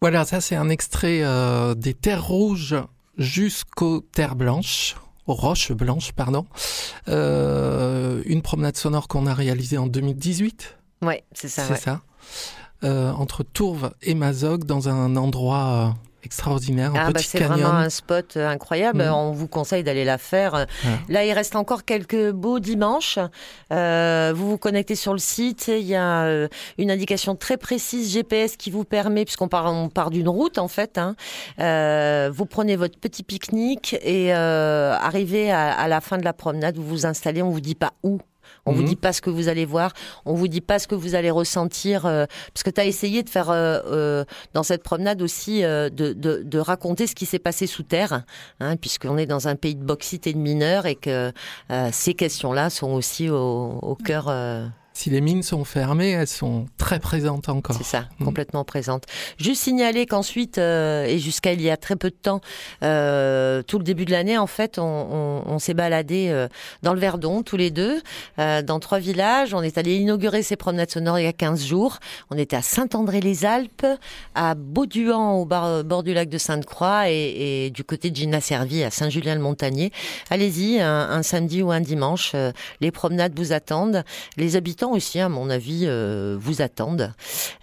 Voilà, 0.00 0.24
ça 0.24 0.40
c'est 0.40 0.56
un 0.56 0.70
extrait 0.70 1.20
euh, 1.22 1.74
des 1.74 1.92
terres 1.92 2.24
rouges 2.24 2.76
jusqu'aux 3.18 4.00
terres 4.00 4.36
blanches. 4.36 4.96
Roche 5.34 5.72
Blanche, 5.72 6.12
pardon. 6.12 6.46
Euh, 7.08 8.22
une 8.26 8.42
promenade 8.42 8.76
sonore 8.76 9.08
qu'on 9.08 9.26
a 9.26 9.34
réalisée 9.34 9.78
en 9.78 9.86
2018. 9.86 10.78
Ouais, 11.02 11.24
c'est 11.32 11.48
ça. 11.48 11.64
C'est 11.64 11.76
ça. 11.76 12.00
Euh, 12.82 13.12
entre 13.12 13.42
Tourves 13.42 13.92
et 14.02 14.14
Mazog, 14.14 14.64
dans 14.64 14.88
un 14.88 15.16
endroit 15.16 15.94
euh, 15.96 16.09
extraordinaire, 16.24 16.94
un 16.94 17.06
ah, 17.08 17.10
bah, 17.12 17.20
C'est 17.22 17.40
vraiment 17.40 17.72
un 17.72 17.90
spot 17.90 18.36
incroyable. 18.36 19.04
Mm. 19.04 19.12
On 19.12 19.32
vous 19.32 19.48
conseille 19.48 19.82
d'aller 19.82 20.04
la 20.04 20.18
faire. 20.18 20.66
Là, 21.08 21.24
il 21.24 21.32
reste 21.32 21.56
encore 21.56 21.84
quelques 21.84 22.30
beaux 22.30 22.60
dimanches. 22.60 23.18
Euh, 23.72 24.32
vous 24.34 24.50
vous 24.50 24.58
connectez 24.58 24.94
sur 24.94 25.12
le 25.12 25.18
site. 25.18 25.68
Il 25.68 25.86
y 25.86 25.94
a 25.94 26.24
euh, 26.24 26.48
une 26.78 26.90
indication 26.90 27.36
très 27.36 27.56
précise 27.56 28.12
GPS 28.12 28.56
qui 28.56 28.70
vous 28.70 28.84
permet, 28.84 29.24
puisqu'on 29.24 29.48
part, 29.48 29.72
on 29.72 29.88
part 29.88 30.10
d'une 30.10 30.28
route 30.28 30.58
en 30.58 30.68
fait. 30.68 30.98
Hein, 30.98 31.16
euh, 31.60 32.30
vous 32.32 32.46
prenez 32.46 32.76
votre 32.76 32.98
petit 32.98 33.22
pique-nique 33.22 33.96
et 34.02 34.34
euh, 34.34 34.94
arrivez 34.94 35.50
à, 35.50 35.72
à, 35.72 35.88
la 35.88 36.00
fin 36.00 36.18
de 36.18 36.24
la 36.24 36.32
promenade, 36.32 36.76
vous 36.76 36.86
vous 36.86 37.06
installez. 37.06 37.42
On 37.42 37.50
vous 37.50 37.60
dit 37.60 37.74
pas 37.74 37.92
où 38.02 38.18
on 38.66 38.72
vous 38.72 38.82
mhm. 38.82 38.88
dit 38.88 38.96
pas 38.96 39.12
ce 39.12 39.20
que 39.20 39.30
vous 39.30 39.48
allez 39.48 39.64
voir, 39.64 39.92
on 40.24 40.34
vous 40.34 40.48
dit 40.48 40.60
pas 40.60 40.78
ce 40.78 40.86
que 40.86 40.94
vous 40.94 41.14
allez 41.14 41.30
ressentir, 41.30 42.06
euh, 42.06 42.26
parce 42.52 42.62
que 42.62 42.70
tu 42.70 42.80
as 42.80 42.84
essayé 42.84 43.22
de 43.22 43.28
faire 43.28 43.50
euh, 43.50 43.80
euh, 43.86 44.24
dans 44.54 44.62
cette 44.62 44.82
promenade 44.82 45.22
aussi 45.22 45.62
de, 45.62 45.88
de, 45.90 46.58
raconter 46.58 47.06
ce 47.06 47.14
qui 47.14 47.26
s'est 47.26 47.38
passé 47.38 47.66
sous 47.66 47.82
terre, 47.82 48.22
hein, 48.60 48.76
puisqu'on 48.76 49.16
est 49.16 49.26
dans 49.26 49.48
un 49.48 49.56
pays 49.56 49.74
de 49.74 49.84
bauxite 49.84 50.26
et 50.26 50.32
de 50.32 50.38
mineurs 50.38 50.86
et 50.86 50.94
que 50.94 51.32
ces 51.90 52.14
questions-là 52.14 52.70
sont 52.70 52.90
aussi 52.90 53.30
au, 53.30 53.78
au 53.82 53.94
cœur 53.94 54.28
si 55.00 55.08
les 55.08 55.22
mines 55.22 55.42
sont 55.42 55.64
fermées, 55.64 56.10
elles 56.10 56.26
sont 56.26 56.66
très 56.76 57.00
présentes 57.00 57.48
encore. 57.48 57.74
C'est 57.74 57.84
ça, 57.84 58.04
mm. 58.18 58.24
complètement 58.24 58.64
présentes. 58.64 59.04
Juste 59.38 59.62
signaler 59.62 60.04
qu'ensuite, 60.04 60.58
euh, 60.58 61.06
et 61.06 61.18
jusqu'à 61.18 61.54
il 61.54 61.62
y 61.62 61.70
a 61.70 61.78
très 61.78 61.96
peu 61.96 62.10
de 62.10 62.14
temps, 62.14 62.42
euh, 62.82 63.62
tout 63.62 63.78
le 63.78 63.84
début 63.84 64.04
de 64.04 64.10
l'année, 64.10 64.36
en 64.36 64.46
fait, 64.46 64.78
on, 64.78 65.42
on, 65.46 65.58
s'est 65.58 65.72
baladé 65.72 66.28
euh, 66.28 66.48
dans 66.82 66.92
le 66.92 67.00
Verdon, 67.00 67.42
tous 67.42 67.56
les 67.56 67.70
deux, 67.70 68.02
dans 68.36 68.78
trois 68.78 68.98
villages. 68.98 69.54
On 69.54 69.62
est 69.62 69.78
allé 69.78 69.96
inaugurer 69.96 70.42
ces 70.42 70.56
promenades 70.56 70.90
sonores 70.90 71.18
il 71.18 71.24
y 71.24 71.28
a 71.28 71.32
15 71.32 71.64
jours. 71.64 71.98
On 72.30 72.36
était 72.36 72.56
à 72.56 72.62
Saint-André-les-Alpes, 72.62 73.86
à 74.34 74.54
Bauduan, 74.54 75.40
au 75.40 75.46
bord 75.46 76.02
du 76.02 76.12
lac 76.12 76.28
de 76.28 76.38
Sainte-Croix, 76.38 77.08
et, 77.08 77.66
et, 77.66 77.70
du 77.70 77.84
côté 77.84 78.10
de 78.10 78.16
Gina 78.16 78.42
Servi, 78.42 78.84
à 78.84 78.90
Saint-Julien-le-Montagnier. 78.90 79.92
Allez-y, 80.28 80.80
un, 80.80 81.10
un, 81.10 81.22
samedi 81.22 81.62
ou 81.62 81.70
un 81.70 81.80
dimanche, 81.80 82.36
les 82.80 82.90
promenades 82.90 83.32
vous 83.34 83.52
attendent. 83.52 84.04
Les 84.36 84.56
habitants 84.56 84.89
aussi, 84.90 85.20
à 85.20 85.28
mon 85.28 85.50
avis, 85.50 85.88
vous 86.38 86.62
attendent. 86.62 87.12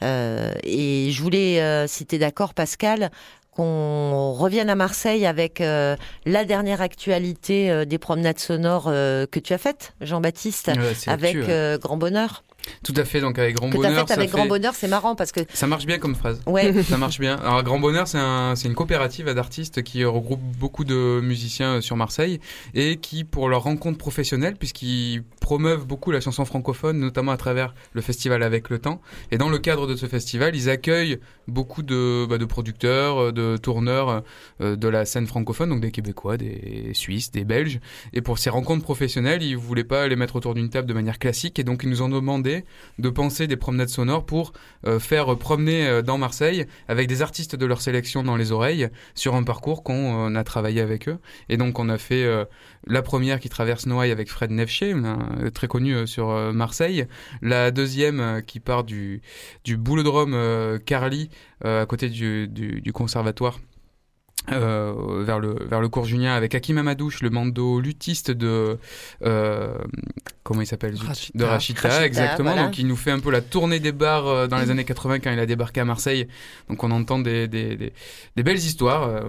et 0.01 1.09
je 1.11 1.21
voulais, 1.21 1.88
si 1.88 2.05
tu 2.05 2.15
es 2.15 2.19
d'accord, 2.19 2.53
Pascal, 2.53 3.11
qu'on 3.57 4.34
revienne 4.34 4.69
à 4.69 4.75
Marseille 4.75 5.25
avec 5.25 5.61
euh, 5.61 5.95
la 6.25 6.45
dernière 6.45 6.80
actualité 6.80 7.71
euh, 7.71 7.86
des 7.86 7.97
promenades 7.97 8.38
sonores 8.38 8.86
euh, 8.88 9.25
que 9.25 9.39
tu 9.39 9.51
as 9.51 9.57
faites, 9.57 9.95
Jean-Baptiste, 9.99 10.71
avec 11.07 11.38
Grand 11.82 11.97
Bonheur. 11.97 12.43
Tout 12.84 12.93
à 12.97 13.05
fait, 13.05 13.21
donc 13.21 13.39
avec 13.39 13.55
grand 13.55 13.69
bonheur. 13.69 14.05
Fait 14.07 14.13
avec 14.13 14.30
grand 14.30 14.45
bonheur, 14.45 14.73
c'est 14.75 14.89
marrant 14.89 15.15
parce 15.15 15.32
que. 15.32 15.39
Ça 15.53 15.67
marche 15.67 15.86
bien 15.86 15.99
comme 15.99 16.15
phrase. 16.15 16.41
Ouais. 16.45 16.84
ça 16.89 16.97
marche 16.97 17.17
bien. 17.17 17.38
Alors, 17.38 17.63
grand 17.63 17.80
bonheur, 17.80 18.09
c'est 18.09 18.17
un, 18.17 18.55
une 18.55 18.75
coopérative 18.75 19.30
d'artistes 19.30 19.84
qui 19.84 20.03
regroupe 20.03 20.41
beaucoup 20.41 20.84
de 20.84 21.21
musiciens 21.23 21.80
sur 21.80 21.95
Marseille 21.95 22.41
et 22.73 22.97
qui, 22.97 23.23
pour 23.23 23.47
leur 23.47 23.63
rencontre 23.63 23.97
professionnelle, 23.97 24.55
puisqu'ils 24.57 25.23
promeuvent 25.48 25.86
beaucoup 25.86 26.12
la 26.12 26.20
chanson 26.20 26.43
francophone, 26.43 27.00
notamment 27.00 27.32
à 27.32 27.38
travers 27.38 27.74
le 27.93 28.02
festival 28.02 28.43
Avec 28.43 28.70
le 28.70 28.80
Temps. 28.80 29.00
Et 29.32 29.38
dans 29.38 29.48
le 29.48 29.60
cadre 29.60 29.88
de 29.88 29.95
ce 29.95 30.06
festival, 30.06 30.58
ils 30.58 30.70
accueillent 30.70 31.20
beaucoup 31.48 31.84
de, 31.84 32.26
bah, 32.30 32.38
producteurs, 32.50 33.32
de 33.32 33.56
tourneurs 33.56 34.24
euh, 34.60 34.76
de 34.76 34.88
la 34.89 35.06
scène 35.06 35.26
francophone, 35.26 35.70
donc 35.70 35.80
des 35.80 35.91
Québécois, 35.91 36.36
des 36.36 36.91
Suisses, 36.93 37.32
des 37.32 37.45
Belges. 37.45 37.80
Et 38.12 38.20
pour 38.20 38.39
ces 38.39 38.50
rencontres 38.50 38.84
professionnelles, 38.84 39.41
ils 39.41 39.56
voulaient 39.56 39.86
pas 39.86 40.10
les 40.10 40.18
mettre 40.18 40.36
autour 40.36 40.54
d'une 40.54 40.70
table 40.70 40.86
de 40.86 40.93
manière 40.93 41.18
classique 41.18 41.60
et 41.60 41.64
donc 41.64 41.84
ils 41.84 41.89
nous 41.89 42.02
ont 42.02 42.10
demandé 42.10 42.66
de 43.00 43.10
penser 43.10 43.48
des 43.48 43.56
promenades 43.56 43.88
sonores 43.88 44.26
pour 44.26 44.52
euh, 44.86 45.00
faire 45.00 45.38
promener 45.38 45.88
euh, 45.88 46.02
dans 46.02 46.18
Marseille 46.18 46.66
avec 46.89 47.08
des 47.08 47.22
artistes 47.22 47.56
de 47.56 47.66
leur 47.66 47.80
sélection 47.80 48.22
dans 48.22 48.36
les 48.36 48.52
oreilles 48.52 48.89
sur 49.16 49.36
un 49.36 49.43
parcours 49.43 49.82
qu'on 49.84 50.30
euh, 50.30 50.36
a 50.36 50.43
travaillé 50.43 50.82
avec 50.82 51.08
eux. 51.08 51.20
Et 51.48 51.56
donc 51.56 51.80
on 51.80 51.88
a 51.88 51.98
fait 51.98 52.28
la 52.88 53.02
première 53.02 53.39
qui 53.39 53.50
traverse 53.50 53.86
Noailles 53.86 54.12
avec 54.12 54.30
Fred 54.30 54.52
Nefché, 54.52 54.93
très 55.53 55.67
connu 55.67 56.07
sur 56.07 56.27
Marseille. 56.53 57.07
La 57.41 57.71
deuxième 57.71 58.41
qui 58.45 58.59
part 58.59 58.83
du, 58.83 59.21
du 59.63 59.77
boulodrome 59.77 60.79
Carly 60.85 61.29
à 61.63 61.85
côté 61.85 62.09
du, 62.09 62.47
du 62.47 62.93
conservatoire 62.93 63.59
euh, 64.51 65.23
vers 65.25 65.39
le 65.39 65.57
vers 65.67 65.81
le 65.81 65.89
cours 65.89 66.05
Julien 66.05 66.33
avec 66.33 66.55
Hakim 66.55 66.77
Amadouche, 66.77 67.21
le 67.21 67.29
mando 67.29 67.81
luthiste 67.81 68.31
de 68.31 68.77
euh, 69.23 69.77
comment 70.43 70.61
il 70.61 70.65
s'appelle? 70.65 70.95
De 71.35 71.43
Rachita, 71.43 72.05
exactement. 72.05 72.55
Donc 72.55 72.77
il 72.77 72.88
nous 72.88 72.95
fait 72.95 73.11
un 73.11 73.19
peu 73.19 73.29
la 73.29 73.41
tournée 73.41 73.79
des 73.79 73.91
bars 73.91 74.27
euh, 74.27 74.47
dans 74.47 74.57
les 74.57 74.69
années 74.71 74.85
80 74.85 75.19
quand 75.19 75.31
il 75.31 75.39
a 75.39 75.45
débarqué 75.45 75.81
à 75.81 75.85
Marseille. 75.85 76.27
Donc 76.69 76.81
on 76.83 76.91
entend 76.91 77.19
des 77.19 77.49
des, 77.49 77.75
des, 77.75 77.93
des 78.38 78.43
belles 78.43 78.57
histoires 78.57 79.09
euh, 79.09 79.21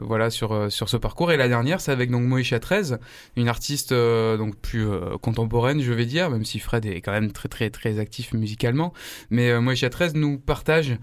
voilà 0.00 0.30
sur 0.30 0.72
sur 0.72 0.88
ce 0.88 0.96
parcours. 0.96 1.32
Et 1.32 1.36
la 1.36 1.48
dernière, 1.48 1.80
c'est 1.82 1.92
avec 1.92 2.10
donc 2.10 2.22
Moïse 2.22 2.54
13, 2.58 2.98
une 3.36 3.48
artiste 3.48 3.92
donc 3.92 4.56
plus 4.56 4.88
contemporaine, 5.20 5.82
je 5.82 5.92
vais 5.92 6.06
dire, 6.06 6.30
même 6.30 6.46
si 6.46 6.58
Fred 6.58 6.86
est 6.86 7.02
quand 7.02 7.12
même 7.12 7.32
très 7.32 7.48
très 7.48 7.68
très 7.68 7.98
actif 7.98 8.32
musicalement. 8.32 8.94
Mais 9.28 9.60
Moïse 9.60 9.86
13 9.90 10.14
nous 10.14 10.38
partage 10.38 10.92
euh, 10.92 10.96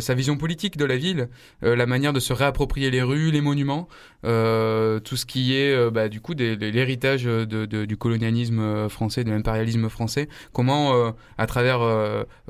sa 0.00 0.14
vision 0.14 0.36
politique 0.36 0.76
de 0.76 0.84
la 0.84 0.96
ville, 0.96 1.28
euh, 1.62 1.76
la 1.76 1.86
manière 1.86 2.12
de 2.12 2.20
se 2.20 2.32
réapproprier 2.32 2.90
les 2.90 3.02
rues, 3.02 3.30
les 3.30 3.40
monuments, 3.40 3.88
euh, 4.24 5.00
tout 5.00 5.16
ce 5.16 5.26
qui 5.26 5.54
est 5.54 5.74
euh, 5.74 5.90
bah, 5.90 6.08
du 6.08 6.20
coup 6.20 6.34
l'héritage 6.34 7.24
de, 7.24 7.44
de, 7.44 7.84
du 7.84 7.96
colonialisme 7.96 8.88
français, 8.88 9.24
de 9.24 9.30
l'impérialisme 9.30 9.88
français. 9.88 10.28
Comment, 10.52 11.12
à 11.38 11.46
travers 11.46 11.80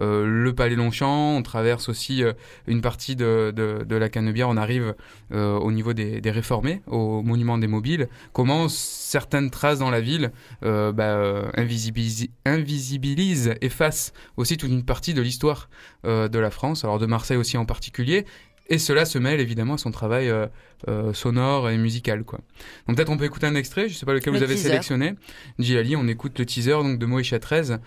le 0.01 0.53
Palais 0.53 0.77
Longchamp, 0.77 1.37
on 1.37 1.43
traverse 1.43 1.89
aussi 1.89 2.23
une 2.67 2.81
partie 2.81 3.17
de, 3.17 3.53
la 3.89 4.09
Canebière, 4.09 4.49
on 4.49 4.57
arrive 4.57 4.95
au 5.33 5.73
niveau 5.73 5.93
des, 5.93 6.21
des, 6.21 6.31
réformés, 6.31 6.83
au 6.87 7.23
monument 7.23 7.59
des 7.59 7.67
mobiles. 7.67 8.09
Comment 8.33 8.69
certaines 8.69 9.51
traces 9.51 9.79
dans 9.79 9.91
la 9.91 10.01
ville 10.01 10.33
bah, 10.63 11.51
invisibilisent, 11.55 13.55
effacent 13.61 14.13
aussi 14.37 14.57
toute 14.57 14.71
une 14.71 14.85
partie 14.85 15.15
de 15.15 15.23
l'histoire 15.23 15.69
de 16.05 16.39
la 16.39 16.51
France, 16.51 16.85
alors 16.85 16.99
de 16.99 17.07
Marseille 17.07 17.37
aussi 17.37 17.57
en 17.57 17.65
particulier, 17.65 18.25
et 18.67 18.79
cela 18.79 19.05
se 19.05 19.19
mêle 19.19 19.41
évidemment 19.41 19.75
à 19.75 19.79
son 19.79 19.91
travail 19.91 20.31
euh, 20.31 20.47
euh, 20.89 21.13
sonore 21.13 21.69
et 21.69 21.77
musical. 21.77 22.25
Quoi. 22.25 22.41
Donc 22.87 22.97
peut-être 22.97 23.11
on 23.11 23.17
peut 23.17 23.25
écouter 23.25 23.47
un 23.47 23.55
extrait, 23.55 23.89
je 23.89 23.95
ne 23.95 23.99
sais 23.99 24.07
pas 24.07 24.15
lequel 24.15 24.35
vous 24.35 24.43
avez 24.43 24.57
sélectionné. 24.57 25.15
Djilali, 25.59 25.97
on 25.97 26.09
écoute 26.09 26.39
le 26.39 26.47
teaser 26.47 26.73
donc, 26.73 26.99
de 26.99 27.07
Moïcha 27.07 27.39
13, 27.39 27.79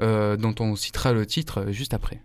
euh, 0.00 0.36
dont 0.36 0.54
on 0.60 0.76
citera 0.76 1.12
le 1.12 1.26
titre 1.26 1.66
juste 1.70 1.94
après. 1.94 2.20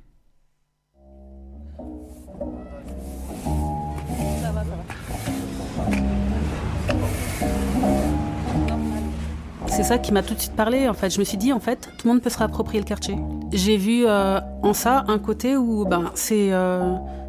C'est 9.68 9.84
ça 9.84 9.98
qui 9.98 10.12
m'a 10.12 10.24
tout 10.24 10.34
de 10.34 10.40
suite 10.40 10.56
parlé. 10.56 10.90
En 10.90 10.94
fait, 10.94 11.10
je 11.10 11.20
me 11.20 11.24
suis 11.24 11.38
dit, 11.38 11.54
en 11.54 11.62
fait, 11.62 11.90
tout 11.98 12.08
le 12.08 12.14
monde 12.14 12.22
peut 12.22 12.30
se 12.30 12.38
réapproprier 12.38 12.82
le 12.82 12.86
quartier. 12.86 13.16
J'ai 13.54 13.78
vu 13.78 14.06
en 14.08 14.74
ça 14.74 15.06
un 15.08 15.20
côté 15.20 15.56
où 15.56 15.86
ben, 15.86 16.12
c'est 16.16 16.52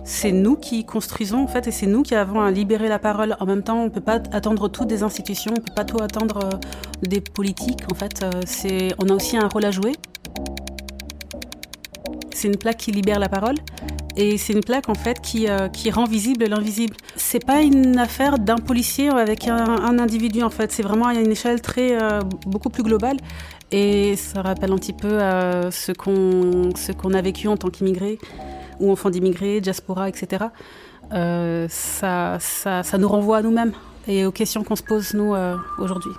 c'est 0.04 0.32
nous 0.32 0.56
qui 0.56 0.84
construisons 0.84 1.42
en 1.42 1.46
fait 1.46 1.66
et 1.66 1.70
c'est 1.70 1.86
nous 1.86 2.02
qui 2.02 2.14
avons 2.14 2.40
à 2.40 2.50
libérer 2.50 2.88
la 2.88 2.98
parole. 2.98 3.36
En 3.40 3.46
même 3.46 3.62
temps, 3.62 3.82
on 3.82 3.84
ne 3.84 3.90
peut 3.90 4.00
pas 4.00 4.20
attendre 4.32 4.68
tout 4.68 4.84
des 4.84 5.02
institutions, 5.02 5.52
on 5.52 5.60
ne 5.60 5.64
peut 5.66 5.74
pas 5.74 5.84
tout 5.84 6.02
attendre 6.02 6.40
euh, 6.44 6.50
des 7.02 7.20
politiques. 7.20 7.82
En 7.90 7.94
fait, 7.94 8.22
euh, 8.22 8.90
on 8.98 9.08
a 9.08 9.14
aussi 9.14 9.36
un 9.36 9.48
rôle 9.48 9.64
à 9.64 9.70
jouer. 9.70 9.92
C'est 12.32 12.48
une 12.48 12.56
plaque 12.56 12.78
qui 12.78 12.92
libère 12.92 13.18
la 13.18 13.28
parole 13.28 13.56
et 14.16 14.38
c'est 14.38 14.54
une 14.54 14.64
plaque 14.64 14.88
en 14.88 14.94
fait 14.94 15.20
qui, 15.20 15.48
euh, 15.48 15.68
qui 15.68 15.90
rend 15.90 16.04
visible 16.04 16.46
l'invisible. 16.46 16.96
C'est 17.16 17.44
pas 17.44 17.60
une 17.60 17.98
affaire 17.98 18.38
d'un 18.38 18.56
policier 18.56 19.10
avec 19.10 19.46
un, 19.46 19.98
individu 19.98 20.42
en 20.42 20.50
fait. 20.50 20.72
C'est 20.72 20.82
vraiment 20.82 21.06
à 21.06 21.14
une 21.14 21.30
échelle 21.30 21.60
très 21.60 21.98
beaucoup 22.46 22.70
plus 22.70 22.82
globale 22.82 23.18
et 23.72 24.16
ça 24.16 24.40
rappelle 24.40 24.72
un 24.72 24.76
petit 24.76 24.94
peu 24.94 25.18
ce 25.70 25.92
qu'on 25.92 26.70
ce 26.74 27.14
a 27.14 27.22
vécu 27.22 27.46
en 27.46 27.58
tant 27.58 27.68
qu'immigré 27.68 28.18
ou 28.80 28.90
enfants 28.90 29.10
d'immigrés, 29.10 29.60
diaspora, 29.60 30.08
etc., 30.08 30.46
euh, 31.12 31.66
ça, 31.68 32.38
ça, 32.40 32.82
ça, 32.82 32.98
nous 32.98 33.08
renvoie 33.08 33.38
à 33.38 33.42
nous-mêmes 33.42 33.72
et 34.06 34.26
aux 34.26 34.32
questions 34.32 34.62
qu'on 34.62 34.76
se 34.76 34.82
pose, 34.82 35.14
nous, 35.14 35.34
euh, 35.34 35.56
aujourd'hui. 35.78 36.12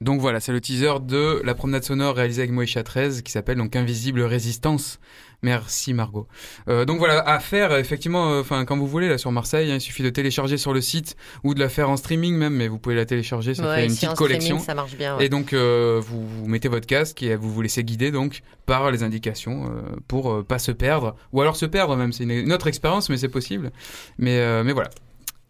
Donc 0.00 0.20
voilà, 0.22 0.40
c'est 0.40 0.52
le 0.52 0.62
teaser 0.62 0.94
de 1.02 1.42
la 1.44 1.54
promenade 1.54 1.84
sonore 1.84 2.16
réalisée 2.16 2.40
avec 2.40 2.52
Moïcha 2.52 2.82
13 2.82 3.20
qui 3.20 3.30
s'appelle 3.30 3.58
donc 3.58 3.76
Invisible 3.76 4.22
Résistance. 4.22 4.98
Merci 5.42 5.92
Margot. 5.92 6.26
Euh, 6.68 6.86
donc 6.86 6.98
voilà, 6.98 7.20
à 7.20 7.38
faire 7.38 7.76
effectivement, 7.76 8.32
euh, 8.32 8.40
enfin 8.40 8.64
quand 8.64 8.78
vous 8.78 8.86
voulez 8.86 9.10
là 9.10 9.18
sur 9.18 9.30
Marseille, 9.30 9.70
hein, 9.70 9.74
il 9.74 9.80
suffit 9.80 10.02
de 10.02 10.08
télécharger 10.08 10.56
sur 10.56 10.72
le 10.72 10.80
site 10.80 11.16
ou 11.44 11.52
de 11.52 11.60
la 11.60 11.68
faire 11.68 11.90
en 11.90 11.98
streaming 11.98 12.34
même, 12.34 12.54
mais 12.54 12.66
vous 12.66 12.78
pouvez 12.78 12.94
la 12.94 13.04
télécharger, 13.04 13.54
ça 13.54 13.74
fait 13.74 13.84
une 13.84 13.94
petite 13.94 14.14
collection. 14.14 14.58
ça 14.58 14.74
marche 14.74 14.96
bien. 14.96 15.18
Et 15.18 15.28
donc 15.28 15.52
euh, 15.52 16.00
vous, 16.02 16.26
vous, 16.26 16.46
mettez 16.46 16.68
votre 16.68 16.86
casque 16.86 17.22
et 17.22 17.36
vous 17.36 17.52
vous 17.52 17.60
laissez 17.60 17.84
guider 17.84 18.10
donc 18.10 18.40
par 18.64 18.90
les 18.90 19.02
indications 19.02 19.66
euh, 19.66 19.96
pour 20.08 20.32
euh, 20.32 20.42
pas 20.42 20.58
se 20.58 20.72
perdre 20.72 21.14
ou 21.32 21.42
alors 21.42 21.56
se 21.56 21.66
perdre 21.66 21.94
même. 21.96 22.14
C'est 22.14 22.24
une, 22.24 22.30
une, 22.30 22.52
autre 22.54 22.68
expérience, 22.68 23.10
mais 23.10 23.18
c'est 23.18 23.28
possible. 23.28 23.70
Mais 24.16 24.62
mais 24.64 24.72
voilà, 24.72 24.88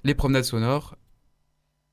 les 0.02 0.14
promenades 0.14 0.44
sonores 0.44 0.96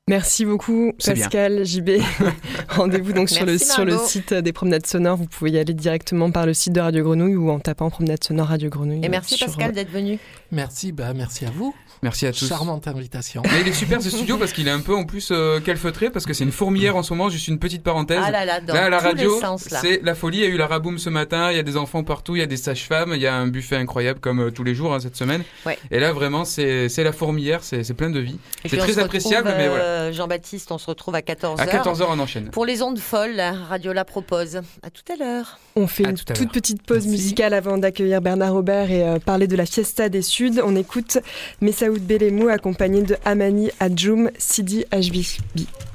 Merci 0.08 0.46
beaucoup 0.46 0.92
Pascal, 1.04 1.66
JB. 1.66 1.90
Rendez-vous 2.70 3.12
donc 3.12 3.28
sur 3.28 3.44
le, 3.44 3.58
sur 3.58 3.84
le 3.84 3.98
site 3.98 4.32
des 4.32 4.52
promenades 4.52 4.86
sonores. 4.86 5.18
Vous 5.18 5.26
pouvez 5.26 5.50
y 5.50 5.58
aller 5.58 5.74
directement 5.74 6.30
par 6.30 6.46
le 6.46 6.54
site 6.54 6.72
de 6.72 6.80
Radio 6.80 7.04
Grenouille 7.04 7.36
ou 7.36 7.50
en 7.50 7.58
tapant 7.60 7.90
promenade 7.90 8.24
sonore 8.24 8.46
Radio 8.48 8.70
Grenouille. 8.70 9.04
Et 9.04 9.10
merci 9.10 9.36
Pascal 9.38 9.72
d'être 9.72 9.90
venu. 9.90 10.18
Merci, 10.50 10.92
bah 10.92 11.12
merci 11.14 11.44
à 11.44 11.50
vous. 11.50 11.74
Merci 12.02 12.26
à 12.26 12.32
tous. 12.32 12.48
Charmante 12.48 12.86
invitation. 12.88 13.42
Mais 13.44 13.60
il 13.60 13.68
est 13.68 13.72
super 13.72 14.00
ce 14.00 14.08
studio 14.08 14.38
parce 14.38 14.52
qu'il 14.52 14.66
est 14.68 14.70
un 14.70 14.80
peu 14.80 14.94
en 14.94 15.04
plus 15.04 15.30
euh, 15.30 15.60
calfeutré 15.60 16.10
parce 16.10 16.26
que 16.26 16.32
c'est 16.32 16.44
une 16.44 16.52
fourmilière 16.52 16.96
en 16.96 17.02
ce 17.02 17.12
moment. 17.12 17.28
Juste 17.28 17.48
une 17.48 17.58
petite 17.58 17.82
parenthèse. 17.82 18.20
Ah 18.22 18.30
là 18.30 18.44
là, 18.44 18.60
dans 18.60 18.72
là, 18.72 18.88
la 18.88 18.98
radio, 18.98 19.38
c'est 19.58 20.02
la 20.02 20.14
folie. 20.14 20.38
Il 20.38 20.44
y 20.44 20.46
a 20.46 20.48
eu 20.48 20.56
la 20.56 20.68
raboum 20.68 20.96
ce 20.96 21.10
matin. 21.10 21.50
Il 21.50 21.56
y 21.56 21.60
a 21.60 21.64
des 21.64 21.76
enfants 21.76 22.04
partout. 22.04 22.36
Il 22.36 22.38
y 22.38 22.42
a 22.42 22.46
des 22.46 22.56
sages-femmes. 22.56 23.12
Il 23.14 23.20
y 23.20 23.26
a 23.26 23.34
un 23.34 23.48
buffet 23.48 23.76
incroyable 23.76 24.20
comme 24.20 24.40
euh, 24.40 24.50
tous 24.50 24.64
les 24.64 24.74
jours 24.74 24.94
hein, 24.94 25.00
cette 25.00 25.16
semaine. 25.16 25.42
Ouais. 25.66 25.76
Et 25.90 25.98
là 25.98 26.12
vraiment, 26.12 26.44
c'est 26.44 26.88
la 26.96 27.12
fourmilière. 27.12 27.60
C'est 27.62 27.94
plein 27.94 28.10
de 28.10 28.20
vie. 28.20 28.38
C'est 28.64 28.78
très 28.78 28.98
appréciable, 28.98 29.52
mais 29.56 29.68
voilà 29.68 29.97
euh, 29.98 30.12
Jean-Baptiste. 30.12 30.72
On 30.72 30.78
se 30.78 30.86
retrouve 30.86 31.14
à 31.14 31.20
14h. 31.20 31.60
À 31.60 31.66
14h, 31.66 32.06
on 32.08 32.18
enchaîne. 32.18 32.50
Pour 32.50 32.64
les 32.64 32.82
ondes 32.82 32.98
folles, 32.98 33.40
Radio 33.68 33.92
La 33.92 34.04
propose. 34.04 34.60
À 34.82 34.90
tout 34.90 35.02
à 35.12 35.16
l'heure. 35.16 35.58
On 35.76 35.86
fait 35.86 36.04
une 36.04 36.16
toute 36.16 36.52
petite 36.52 36.82
pause 36.82 37.06
musicale 37.06 37.54
avant 37.54 37.78
d'accueillir 37.78 38.20
Bernard 38.20 38.52
Robert 38.52 38.90
et 38.90 39.02
euh, 39.02 39.18
parler 39.18 39.46
de 39.46 39.56
la 39.56 39.66
Fiesta 39.66 40.08
des 40.08 40.22
Suds. 40.22 40.60
On 40.64 40.76
écoute 40.76 41.18
Messaoud 41.60 42.00
Belemou 42.00 42.48
accompagné 42.48 43.02
de 43.02 43.16
Amani 43.24 43.70
Adjoum 43.80 44.30
Sidi 44.38 44.84
HB. 44.92 45.87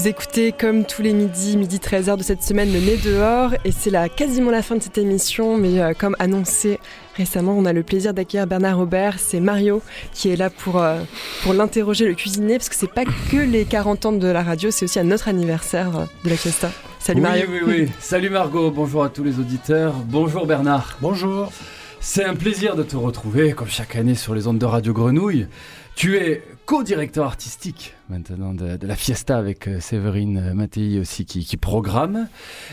Vous 0.00 0.08
écoutez 0.08 0.52
comme 0.52 0.86
tous 0.86 1.02
les 1.02 1.12
midis, 1.12 1.58
midi 1.58 1.76
13h 1.76 2.16
de 2.16 2.22
cette 2.22 2.42
semaine, 2.42 2.72
le 2.72 2.80
nez 2.80 2.96
dehors. 2.96 3.52
Et 3.66 3.70
c'est 3.70 3.90
là 3.90 4.08
quasiment 4.08 4.50
la 4.50 4.62
fin 4.62 4.76
de 4.76 4.82
cette 4.82 4.96
émission. 4.96 5.58
Mais 5.58 5.78
euh, 5.78 5.92
comme 5.92 6.16
annoncé 6.18 6.80
récemment, 7.16 7.52
on 7.52 7.66
a 7.66 7.74
le 7.74 7.82
plaisir 7.82 8.14
d'accueillir 8.14 8.46
Bernard 8.46 8.78
Robert. 8.78 9.18
C'est 9.18 9.40
Mario 9.40 9.82
qui 10.14 10.30
est 10.30 10.36
là 10.36 10.48
pour, 10.48 10.80
euh, 10.82 11.00
pour 11.42 11.52
l'interroger, 11.52 12.06
le 12.06 12.14
cuisiner. 12.14 12.56
Parce 12.56 12.70
que 12.70 12.76
c'est 12.76 12.90
pas 12.90 13.04
que 13.04 13.36
les 13.36 13.66
40 13.66 14.06
ans 14.06 14.12
de 14.12 14.26
la 14.26 14.42
radio, 14.42 14.70
c'est 14.70 14.86
aussi 14.86 14.98
un 14.98 15.10
autre 15.10 15.28
anniversaire 15.28 15.94
euh, 15.94 16.04
de 16.24 16.30
la 16.30 16.36
fiesta. 16.36 16.70
Salut 16.98 17.20
Mario. 17.20 17.44
Oui, 17.50 17.58
oui, 17.62 17.74
oui. 17.80 17.88
Salut 18.00 18.30
Margot. 18.30 18.70
Bonjour 18.70 19.04
à 19.04 19.10
tous 19.10 19.22
les 19.22 19.38
auditeurs. 19.38 19.92
Bonjour 20.06 20.46
Bernard. 20.46 20.96
Bonjour. 21.02 21.52
C'est 22.00 22.24
un 22.24 22.34
plaisir 22.34 22.74
de 22.74 22.84
te 22.84 22.96
retrouver, 22.96 23.52
comme 23.52 23.68
chaque 23.68 23.96
année, 23.96 24.14
sur 24.14 24.34
les 24.34 24.46
ondes 24.46 24.56
de 24.56 24.64
Radio 24.64 24.94
Grenouille. 24.94 25.46
Tu 25.94 26.16
es 26.16 26.42
co-directeur 26.66 27.26
artistique 27.26 27.94
maintenant 28.10 28.52
de, 28.54 28.78
la 28.86 28.96
Fiesta 28.96 29.36
avec 29.36 29.68
euh, 29.68 29.80
Séverine 29.80 30.38
euh, 30.38 30.54
Mattei 30.54 30.98
aussi 30.98 31.24
qui, 31.24 31.56
programme. 31.56 32.28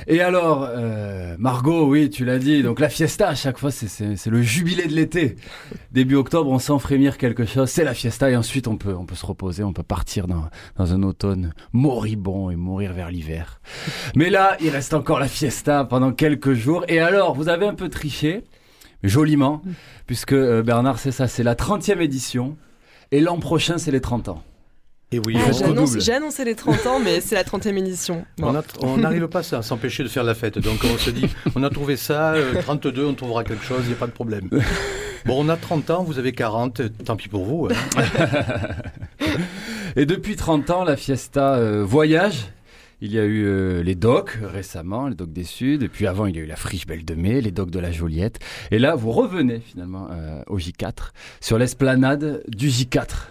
Et 0.07 0.21
alors, 0.21 0.67
euh, 0.67 1.35
Margot, 1.39 1.87
oui, 1.87 2.09
tu 2.09 2.25
l'as 2.25 2.39
dit, 2.39 2.63
donc 2.63 2.79
la 2.79 2.89
Fiesta 2.89 3.27
à 3.27 3.35
chaque 3.35 3.57
fois 3.57 3.71
c'est 3.71 4.25
le 4.25 4.41
jubilé 4.41 4.87
de 4.87 4.93
l'été. 4.93 5.35
Début 5.91 6.15
octobre, 6.15 6.49
on 6.49 6.59
sent 6.59 6.79
frémir 6.79 7.17
quelque 7.17 7.45
chose, 7.45 7.69
c'est 7.69 7.83
la 7.83 7.93
Fiesta 7.93 8.29
et 8.29 8.35
ensuite 8.35 8.67
on 8.67 8.77
peut, 8.77 8.95
on 8.95 9.05
peut 9.05 9.15
se 9.15 9.25
reposer, 9.25 9.63
on 9.63 9.73
peut 9.73 9.83
partir 9.83 10.27
dans, 10.27 10.49
un 10.77 11.03
automne 11.03 11.53
moribond 11.73 12.49
et 12.49 12.55
mourir 12.55 12.93
vers 12.93 13.11
l'hiver. 13.11 13.61
Mais 14.15 14.29
là, 14.29 14.57
il 14.61 14.69
reste 14.69 14.93
encore 14.93 15.19
la 15.19 15.27
Fiesta 15.27 15.83
pendant 15.85 16.11
quelques 16.11 16.53
jours. 16.53 16.85
Et 16.87 16.99
alors, 16.99 17.35
vous 17.35 17.49
avez 17.49 17.67
un 17.67 17.75
peu 17.75 17.89
triché, 17.89 18.43
joliment, 19.03 19.61
puisque 20.05 20.35
Bernard, 20.35 20.99
c'est 20.99 21.11
ça, 21.11 21.27
c'est 21.27 21.43
la 21.43 21.55
30e 21.55 21.99
édition. 21.99 22.57
Et 23.11 23.21
l'an 23.21 23.39
prochain, 23.39 23.77
c'est 23.77 23.91
les 23.91 24.01
30 24.01 24.29
ans. 24.29 24.43
Et 25.13 25.19
oui, 25.25 25.37
ah, 25.37 25.51
j'ai 25.99 26.13
annoncé 26.13 26.43
les 26.43 26.55
30 26.55 26.85
ans, 26.85 26.99
mais 26.99 27.21
c'est 27.21 27.35
la 27.35 27.43
30e 27.45 27.77
édition. 27.77 28.25
On 28.81 28.97
n'arrive 28.97 29.27
pas 29.27 29.39
à 29.55 29.61
s'empêcher 29.61 30.03
de 30.03 30.09
faire 30.09 30.25
la 30.25 30.35
fête. 30.35 30.59
Donc 30.59 30.79
on 30.83 30.97
se 30.97 31.09
dit, 31.11 31.29
on 31.55 31.63
a 31.63 31.69
trouvé 31.69 31.95
ça, 31.95 32.33
32, 32.61 33.01
euh, 33.01 33.07
on 33.07 33.13
trouvera 33.13 33.45
quelque 33.45 33.63
chose, 33.63 33.83
il 33.83 33.87
n'y 33.87 33.93
a 33.93 33.97
pas 33.97 34.07
de 34.07 34.11
problème. 34.11 34.49
Bon, 35.25 35.43
on 35.43 35.49
a 35.49 35.57
30 35.57 35.89
ans, 35.89 36.03
vous 36.03 36.19
avez 36.19 36.31
40, 36.31 37.03
tant 37.03 37.17
pis 37.17 37.27
pour 37.27 37.43
vous. 37.43 37.67
Hein. 37.67 38.05
Et 39.97 40.05
depuis 40.05 40.37
30 40.37 40.69
ans, 40.69 40.83
la 40.85 40.95
Fiesta 40.95 41.55
euh, 41.55 41.83
voyage. 41.83 42.45
Il 43.01 43.11
y 43.11 43.19
a 43.19 43.25
eu 43.25 43.45
euh, 43.45 43.83
les 43.83 43.95
docks 43.95 44.39
récemment, 44.41 45.07
les 45.07 45.15
docks 45.15 45.31
des 45.31 45.43
Suds, 45.43 45.83
et 45.83 45.87
puis 45.87 46.07
avant 46.07 46.25
il 46.25 46.35
y 46.35 46.39
a 46.39 46.41
eu 46.41 46.47
la 46.47 46.55
Friche 46.55 46.87
Belle 46.87 47.05
de 47.05 47.13
Mai, 47.13 47.41
les 47.41 47.51
docks 47.51 47.71
de 47.71 47.79
la 47.79 47.91
Joliette. 47.91 48.39
Et 48.71 48.79
là, 48.79 48.95
vous 48.95 49.11
revenez 49.11 49.59
finalement 49.59 50.09
au 50.47 50.57
J4, 50.57 51.11
sur 51.39 51.57
l'esplanade 51.57 52.43
du 52.47 52.69
J4 52.69 53.27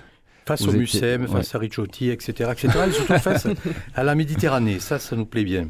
face 0.46 0.62
au 0.62 0.72
Mucem, 0.72 1.26
face 1.26 1.54
à 1.54 1.58
Ricciotti, 1.58 2.10
etc., 2.10 2.50
etc. 2.52 2.68
Et 2.88 2.92
surtout 2.92 3.18
face 3.18 3.48
à 3.94 4.04
la 4.04 4.14
Méditerranée. 4.14 4.78
Ça, 4.78 5.00
ça 5.00 5.16
nous 5.16 5.26
plaît 5.26 5.42
bien. 5.42 5.66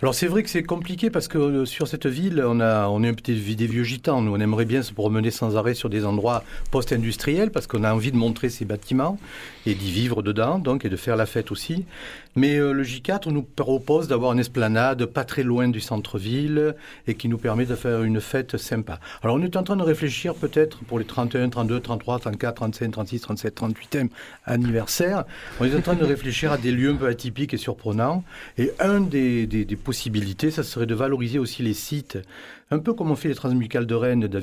Alors 0.00 0.14
c'est 0.14 0.28
vrai 0.28 0.44
que 0.44 0.50
c'est 0.50 0.62
compliqué 0.62 1.10
parce 1.10 1.26
que 1.26 1.38
euh, 1.38 1.64
sur 1.64 1.88
cette 1.88 2.06
ville, 2.06 2.42
on 2.46 2.60
a, 2.60 2.86
on 2.88 3.02
est 3.02 3.08
un 3.08 3.14
petit 3.14 3.34
des 3.34 3.66
vieux 3.66 3.82
gitans. 3.82 4.22
Nous, 4.22 4.32
on 4.32 4.40
aimerait 4.40 4.64
bien 4.64 4.82
se 4.82 4.92
promener 4.92 5.32
sans 5.32 5.56
arrêt 5.56 5.74
sur 5.74 5.90
des 5.90 6.04
endroits 6.04 6.44
post-industriels 6.70 7.50
parce 7.50 7.66
qu'on 7.66 7.82
a 7.82 7.92
envie 7.92 8.12
de 8.12 8.16
montrer 8.16 8.48
ces 8.48 8.64
bâtiments 8.64 9.18
et 9.66 9.74
d'y 9.74 9.90
vivre 9.90 10.22
dedans, 10.22 10.58
donc 10.58 10.84
et 10.84 10.88
de 10.88 10.96
faire 10.96 11.16
la 11.16 11.26
fête 11.26 11.50
aussi. 11.50 11.84
Mais 12.36 12.56
euh, 12.56 12.72
le 12.72 12.84
J4 12.84 13.30
nous 13.30 13.42
propose 13.42 14.08
d'avoir 14.08 14.32
une 14.32 14.38
esplanade 14.38 15.04
pas 15.06 15.24
très 15.24 15.42
loin 15.42 15.68
du 15.68 15.80
centre-ville 15.80 16.74
et 17.06 17.14
qui 17.14 17.28
nous 17.28 17.38
permet 17.38 17.66
de 17.66 17.74
faire 17.74 18.02
une 18.02 18.20
fête 18.20 18.56
sympa. 18.56 19.00
Alors 19.22 19.36
on 19.36 19.42
est 19.42 19.56
en 19.56 19.64
train 19.64 19.76
de 19.76 19.82
réfléchir 19.82 20.34
peut-être 20.34 20.78
pour 20.84 20.98
les 20.98 21.04
31, 21.04 21.48
32, 21.48 21.80
33, 21.80 22.18
34, 22.20 22.54
35, 22.54 22.90
36, 22.90 23.20
37, 23.20 23.60
38e 23.60 24.08
anniversaire. 24.44 25.24
On 25.60 25.64
est 25.64 25.74
en 25.74 25.80
train 25.80 25.94
de 25.94 26.04
réfléchir 26.04 26.52
à 26.52 26.58
des 26.58 26.72
lieux 26.72 26.90
un 26.90 26.96
peu 26.96 27.06
atypiques 27.06 27.54
et 27.54 27.58
surprenants. 27.58 28.24
Et 28.58 28.72
un 28.80 29.00
des, 29.00 29.66
possibilités, 29.82 30.50
ça 30.50 30.62
serait 30.62 30.86
de 30.86 30.94
valoriser 30.94 31.38
aussi 31.38 31.62
les 31.62 31.74
sites 31.74 32.18
un 32.70 32.78
peu 32.78 32.94
comme 32.94 33.10
on 33.10 33.16
fait 33.16 33.28
les 33.28 33.34
transmusicales 33.34 33.84
de 33.84 33.94
Rennes, 33.94 34.26
de 34.26 34.38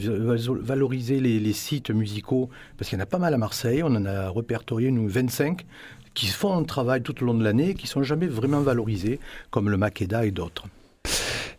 valoriser 0.61 1.19
les, 1.19 1.53
sites 1.53 1.89
musicaux, 1.89 2.51
parce 2.77 2.87
qu'il 2.87 2.99
y 2.99 3.01
en 3.01 3.03
a 3.03 3.07
pas 3.07 3.17
mal 3.17 3.33
à 3.33 3.39
Marseille, 3.39 3.81
on 3.81 3.87
en 3.87 4.05
a 4.05 4.29
répertorié 4.29 4.91
nous 4.91 5.07
25, 5.07 5.65
qui 6.13 6.27
font 6.27 6.55
un 6.55 6.63
travail 6.63 7.01
tout 7.01 7.23
au 7.23 7.25
long 7.25 7.33
de 7.33 7.43
l'année, 7.43 7.73
qui 7.73 7.87
sont 7.87 8.03
jamais 8.03 8.27
vraiment 8.27 8.61
valorisés, 8.61 9.19
comme 9.49 9.69
le 9.69 9.77
Makeda 9.77 10.27
et 10.27 10.31
d'autres. 10.31 10.67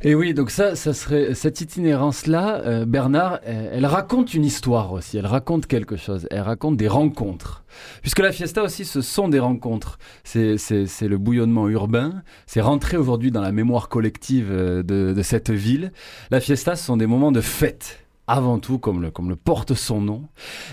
Et 0.02 0.14
oui, 0.14 0.32
donc 0.32 0.50
ça, 0.50 0.76
ça 0.76 0.94
serait 0.94 1.34
cette 1.34 1.60
itinérance-là, 1.60 2.62
euh, 2.64 2.86
Bernard, 2.86 3.40
elle, 3.44 3.84
raconte 3.84 4.32
une 4.32 4.46
histoire 4.46 4.94
aussi. 4.94 5.18
Elle 5.18 5.26
raconte 5.26 5.66
quelque 5.66 5.96
chose. 5.96 6.26
Elle 6.30 6.40
raconte 6.40 6.78
des 6.78 6.88
rencontres, 6.88 7.64
puisque 8.00 8.20
la 8.20 8.32
fiesta 8.32 8.62
aussi, 8.62 8.86
ce 8.86 9.02
sont 9.02 9.28
des 9.28 9.40
rencontres. 9.40 9.98
C'est 10.24 10.56
le 11.02 11.18
bouillonnement 11.18 11.68
urbain. 11.68 12.22
C'est 12.46 12.62
rentrer 12.62 12.96
aujourd'hui 12.96 13.30
dans 13.30 13.42
la 13.42 13.52
mémoire 13.52 13.90
collective 13.90 14.48
euh, 14.50 14.82
de, 14.82 15.12
de 15.12 15.22
cette 15.22 15.50
ville. 15.50 15.92
La 16.30 16.40
fiesta, 16.40 16.76
ce 16.76 16.84
sont 16.86 16.96
des 16.96 17.06
moments 17.06 17.32
de 17.32 17.42
fête 17.42 17.99
avant 18.30 18.58
tout, 18.60 18.78
comme 18.78 19.02
le, 19.02 19.10
comme 19.10 19.28
le 19.28 19.36
porte 19.36 19.74
son 19.74 20.00
nom. 20.00 20.28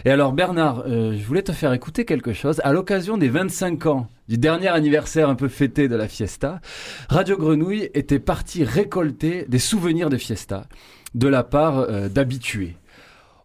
Et 0.05 0.11
alors 0.11 0.31
Bernard, 0.31 0.83
euh, 0.85 1.17
je 1.17 1.25
voulais 1.25 1.41
te 1.41 1.51
faire 1.51 1.73
écouter 1.73 2.05
quelque 2.05 2.31
chose. 2.31 2.61
À 2.63 2.71
l'occasion 2.71 3.17
des 3.17 3.29
25 3.29 3.87
ans 3.87 4.09
du 4.27 4.37
dernier 4.37 4.67
anniversaire 4.67 5.27
un 5.27 5.35
peu 5.35 5.47
fêté 5.47 5.87
de 5.87 5.95
la 5.95 6.07
fiesta, 6.07 6.61
Radio 7.09 7.35
Grenouille 7.35 7.89
était 7.95 8.19
parti 8.19 8.63
récolter 8.63 9.45
des 9.47 9.59
souvenirs 9.59 10.09
de 10.09 10.17
fiesta 10.17 10.67
de 11.15 11.27
la 11.27 11.43
part 11.43 11.79
euh, 11.79 12.09
d'habitués. 12.09 12.75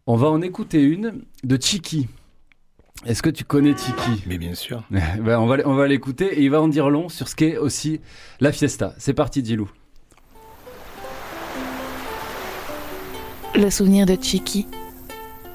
On 0.07 0.17
va 0.17 0.29
en 0.29 0.43
écouter 0.43 0.83
une 0.83 1.23
de 1.43 1.57
Chiki. 1.59 2.09
Est-ce 3.07 3.23
que 3.23 3.31
tu 3.31 3.45
connais 3.45 3.75
Chiki 3.75 4.25
Mais 4.27 4.37
bien 4.37 4.55
sûr. 4.55 4.85
ben, 4.91 5.39
on 5.39 5.47
va, 5.47 5.57
on 5.65 5.75
va 5.75 5.87
l'écouter 5.87 6.39
et 6.39 6.43
il 6.43 6.51
va 6.51 6.61
en 6.61 6.69
dire 6.69 6.91
long 6.91 7.09
sur 7.09 7.29
ce 7.29 7.35
qu'est 7.35 7.57
aussi 7.57 8.01
la 8.41 8.53
fiesta. 8.53 8.95
C'est 8.99 9.15
parti, 9.15 9.43
Dilou. 9.43 9.71
Le 13.55 13.69
souvenir 13.69 14.07
de 14.07 14.17
Chiki, 14.21 14.67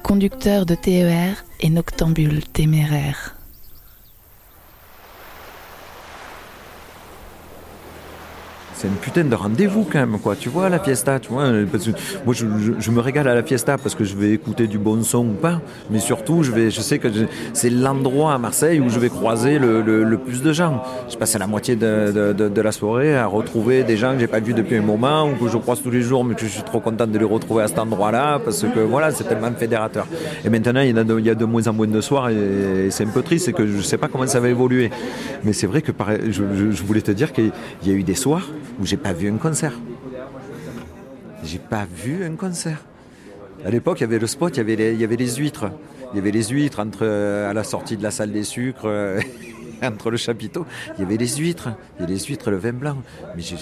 conducteur 0.04 0.66
de 0.66 0.76
TER 0.76 1.44
et 1.58 1.68
noctambule 1.68 2.44
téméraire. 2.44 3.37
C'est 8.78 8.86
une 8.86 8.94
putain 8.94 9.24
de 9.24 9.34
rendez-vous 9.34 9.82
quand 9.82 9.98
même, 9.98 10.20
quoi. 10.20 10.36
Tu 10.36 10.48
vois, 10.48 10.68
la 10.68 10.78
fiesta, 10.78 11.18
tu 11.18 11.32
vois. 11.32 11.46
Euh, 11.46 11.66
moi, 12.24 12.32
je, 12.32 12.90
me 12.92 13.00
régale 13.00 13.26
à 13.26 13.34
la 13.34 13.42
fiesta 13.42 13.76
parce 13.76 13.96
que 13.96 14.04
je 14.04 14.14
vais 14.14 14.30
écouter 14.30 14.68
du 14.68 14.78
bon 14.78 15.02
son 15.02 15.26
ou 15.26 15.32
pas. 15.32 15.60
Mais 15.90 15.98
surtout, 15.98 16.44
je, 16.44 16.70
sais 16.80 17.00
que 17.00 17.08
c'est 17.54 17.70
l'endroit 17.70 18.34
à 18.34 18.38
Marseille 18.38 18.78
où 18.78 18.88
je 18.88 19.00
vais 19.00 19.08
croiser 19.08 19.58
le, 19.58 20.16
plus 20.24 20.42
de 20.42 20.52
gens. 20.52 20.80
Je 21.10 21.16
passe 21.16 21.36
la 21.36 21.48
moitié 21.48 21.74
de, 21.74 22.60
la 22.62 22.70
soirée 22.72 23.16
à 23.16 23.26
retrouver 23.26 23.82
des 23.82 23.96
gens 23.96 24.12
que 24.12 24.20
j'ai 24.20 24.28
pas 24.28 24.38
vus 24.38 24.54
depuis 24.54 24.76
un 24.76 24.82
moment 24.82 25.28
ou 25.28 25.34
que 25.34 25.50
je 25.50 25.58
croise 25.58 25.82
tous 25.82 25.90
les 25.90 26.02
jours, 26.02 26.24
mais 26.24 26.36
que 26.36 26.42
je 26.42 26.46
suis 26.46 26.62
trop 26.62 26.78
content 26.78 27.08
de 27.08 27.18
les 27.18 27.24
retrouver 27.24 27.64
à 27.64 27.68
cet 27.68 27.80
endroit-là 27.80 28.38
parce 28.38 28.62
que 28.62 28.78
voilà, 28.78 29.10
c'est 29.10 29.24
tellement 29.24 29.50
fédérateur. 29.58 30.06
Et 30.44 30.50
maintenant, 30.50 30.82
il 30.82 30.94
y, 30.94 30.98
a 30.98 31.02
de, 31.02 31.18
il 31.18 31.26
y 31.26 31.30
a 31.30 31.34
de 31.34 31.44
moins 31.44 31.66
en 31.66 31.72
moins 31.72 31.88
de 31.88 32.00
soirs 32.00 32.28
et, 32.30 32.90
c'est 32.90 33.04
un 33.04 33.10
peu 33.10 33.22
triste, 33.22 33.46
c'est 33.46 33.52
que 33.52 33.66
je 33.66 33.80
sais 33.80 33.98
pas 33.98 34.06
comment 34.06 34.26
ça 34.28 34.38
va 34.38 34.48
évoluer. 34.48 34.90
Mais 35.42 35.52
c'est 35.52 35.66
vrai 35.66 35.82
que 35.82 35.90
je 36.30 36.82
voulais 36.84 37.00
te 37.00 37.10
dire 37.10 37.32
qu'il 37.32 37.50
y 37.84 37.90
a 37.90 37.94
eu 37.94 38.04
des 38.04 38.14
soirs 38.14 38.46
où 38.78 38.86
j'ai 38.86 38.96
pas 38.96 39.12
vu 39.12 39.28
un 39.28 39.36
concert. 39.36 39.72
J'ai 41.44 41.58
pas 41.58 41.86
vu 41.90 42.24
un 42.24 42.36
concert. 42.36 42.84
À 43.64 43.70
l'époque, 43.70 43.98
il 44.00 44.02
y 44.02 44.04
avait 44.04 44.18
le 44.18 44.26
spot, 44.26 44.56
il 44.56 44.58
y 44.58 44.60
avait 44.60 44.76
les, 45.16 45.34
huîtres. 45.36 45.70
Il 46.12 46.16
y 46.16 46.20
avait 46.20 46.30
les 46.30 46.44
huîtres 46.44 46.80
entre, 46.80 47.00
euh, 47.02 47.50
à 47.50 47.52
la 47.52 47.64
sortie 47.64 47.96
de 47.96 48.02
la 48.02 48.10
salle 48.10 48.32
des 48.32 48.44
sucres, 48.44 48.86
euh, 48.86 49.20
entre 49.82 50.10
le 50.10 50.16
chapiteau. 50.16 50.64
Il 50.96 51.02
y 51.02 51.04
avait 51.04 51.16
les 51.16 51.36
huîtres. 51.36 51.70
Il 51.96 52.02
y 52.02 52.04
avait 52.04 52.12
les 52.14 52.20
huîtres 52.20 52.48
et 52.48 52.50
le 52.52 52.56
vin 52.56 52.72
blanc. 52.72 52.98
Mais 53.34 53.42
je, 53.42 53.54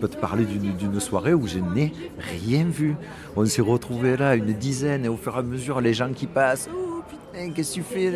peux 0.00 0.08
te 0.08 0.16
parler 0.16 0.44
d'une 0.44 1.00
soirée 1.00 1.34
où 1.34 1.46
je 1.46 1.58
n'ai 1.58 1.92
rien 2.40 2.64
vu. 2.64 2.96
On 3.36 3.44
s'est 3.46 3.62
retrouvés 3.62 4.16
là, 4.16 4.34
une 4.34 4.52
dizaine, 4.52 5.04
et 5.04 5.08
au 5.08 5.16
fur 5.16 5.36
et 5.36 5.38
à 5.38 5.42
mesure, 5.42 5.80
les 5.80 5.94
gens 5.94 6.12
qui 6.12 6.26
passent. 6.26 6.68
Hein, 7.38 7.50
qu'est-ce 7.54 7.70
que 7.70 7.74
tu 7.74 7.82
fais 7.82 8.12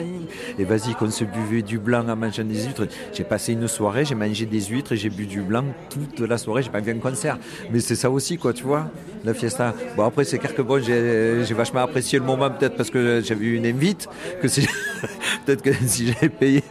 Et 0.59 0.65
vas-y, 0.65 0.95
qu'on 0.95 1.11
se 1.11 1.23
buvait 1.23 1.63
du 1.63 1.79
blanc 1.79 2.09
en 2.09 2.17
mangeant 2.17 2.43
des 2.43 2.65
huîtres. 2.65 2.89
J'ai 3.13 3.23
passé 3.23 3.53
une 3.53 3.69
soirée, 3.69 4.05
j'ai 4.05 4.17
mangé 4.17 4.47
des 4.47 4.61
huîtres 4.63 4.93
et 4.93 4.97
j'ai 4.97 5.11
bu 5.11 5.27
du 5.27 5.43
blanc 5.43 5.65
toute 5.91 6.19
la 6.19 6.39
soirée. 6.39 6.65
J'ai 6.65 6.71
pas 6.71 6.81
vu 6.81 6.91
un 6.91 6.99
concert. 6.99 7.39
Mais 7.71 7.79
c'est 7.79 7.95
ça 7.95 8.11
aussi, 8.11 8.37
quoi, 8.37 8.53
tu 8.53 8.65
vois, 8.65 8.91
la 9.25 9.33
fiesta. 9.33 9.75
Bon, 9.97 10.05
après, 10.05 10.25
c'est 10.25 10.39
clair 10.39 10.55
que 10.55 10.63
bon, 10.63 10.83
j'ai 10.83 11.55
vachement 11.55 11.83
apprécié 11.83 12.19
le 12.19 12.25
moment, 12.25 12.51
peut-être 12.51 12.77
parce 12.77 12.91
que 12.91 13.21
j'avais 13.25 13.45
eu 13.45 13.57
une 13.57 13.67
invite. 13.67 14.09
Que 14.41 14.49
peut-être 15.47 15.63
que 15.63 15.73
si 15.87 16.09
j'avais 16.09 16.29
payé, 16.29 16.65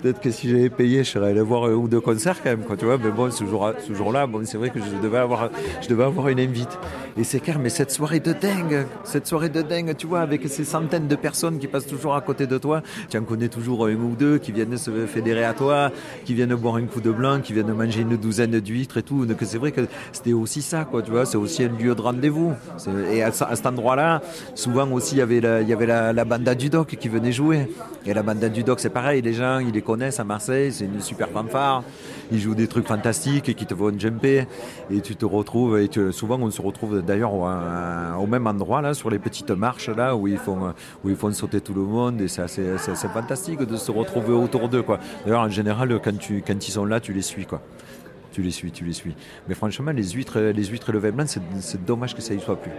peut-être 0.00 0.20
que 0.20 0.30
si 0.30 0.48
j'avais 0.48 0.70
payé, 0.70 1.02
je 1.02 1.10
serais 1.10 1.30
allé 1.30 1.40
voir 1.40 1.64
un 1.64 1.72
ou 1.72 1.88
deux 1.88 2.00
concerts 2.00 2.40
quand 2.40 2.50
même, 2.50 2.62
quoi, 2.62 2.76
tu 2.76 2.84
vois. 2.84 2.98
Mais 2.98 3.10
bon, 3.10 3.32
ce 3.32 3.44
jour-là, 3.44 4.28
bon, 4.28 4.42
c'est 4.44 4.58
vrai 4.58 4.70
que 4.70 4.78
je 4.78 5.02
devais 5.02 5.18
avoir, 5.18 5.50
je 5.82 5.88
devais 5.88 6.04
avoir 6.04 6.28
une 6.28 6.38
invite. 6.38 6.78
Et 7.18 7.24
c'est 7.24 7.40
clair, 7.40 7.58
mais 7.58 7.70
cette 7.70 7.90
soirée 7.90 8.20
de 8.20 8.32
dingue, 8.32 8.86
cette 9.02 9.26
soirée 9.26 9.48
de 9.48 9.62
dingue, 9.62 9.96
tu 9.96 10.06
vois, 10.06 10.20
avec 10.20 10.46
ces 10.48 10.64
centaines 10.64 11.08
de 11.08 11.16
personnes 11.16 11.58
qui 11.58 11.66
passent 11.66 11.86
toujours 11.86 11.95
à 12.04 12.20
côté 12.20 12.46
de 12.46 12.58
toi. 12.58 12.82
Tu 13.08 13.18
en 13.18 13.24
connais 13.24 13.48
toujours 13.48 13.86
un 13.86 13.94
ou 13.94 14.14
deux 14.16 14.38
qui 14.38 14.52
viennent 14.52 14.76
se 14.76 14.90
fédérer 15.06 15.44
à 15.44 15.54
toi, 15.54 15.90
qui 16.24 16.34
viennent 16.34 16.54
boire 16.54 16.76
un 16.76 16.84
coup 16.84 17.00
de 17.00 17.10
blanc, 17.10 17.40
qui 17.40 17.52
viennent 17.52 17.72
manger 17.72 18.02
une 18.02 18.16
douzaine 18.16 18.58
d'huîtres 18.60 18.98
et 18.98 19.02
tout. 19.02 19.26
Donc 19.26 19.38
c'est 19.42 19.58
vrai 19.58 19.72
que 19.72 19.82
c'était 20.12 20.32
aussi 20.32 20.62
ça, 20.62 20.84
quoi, 20.84 21.02
tu 21.02 21.10
vois. 21.10 21.26
C'est 21.26 21.36
aussi 21.36 21.64
un 21.64 21.68
lieu 21.68 21.94
de 21.94 22.00
rendez-vous. 22.00 22.52
Et 23.10 23.22
à, 23.22 23.32
cet 23.32 23.66
endroit-là, 23.66 24.22
souvent 24.54 24.90
aussi, 24.92 25.16
il 25.16 25.18
y 25.18 25.22
avait 25.22 25.40
la, 25.40 25.62
il 25.62 25.68
y 25.68 25.72
avait 25.72 26.24
banda 26.24 26.54
du 26.54 26.70
doc 26.70 26.96
qui 26.96 27.08
venait 27.08 27.32
jouer. 27.32 27.68
Et 28.04 28.14
la 28.14 28.22
banda 28.22 28.48
du 28.48 28.62
doc, 28.62 28.80
c'est 28.80 28.90
pareil. 28.90 29.22
Les 29.22 29.34
gens, 29.34 29.58
ils 29.58 29.72
les 29.72 29.82
connaissent 29.82 30.20
à 30.20 30.24
Marseille. 30.24 30.72
C'est 30.72 30.84
une 30.84 31.00
super 31.00 31.28
fanfare. 31.28 31.82
Ils 32.32 32.40
jouent 32.40 32.54
des 32.54 32.66
trucs 32.66 32.86
fantastiques 32.86 33.48
et 33.48 33.54
qui 33.54 33.66
te 33.66 33.74
font 33.74 33.96
jumper. 33.98 34.46
Et 34.90 35.00
tu 35.00 35.16
te 35.16 35.24
retrouves, 35.24 35.78
et 35.78 35.88
souvent 36.12 36.38
on 36.40 36.50
se 36.50 36.62
retrouve 36.62 37.02
d'ailleurs 37.02 37.32
au, 37.34 38.26
même 38.26 38.46
endroit, 38.46 38.82
là, 38.82 38.94
sur 38.94 39.10
les 39.10 39.18
petites 39.18 39.50
marches, 39.50 39.88
là, 39.88 40.16
où 40.16 40.28
ils 40.28 40.38
font, 40.38 40.74
où 41.04 41.10
ils 41.10 41.16
font 41.16 41.32
sauter 41.32 41.60
tout 41.60 41.74
le 41.74 41.82
monde. 41.82 42.20
Et 42.20 42.28
c'est 42.28 43.08
fantastique 43.12 43.62
de 43.62 43.76
se 43.76 43.90
retrouver 43.90 44.32
autour 44.32 44.68
d'eux, 44.68 44.82
quoi. 44.82 44.98
D'ailleurs, 45.24 45.42
en 45.42 45.50
général, 45.50 46.00
quand, 46.02 46.18
tu, 46.18 46.42
quand 46.46 46.66
ils 46.66 46.72
sont 46.72 46.84
là, 46.84 47.00
tu 47.00 47.12
les 47.12 47.22
suis, 47.22 47.46
quoi. 47.46 47.60
Tu 48.36 48.42
les 48.42 48.50
suis, 48.50 48.70
tu 48.70 48.84
les 48.84 48.92
suis. 48.92 49.16
Mais 49.48 49.54
franchement, 49.54 49.92
les 49.92 50.10
huîtres, 50.10 50.38
les 50.38 50.64
huîtres 50.66 50.90
et 50.90 50.92
le 50.92 50.98
vin 50.98 51.10
blanc, 51.10 51.24
c'est 51.26 51.82
dommage 51.86 52.14
que 52.14 52.20
ça 52.20 52.34
y 52.34 52.40
soit 52.40 52.60
plus. 52.60 52.70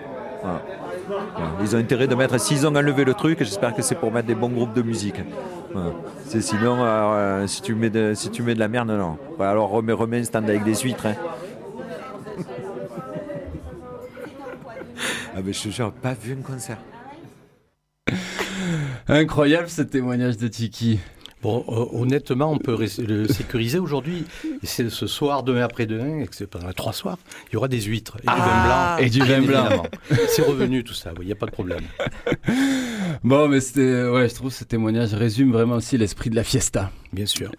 Ils 1.64 1.76
ont 1.76 1.80
intérêt 1.80 2.06
de 2.06 2.14
mettre, 2.14 2.40
s'ils 2.40 2.68
ont 2.68 2.76
enlevé 2.76 3.04
le 3.04 3.16
truc, 3.16 3.40
j'espère 3.40 3.74
que 3.74 3.82
c'est 3.82 3.96
pour 3.96 4.12
mettre 4.12 4.28
des 4.28 4.36
bons 4.36 4.50
groupes 4.50 4.76
de 4.76 4.84
musique. 4.84 5.20
C'est 6.26 6.42
sinon, 6.42 6.86
euh, 6.86 7.48
si, 7.48 7.64
tu 7.64 7.74
mets 7.74 7.90
de, 7.90 8.14
si 8.14 8.30
tu 8.30 8.44
mets 8.44 8.54
de 8.54 8.60
la 8.60 8.68
merde, 8.68 8.92
non. 8.92 9.18
alors 9.40 9.72
remets, 9.72 9.94
remets 9.94 10.20
un 10.20 10.26
stand 10.26 10.48
avec 10.48 10.64
des 10.64 10.76
huîtres. 10.76 11.08
Hein. 11.08 11.16
ah 15.36 15.40
mais 15.44 15.54
je 15.54 15.64
te 15.64 15.70
jure, 15.70 15.92
pas 15.92 16.14
vu 16.14 16.38
un 16.40 16.44
concert. 16.44 16.78
Incroyable 19.08 19.70
ce 19.70 19.82
témoignage 19.82 20.38
de 20.38 20.50
Tiki. 20.50 21.00
Bon, 21.44 21.64
honnêtement, 21.68 22.52
on 22.52 22.58
peut 22.58 22.78
le 23.08 23.28
sécuriser 23.28 23.78
aujourd'hui. 23.78 24.26
C'est 24.64 24.90
ce 24.90 25.06
soir, 25.06 25.44
demain 25.44 25.62
après-demain, 25.64 26.26
pendant 26.50 26.72
trois 26.74 26.94
soirs, 26.94 27.18
il 27.50 27.54
y 27.54 27.58
aura 27.58 27.68
des 27.68 27.82
huîtres 27.82 28.18
et 28.18 28.22
du 28.22 28.28
vin 28.28 28.34
ah, 28.38 28.96
blanc. 28.98 29.06
Et 29.06 29.10
du 29.10 29.20
vin 29.20 29.42
blanc. 29.42 29.84
C'est 30.30 30.42
revenu 30.42 30.84
tout 30.84 30.94
ça, 30.94 31.12
il 31.20 31.26
n'y 31.26 31.32
a 31.32 31.36
pas 31.36 31.46
de 31.46 31.52
problème. 31.52 31.84
Bon, 33.24 33.48
mais 33.48 33.62
c'était, 33.62 34.04
ouais, 34.04 34.30
je 34.30 34.36
trouve 34.36 34.50
que 34.50 34.56
ce 34.56 34.64
témoignage 34.64 35.14
résume 35.14 35.52
vraiment 35.52 35.76
aussi 35.76 35.98
l'esprit 35.98 36.30
de 36.30 36.36
la 36.36 36.44
fiesta. 36.44 36.92
Bien 37.14 37.26
sûr. 37.26 37.52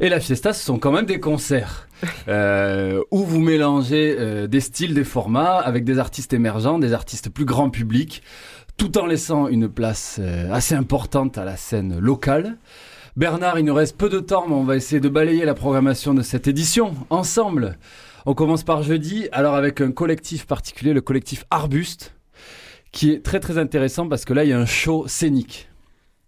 Et 0.00 0.08
la 0.08 0.18
fiesta, 0.18 0.52
ce 0.52 0.64
sont 0.64 0.78
quand 0.78 0.92
même 0.92 1.06
des 1.06 1.20
concerts 1.20 1.88
euh, 2.28 3.00
où 3.10 3.24
vous 3.24 3.40
mélangez 3.40 4.16
euh, 4.18 4.46
des 4.46 4.60
styles, 4.60 4.94
des 4.94 5.04
formats 5.04 5.58
avec 5.58 5.84
des 5.84 5.98
artistes 5.98 6.32
émergents, 6.32 6.78
des 6.78 6.92
artistes 6.92 7.28
plus 7.28 7.44
grand 7.44 7.70
public, 7.70 8.22
tout 8.76 8.98
en 8.98 9.06
laissant 9.06 9.48
une 9.48 9.68
place 9.68 10.18
euh, 10.20 10.50
assez 10.52 10.74
importante 10.74 11.38
à 11.38 11.44
la 11.44 11.56
scène 11.56 11.98
locale. 11.98 12.56
Bernard, 13.14 13.58
il 13.58 13.66
nous 13.66 13.74
reste 13.74 13.98
peu 13.98 14.08
de 14.08 14.20
temps, 14.20 14.46
mais 14.48 14.54
on 14.54 14.64
va 14.64 14.74
essayer 14.74 14.98
de 14.98 15.08
balayer 15.10 15.44
la 15.44 15.52
programmation 15.52 16.14
de 16.14 16.22
cette 16.22 16.48
édition 16.48 16.94
ensemble. 17.10 17.76
On 18.24 18.32
commence 18.32 18.62
par 18.62 18.82
jeudi, 18.82 19.28
alors 19.32 19.54
avec 19.54 19.82
un 19.82 19.92
collectif 19.92 20.46
particulier, 20.46 20.94
le 20.94 21.02
collectif 21.02 21.44
Arbuste, 21.50 22.14
qui 22.90 23.10
est 23.10 23.22
très 23.22 23.38
très 23.38 23.58
intéressant 23.58 24.08
parce 24.08 24.24
que 24.24 24.32
là, 24.32 24.44
il 24.44 24.50
y 24.50 24.54
a 24.54 24.58
un 24.58 24.64
show 24.64 25.06
scénique. 25.08 25.68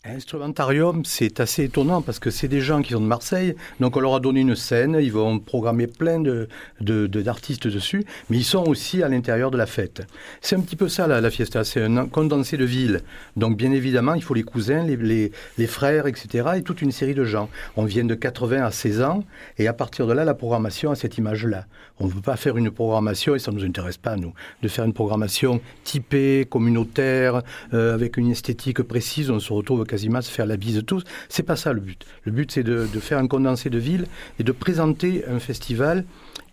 Instrumentarium, 0.07 1.03
c'est 1.07 1.41
assez 1.41 1.65
étonnant 1.65 2.03
parce 2.03 2.19
que 2.19 2.29
c'est 2.29 2.47
des 2.47 2.61
gens 2.61 2.83
qui 2.83 2.93
sont 2.93 3.01
de 3.01 3.07
Marseille, 3.07 3.57
donc 3.81 3.97
on 3.97 4.01
leur 4.01 4.15
a 4.15 4.21
donné 4.21 4.41
une 4.41 4.55
scène, 4.55 4.99
ils 5.01 5.11
vont 5.11 5.39
programmer 5.39 5.87
plein 5.87 6.21
de, 6.21 6.47
d'artistes 6.83 7.69
dessus, 7.69 8.05
mais 8.29 8.37
ils 8.37 8.45
sont 8.45 8.65
aussi 8.65 9.03
à 9.03 9.09
l'intérieur 9.09 9.51
de 9.51 9.57
la 9.57 9.65
fête. 9.65 10.03
C'est 10.43 10.57
un 10.57 10.61
petit 10.61 10.77
peu 10.77 10.91
ça 10.91 11.07
la, 11.07 11.31
fiesta, 11.31 11.65
c'est 11.65 11.83
un 11.83 12.07
condensé 12.07 12.59
de 12.59 12.67
ville. 12.67 13.01
Donc 13.39 13.57
bien 13.57 13.73
évidemment, 13.73 14.13
il 14.13 14.23
faut 14.23 14.35
les 14.35 14.43
cousins, 14.43 14.83
les, 14.83 15.33
les, 15.57 15.67
frères, 15.67 16.07
etc. 16.07 16.51
et 16.57 16.63
toute 16.63 16.83
une 16.83 16.93
série 16.93 17.15
de 17.15 17.25
gens. 17.25 17.49
On 17.77 17.87
vient 17.87 18.05
de 18.05 18.15
80 18.15 18.63
à 18.63 18.71
16 18.71 19.01
ans 19.01 19.25
et 19.57 19.69
à 19.69 19.73
partir 19.73 20.07
de 20.07 20.13
là, 20.13 20.27
la 20.27 20.35
programmation 20.35 20.91
a 20.91 20.97
cette 20.97 21.17
image-là. 21.17 21.65
On 21.99 22.07
ne 22.07 22.11
veut 22.11 22.21
pas 22.21 22.37
faire 22.37 22.57
une 22.59 22.71
programmation, 22.71 23.37
et 23.37 23.39
ça 23.39 23.53
ne 23.53 23.57
nous 23.59 23.65
intéresse 23.65 23.99
pas, 23.99 24.17
nous, 24.17 24.35
de 24.63 24.69
faire 24.69 24.85
une 24.85 24.93
programmation 24.93 25.61
typée, 25.85 26.45
communautaire, 26.51 27.43
euh, 27.73 27.95
avec 27.95 28.17
une 28.17 28.33
esthétique 28.33 28.83
précise, 28.83 29.31
on 29.31 29.39
se 29.39 29.53
retrouve 29.53 29.85
quasiment 29.95 30.21
se 30.21 30.29
faire 30.29 30.47
la 30.47 30.57
bise 30.57 30.75
de 30.75 30.81
tous. 30.81 31.05
C'est 31.29 31.45
pas 31.45 31.55
ça 31.55 31.73
le 31.73 31.81
but. 31.81 32.05
Le 32.25 32.33
but, 32.33 32.51
c'est 32.51 32.65
de, 32.65 32.85
faire 32.99 33.19
un 33.19 33.29
condensé 33.29 33.71
de 33.71 33.79
ville 33.79 34.07
et 34.41 34.43
de 34.43 34.51
présenter 34.51 35.25
un 35.29 35.39
festival 35.39 36.05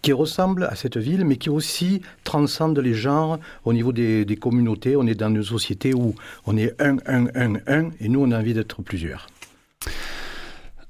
qui 0.04 0.14
ressemble 0.14 0.66
à 0.66 0.76
cette 0.76 0.98
ville, 0.98 1.26
mais 1.26 1.38
qui 1.38 1.50
aussi 1.50 2.04
transcende 2.24 2.78
les 2.78 2.94
genres 2.94 3.40
au 3.66 3.74
niveau 3.74 3.94
des, 3.94 4.38
communautés. 4.40 4.96
On 4.96 5.08
est 5.08 5.16
dans 5.16 5.30
une 5.30 5.42
société 5.42 5.96
où 5.96 6.14
on 6.46 6.56
est 6.56 6.80
un, 6.80 6.98
un, 7.08 7.26
un, 7.34 7.56
un, 7.66 7.90
et 8.00 8.10
nous, 8.10 8.22
on 8.22 8.30
a 8.30 8.38
envie 8.38 8.54
d'être 8.54 8.84
plusieurs. 8.84 9.26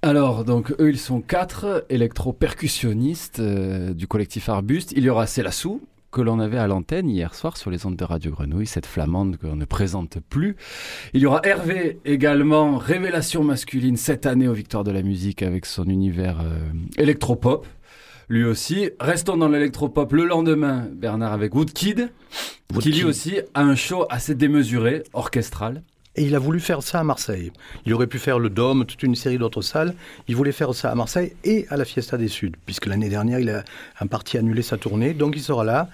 Alors, 0.02 0.44
donc, 0.44 0.74
eux, 0.78 0.90
ils 0.90 1.00
sont 1.00 1.22
quatre 1.22 1.86
électro-percussionnistes 1.90 3.40
euh, 3.40 3.94
du 3.94 4.08
collectif 4.08 4.50
Arbuste. 4.50 4.92
Il 4.98 5.06
y 5.06 5.10
aura 5.10 5.26
Célassou, 5.26 5.80
que 6.12 6.22
l'on 6.22 6.40
avait 6.40 6.58
à 6.58 6.68
l'antenne 6.68 7.10
hier 7.10 7.34
soir 7.34 7.58
sur 7.58 7.72
les 7.72 7.86
ondes 7.86 7.96
de 7.96 8.04
Radio 8.04 8.32
Grenouille, 8.32 8.68
cette 8.68 8.86
flamande 8.86 9.38
qu'on 9.38 9.56
ne 9.56 9.66
présente 9.66 10.20
plus. 10.20 10.56
Il 11.14 11.22
y 11.22 11.26
aura 11.26 11.42
Hervé 11.44 12.00
également, 12.06 12.78
révélation 12.78 13.44
masculine 13.44 13.98
cette 13.98 14.26
année 14.26 14.48
aux 14.48 14.54
Victoires 14.54 14.84
de 14.84 14.92
la 14.92 15.02
musique 15.02 15.42
avec 15.42 15.66
son 15.66 15.86
univers 15.86 16.42
euh, 16.42 16.60
électropop. 16.98 17.66
Lui 18.30 18.46
aussi. 18.46 18.92
Restons 19.00 19.36
dans 19.36 19.50
l'électropop 19.50 20.14
le 20.14 20.24
lendemain, 20.24 20.88
Bernard 20.94 21.34
avec 21.34 21.54
Woodkid, 21.54 22.12
Wood 22.74 22.82
qui 22.82 22.92
lui 22.94 23.04
aussi 23.04 23.40
a 23.54 23.62
un 23.62 23.76
show 23.76 24.06
assez 24.10 24.36
démesuré, 24.36 25.04
orchestral. 25.12 25.84
Et 26.16 26.24
il 26.24 26.36
a 26.36 26.40
voulu 26.40 26.60
faire 26.60 26.84
ça 26.84 27.00
à 27.00 27.04
Marseille. 27.04 27.52
Il 27.86 27.94
aurait 27.94 28.08
pu 28.08 28.20
faire 28.20 28.38
le 28.38 28.50
Dôme, 28.50 28.86
toute 28.86 29.02
une 29.04 29.16
série 29.16 29.38
d'autres 29.38 29.62
salles. 29.62 29.94
Il 30.28 30.36
voulait 30.36 30.52
faire 30.52 30.76
ça 30.76 30.92
à 30.92 30.96
Marseille 30.96 31.34
et 31.46 31.66
à 31.70 31.78
la 31.78 31.86
Fiesta 31.86 32.18
des 32.18 32.28
Suds, 32.28 32.52
puisque 32.66 32.88
l'année 32.88 33.10
dernière, 33.10 33.40
il 33.40 33.50
a 33.50 33.64
en 34.00 34.08
partie 34.08 34.38
annulé 34.38 34.62
sa 34.62 34.78
tournée. 34.78 35.14
Donc 35.14 35.36
il 35.38 35.42
sera 35.42 35.64
là. 35.64 35.90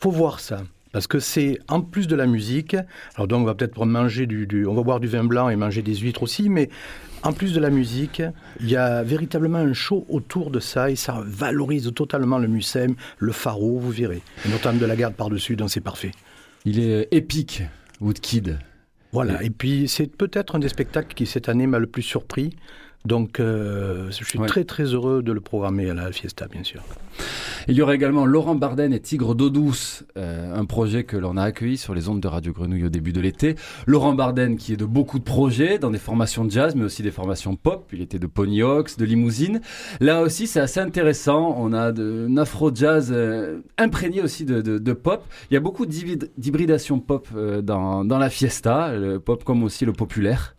faut 0.00 0.10
voir 0.10 0.40
ça. 0.40 0.62
Parce 0.90 1.06
que 1.06 1.20
c'est 1.20 1.58
en 1.68 1.80
plus 1.80 2.06
de 2.06 2.14
la 2.14 2.26
musique, 2.26 2.76
alors 3.14 3.26
donc 3.26 3.42
on 3.42 3.44
va 3.44 3.54
peut-être 3.54 3.84
manger 3.86 4.26
du, 4.26 4.66
on 4.66 4.74
va 4.74 4.82
boire 4.82 5.00
du 5.00 5.08
vin 5.08 5.24
blanc 5.24 5.48
et 5.48 5.56
manger 5.56 5.80
des 5.80 5.94
huîtres 5.94 6.22
aussi, 6.22 6.50
mais 6.50 6.68
en 7.22 7.32
plus 7.32 7.54
de 7.54 7.60
la 7.60 7.70
musique, 7.70 8.22
il 8.60 8.68
y 8.68 8.76
a 8.76 9.02
véritablement 9.02 9.58
un 9.58 9.72
show 9.72 10.04
autour 10.10 10.50
de 10.50 10.60
ça 10.60 10.90
et 10.90 10.96
ça 10.96 11.22
valorise 11.24 11.90
totalement 11.94 12.38
le 12.38 12.46
Mucem, 12.46 12.94
le 13.18 13.32
Faro, 13.32 13.78
vous 13.78 13.90
verrez. 13.90 14.20
Et 14.44 14.50
notamment 14.50 14.80
de 14.80 14.86
la 14.86 14.96
garde 14.96 15.14
par-dessus, 15.14 15.56
donc 15.56 15.70
c'est 15.70 15.80
parfait. 15.80 16.10
Il 16.66 16.78
est 16.78 17.08
épique, 17.10 17.62
Woodkid. 18.00 18.58
Voilà, 19.12 19.42
et 19.42 19.50
puis 19.50 19.88
c'est 19.88 20.06
peut-être 20.06 20.54
un 20.56 20.58
des 20.58 20.70
spectacles 20.70 21.14
qui 21.14 21.26
cette 21.26 21.50
année 21.50 21.66
m'a 21.66 21.78
le 21.78 21.86
plus 21.86 22.02
surpris. 22.02 22.56
Donc 23.04 23.40
euh, 23.40 24.06
je 24.10 24.24
suis 24.24 24.38
très 24.38 24.64
très 24.64 24.84
heureux 24.84 25.22
de 25.22 25.32
le 25.32 25.40
programmer 25.40 25.90
à 25.90 25.94
la 25.94 26.12
Fiesta, 26.12 26.46
bien 26.46 26.62
sûr. 26.62 26.82
Il 27.68 27.74
y 27.74 27.82
aura 27.82 27.94
également 27.94 28.26
Laurent 28.26 28.54
Barden 28.54 28.92
et 28.92 29.00
Tigre 29.00 29.34
d'eau 29.34 29.50
douce, 29.50 30.04
euh, 30.16 30.54
un 30.54 30.64
projet 30.64 31.04
que 31.04 31.16
l'on 31.16 31.36
a 31.36 31.42
accueilli 31.42 31.76
sur 31.76 31.94
les 31.94 32.08
ondes 32.08 32.20
de 32.20 32.28
Radio 32.28 32.52
Grenouille 32.52 32.84
au 32.84 32.88
début 32.88 33.12
de 33.12 33.20
l'été. 33.20 33.56
Laurent 33.86 34.14
Barden 34.14 34.56
qui 34.56 34.72
est 34.72 34.76
de 34.76 34.84
beaucoup 34.84 35.18
de 35.18 35.24
projets 35.24 35.78
dans 35.78 35.90
des 35.90 35.98
formations 35.98 36.44
de 36.44 36.50
jazz, 36.50 36.74
mais 36.76 36.84
aussi 36.84 37.02
des 37.02 37.10
formations 37.10 37.56
pop. 37.56 37.88
Il 37.92 38.00
était 38.00 38.20
de 38.20 38.26
Pony 38.26 38.62
Hawks, 38.62 38.96
de 38.98 39.04
Limousine. 39.04 39.60
Là 40.00 40.22
aussi, 40.22 40.46
c'est 40.46 40.60
assez 40.60 40.80
intéressant. 40.80 41.56
On 41.58 41.72
a 41.72 41.90
de, 41.90 42.28
un 42.30 42.36
afro-jazz 42.36 43.10
euh, 43.12 43.60
imprégné 43.78 44.22
aussi 44.22 44.44
de, 44.44 44.60
de, 44.60 44.92
pop. 44.92 45.24
Il 45.50 45.54
y 45.54 45.56
a 45.56 45.60
beaucoup 45.60 45.86
d'hybridation 45.86 47.00
pop 47.00 47.28
dans, 47.62 48.04
dans 48.04 48.18
la 48.18 48.30
fiesta, 48.30 48.92
le 48.92 49.18
pop 49.18 49.42
comme 49.42 49.64
aussi 49.64 49.84
le 49.84 49.92
populaire. 49.92 50.54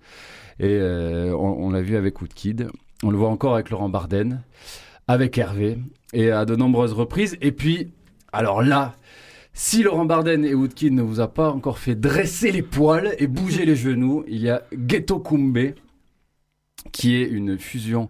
Et 0.59 0.79
on, 0.81 1.65
on 1.65 1.69
l'a 1.71 1.81
vu 1.81 1.95
avec 1.95 2.21
Woodkid. 2.21 2.69
On 3.03 3.11
le 3.11 3.17
voit 3.17 3.29
encore 3.29 3.55
avec 3.55 3.69
Laurent 3.69 3.89
Barden, 3.89 4.41
avec 5.07 5.37
Hervé 5.37 5.77
et 6.13 6.31
à 6.31 6.45
de 6.45 6.55
nombreuses 6.55 6.93
reprises. 6.93 7.37
Et 7.41 7.51
puis, 7.51 7.91
alors 8.31 8.61
là, 8.61 8.95
si 9.53 9.83
Laurent 9.83 10.05
Barden 10.05 10.43
et 10.45 10.55
Woodkid 10.55 10.93
ne 10.93 11.03
vous 11.03 11.19
a 11.19 11.27
pas 11.27 11.51
encore 11.51 11.77
fait 11.77 11.95
dresser 11.95 12.51
les 12.51 12.63
poils 12.63 13.13
et 13.19 13.27
bouger 13.27 13.65
les 13.65 13.75
genoux, 13.75 14.23
il 14.27 14.41
y 14.41 14.49
a 14.49 14.63
Ghetto 14.73 15.19
Kumbe, 15.19 15.73
qui 16.91 17.15
est 17.15 17.27
une 17.27 17.59
fusion 17.59 18.09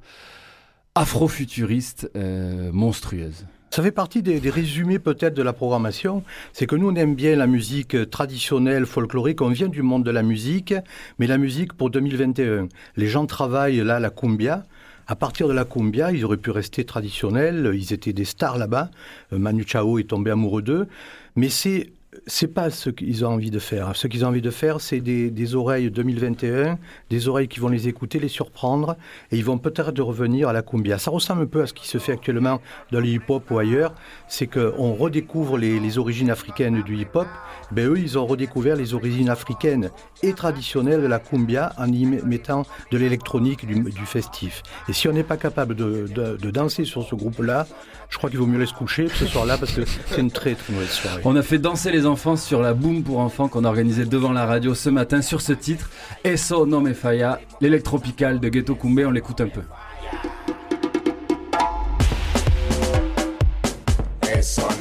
afro-futuriste 0.96 2.10
euh, 2.16 2.72
monstrueuse. 2.72 3.46
Ça 3.74 3.82
fait 3.82 3.92
partie 3.92 4.22
des, 4.22 4.38
résumés 4.52 5.00
peut-être 5.00 5.34
de 5.34 5.42
la 5.42 5.52
programmation. 5.52 6.22
C'est 6.52 6.68
que 6.68 6.76
nous, 6.76 6.92
on 6.92 6.96
aime 6.96 7.16
bien 7.16 7.36
la 7.36 7.48
musique 7.48 8.08
traditionnelle, 8.12 8.86
folklorique. 8.86 9.42
On 9.42 9.50
vient 9.50 9.68
du 9.68 9.82
monde 9.82 10.04
de 10.04 10.12
la 10.12 10.22
musique, 10.22 10.76
mais 11.18 11.26
la 11.26 11.40
musique 11.40 11.74
pour 11.74 11.90
2021. 11.90 12.68
Les 12.98 13.08
gens 13.08 13.26
travaillent 13.26 13.84
là 13.84 14.00
la 14.00 14.12
cumbia. 14.12 14.64
À 15.08 15.16
partir 15.16 15.48
de 15.48 15.54
la 15.54 15.66
cumbia, 15.66 16.12
ils 16.12 16.24
auraient 16.24 16.38
pu 16.38 16.52
rester 16.52 16.84
traditionnels, 16.84 17.72
ils 17.74 17.94
étaient 17.94 18.14
des 18.14 18.26
stars 18.26 18.60
là-bas. 18.60 18.92
Euh, 19.34 19.40
Manu 19.40 19.64
Chao 19.66 19.98
est 19.98 20.04
tombé 20.04 20.30
amoureux 20.30 20.62
d'eux. 20.62 20.88
Mais 21.36 21.50
c'est 21.50 21.90
c'est 22.28 22.48
pas 22.48 22.70
ce 22.70 22.90
qu'ils 22.90 23.26
ont 23.26 23.30
envie 23.30 23.52
de 23.52 23.60
faire. 23.60 23.96
Ce 23.96 24.08
qu'ils 24.08 24.26
ont 24.26 24.30
envie 24.30 24.42
de 24.42 24.50
faire, 24.50 24.82
c'est 24.82 25.00
des, 25.00 25.56
oreilles 25.56 25.92
2021, 25.92 26.78
des 27.10 27.28
oreilles 27.28 27.48
qui 27.48 27.60
vont 27.60 27.70
les 27.70 27.88
écouter, 27.88 28.20
les 28.20 28.28
surprendre, 28.28 28.98
et 29.32 29.38
ils 29.38 29.46
vont 29.46 29.58
peut-être 29.58 30.02
revenir 30.02 30.50
à 30.50 30.54
la 30.54 30.62
cumbia. 30.62 30.98
Ça 30.98 31.12
ressemble 31.12 31.44
un 31.44 31.48
peu 31.48 31.62
à 31.62 31.68
ce 31.68 31.74
qui 31.74 31.88
se 31.88 31.98
fait 31.98 32.14
actuellement 32.14 32.62
dans 32.92 33.00
le 33.00 33.08
hip-hop 33.08 33.50
ou 33.52 33.60
ailleurs, 33.60 33.94
c'est 34.28 34.48
qu'on 34.48 34.94
redécouvre 34.94 35.58
les, 35.58 35.98
origines 35.98 36.32
africaines 36.32 36.82
du 36.82 36.98
hip-hop. 36.98 37.28
Ben 37.72 37.88
eux, 37.88 38.00
ils 38.00 38.18
ont 38.18 38.26
redécouvert 38.26 38.76
les 38.76 38.94
origines 38.94 39.30
africaines 39.30 39.92
et 40.24 40.34
traditionnelles 40.34 41.02
de 41.02 41.08
la 41.08 41.20
cumbia 41.20 41.74
en 41.78 41.92
y 41.92 42.06
mettant 42.06 42.66
de 42.92 42.98
l'électronique 42.98 43.66
du, 43.66 44.06
festif. 44.06 44.64
Et 44.90 44.94
si 44.94 45.08
on 45.08 45.14
n'est 45.14 45.24
pas 45.24 45.38
capable 45.38 45.76
de 45.76 46.52
danser 46.52 46.86
sur 46.86 47.04
ce 47.04 47.16
groupe-là, 47.16 47.68
je 48.14 48.20
crois 48.20 48.30
qu'il 48.30 48.38
vaut 48.38 48.46
mieux 48.46 48.60
laisser 48.60 48.74
coucher 48.74 49.08
ce 49.08 49.26
soir-là 49.26 49.58
parce 49.58 49.72
que 49.72 49.82
c'est 49.86 50.22
une 50.22 50.30
très 50.30 50.54
très 50.54 50.72
mauvaise 50.72 50.92
soirée. 50.92 51.22
On 51.26 51.36
a 51.36 51.42
fait 51.42 51.58
danser 51.58 51.92
les 51.92 52.06
enfants 52.06 52.36
sur 52.36 52.62
la 52.62 52.76
boom 52.76 53.02
pour 53.02 53.18
enfants 53.18 53.48
qu'on 53.48 53.64
a 53.64 53.68
organisé 53.68 54.06
devant 54.06 54.32
la 54.32 54.46
radio 54.46 54.76
ce 54.76 54.92
matin 54.92 55.24
sur 55.24 55.42
ce 55.42 55.52
titre. 55.52 55.90
Eso 56.24 56.68
no 56.68 56.80
me 56.80 56.94
falla, 56.94 57.42
l'électropical 57.60 58.40
de 58.40 58.50
Ghetto 58.50 58.76
Kumbe, 58.76 59.02
on 59.08 59.10
l'écoute 59.10 59.42
un 59.42 59.48
peu. 59.48 59.62
Eso 64.22 64.73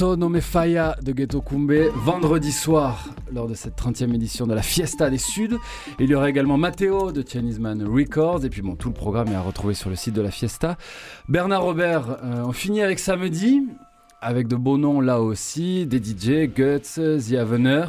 Eso 0.00 0.16
no 0.16 0.30
me 0.30 0.40
falla 0.40 0.96
de 1.02 1.12
Ghetto 1.12 1.42
Kumbe, 1.42 1.90
vendredi 1.94 2.52
soir, 2.52 3.10
lors 3.34 3.46
de 3.46 3.52
cette 3.52 3.78
30e 3.78 4.14
édition 4.14 4.46
de 4.46 4.54
la 4.54 4.62
Fiesta 4.62 5.10
des 5.10 5.18
Suds. 5.18 5.58
Il 5.98 6.08
y 6.08 6.14
aura 6.14 6.30
également 6.30 6.56
Matteo 6.56 7.12
de 7.12 7.22
Chinese 7.22 7.60
Records, 7.60 8.46
et 8.46 8.48
puis 8.48 8.62
bon, 8.62 8.76
tout 8.76 8.88
le 8.88 8.94
programme 8.94 9.28
est 9.28 9.34
à 9.34 9.42
retrouver 9.42 9.74
sur 9.74 9.90
le 9.90 9.96
site 9.96 10.14
de 10.14 10.22
la 10.22 10.30
Fiesta. 10.30 10.78
Bernard 11.28 11.64
Robert, 11.64 12.16
euh, 12.24 12.44
on 12.46 12.52
finit 12.52 12.80
avec 12.80 12.98
samedi, 12.98 13.62
avec 14.22 14.48
de 14.48 14.56
beaux 14.56 14.78
noms 14.78 15.02
là 15.02 15.20
aussi, 15.20 15.84
des 15.84 15.98
DJ, 15.98 16.48
Guts, 16.48 16.94
The 16.96 17.34
Avener, 17.34 17.84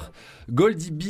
Goldie 0.52 0.92
B, 0.92 1.04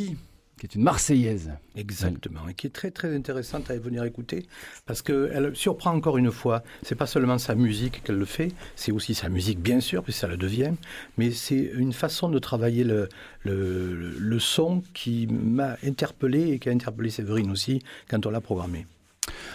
qui 0.62 0.66
est 0.66 0.76
une 0.76 0.84
Marseillaise. 0.84 1.50
Exactement, 1.74 2.46
et 2.48 2.54
qui 2.54 2.68
est 2.68 2.70
très 2.70 2.92
très 2.92 3.12
intéressante 3.16 3.68
à 3.72 3.76
venir 3.78 4.04
écouter, 4.04 4.46
parce 4.86 5.02
qu'elle 5.02 5.56
surprend 5.56 5.90
encore 5.92 6.18
une 6.18 6.30
fois. 6.30 6.62
C'est 6.84 6.94
pas 6.94 7.08
seulement 7.08 7.36
sa 7.38 7.56
musique 7.56 8.04
qu'elle 8.04 8.18
le 8.18 8.24
fait, 8.24 8.52
c'est 8.76 8.92
aussi 8.92 9.14
sa 9.14 9.28
musique 9.28 9.58
bien 9.58 9.80
sûr, 9.80 10.04
puis 10.04 10.12
ça 10.12 10.28
le 10.28 10.36
devient, 10.36 10.74
mais 11.18 11.32
c'est 11.32 11.72
une 11.74 11.92
façon 11.92 12.28
de 12.28 12.38
travailler 12.38 12.84
le, 12.84 13.08
le, 13.42 14.14
le 14.16 14.38
son 14.38 14.84
qui 14.94 15.26
m'a 15.26 15.78
interpellé 15.84 16.52
et 16.52 16.60
qui 16.60 16.68
a 16.68 16.72
interpellé 16.72 17.10
Séverine 17.10 17.50
aussi 17.50 17.82
quand 18.08 18.24
on 18.24 18.30
l'a 18.30 18.40
programmé. 18.40 18.86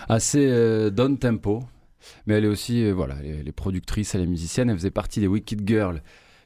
Assez 0.09 0.45
euh, 0.45 0.89
down 0.89 1.17
tempo, 1.17 1.63
mais 2.25 2.33
elle 2.33 2.43
est 2.43 2.49
aussi, 2.49 2.83
euh, 2.83 2.91
voilà, 2.91 3.15
les, 3.21 3.51
productrices, 3.53 4.13
elle 4.13 4.23
est 4.23 4.27
musicienne, 4.27 4.69
elle 4.69 4.75
faisait 4.75 4.91
partie 4.91 5.21
des 5.21 5.27
Wicked 5.27 5.65
Girls 5.65 6.01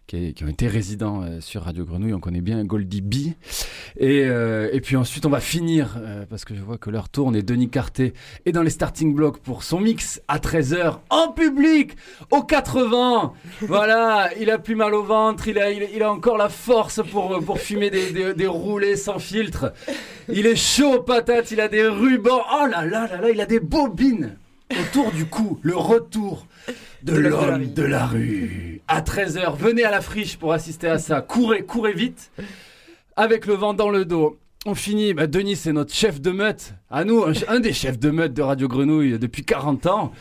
qui, 0.08 0.44
ont 0.44 0.48
été 0.48 0.68
résidents 0.68 1.24
euh, 1.24 1.40
sur 1.40 1.64
Radio 1.64 1.86
Grenouille. 1.86 2.14
On 2.14 2.20
connaît 2.20 2.42
bien 2.42 2.64
Goldie 2.66 3.02
B. 3.02 3.16
Et, 3.98 4.26
euh, 4.26 4.70
et 4.74 4.82
puis 4.82 4.96
ensuite, 4.96 5.26
on 5.26 5.30
va 5.30 5.40
finir, 5.40 5.98
euh, 5.98 6.26
parce 6.30 6.44
que 6.44 6.54
je 6.54 6.62
vois 6.62 6.78
que 6.78 6.90
l'heure 6.90 7.10
tourne, 7.10 7.36
et 7.36 7.44
Denis 7.44 7.70
Carté 7.70 8.14
est 8.46 8.52
dans 8.52 8.64
les 8.64 8.70
starting 8.70 9.14
blocks 9.14 9.40
pour 9.40 9.64
son 9.64 9.80
mix 9.80 10.22
à 10.28 10.40
13h 10.40 11.00
en 11.10 11.32
public, 11.32 11.96
au 12.30 12.44
80. 12.44 13.34
voilà, 13.62 14.30
il 14.40 14.50
a 14.50 14.60
plus 14.60 14.76
mal 14.76 14.94
au 14.94 15.04
ventre, 15.04 15.48
il 15.48 15.58
a, 15.60 15.72
il, 15.72 16.04
a 16.04 16.12
encore 16.12 16.38
la 16.38 16.50
force 16.50 17.02
pour, 17.10 17.40
pour 17.44 17.60
fumer 17.60 17.90
des, 17.90 18.12
des, 18.12 18.34
des, 18.34 18.48
roulés 18.48 18.96
sans 18.96 19.20
filtre. 19.20 19.74
Il 20.28 20.46
est 20.46 20.56
chaud 20.56 21.02
patate, 21.02 21.52
il 21.52 21.62
a 21.62 21.68
des 21.68 21.88
rubans. 21.88 22.42
Oh 22.54 22.66
là 22.68 22.86
là 22.86 23.08
là 23.08 23.22
là, 23.22 23.30
il 23.30 23.40
a 23.40 23.46
des 23.46 23.60
bobines 23.60 24.36
autour 24.80 25.12
du 25.12 25.26
cou. 25.26 25.60
Le 25.62 25.76
retour 25.76 26.48
de, 27.04 27.14
l'homme 27.14 27.74
de 27.74 27.84
la 27.84 28.06
rue. 28.06 28.71
À 28.94 29.00
13h, 29.00 29.56
venez 29.56 29.86
à 29.86 29.90
la 29.90 30.02
friche 30.02 30.36
pour 30.36 30.52
assister 30.52 30.88
à 30.88 31.00
ça. 31.00 31.22
Courez, 31.22 31.64
courez 31.64 31.94
vite. 31.94 32.30
Avec 33.16 33.46
le 33.46 33.54
vent 33.54 33.74
dans 33.74 33.90
le 33.90 34.04
dos. 34.04 34.38
On 34.66 34.76
finit, 34.76 35.14
bah 35.14 35.28
Denis 35.28 35.56
c'est 35.56 35.72
notre 35.72 35.94
chef 35.94 36.20
de 36.20 36.32
meute, 36.32 36.74
à 36.90 37.06
nous, 37.06 37.24
un, 37.48 37.60
des 37.62 37.72
chefs 37.72 37.98
de 37.98 38.10
meute 38.10 38.34
de 38.34 38.42
Radio 38.42 38.68
Grenouille 38.68 39.18
depuis 39.18 39.46
40 39.46 39.86
ans. 39.86 40.12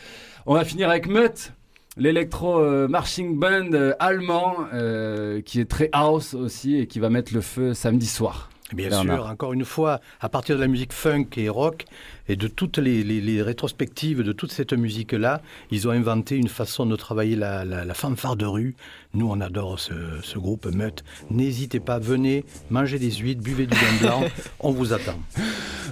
On 0.45 0.53
va 0.53 0.63
finir 0.63 0.89
avec 0.89 1.09
Meute, 1.09 1.51
l'électro 1.97 2.59
euh, 2.59 2.87
marching 2.87 3.37
band 3.37 3.73
euh, 3.73 3.93
allemand 3.99 4.55
euh, 4.73 5.41
qui 5.41 5.59
est 5.59 5.69
très 5.69 5.89
house 5.91 6.33
aussi 6.33 6.77
et 6.77 6.87
qui 6.87 6.99
va 6.99 7.09
mettre 7.09 7.33
le 7.33 7.41
feu 7.41 7.73
samedi 7.73 8.07
soir. 8.07 8.50
Bien 8.73 9.01
sûr, 9.01 9.25
encore 9.25 9.53
une 9.53 9.65
fois, 9.65 10.01
à 10.19 10.29
partir 10.29 10.55
de 10.55 10.61
la 10.61 10.67
musique 10.67 10.93
funk 10.93 11.27
et 11.37 11.49
rock 11.49 11.85
et 12.27 12.35
de 12.35 12.47
toutes 12.47 12.77
les, 12.77 13.41
rétrospectives 13.41 14.23
de 14.23 14.31
toute 14.31 14.51
cette 14.51 14.73
musique-là, 14.73 15.41
ils 15.71 15.87
ont 15.87 15.91
inventé 15.91 16.35
une 16.35 16.47
façon 16.47 16.85
de 16.85 16.95
travailler 16.95 17.35
la, 17.35 17.93
fanfare 17.93 18.35
de 18.35 18.45
rue. 18.45 18.75
Nous, 19.13 19.29
on 19.29 19.41
adore 19.41 19.79
ce, 19.79 20.37
groupe 20.37 20.65
Meute. 20.67 21.03
N'hésitez 21.29 21.79
pas, 21.79 21.99
venez, 21.99 22.45
mangez 22.69 22.99
des 22.99 23.11
huîtres, 23.11 23.41
buvez 23.41 23.67
du 23.67 23.75
vin 23.75 24.07
blanc, 24.07 24.23
on 24.59 24.71
vous 24.71 24.93
attend. 24.93 25.19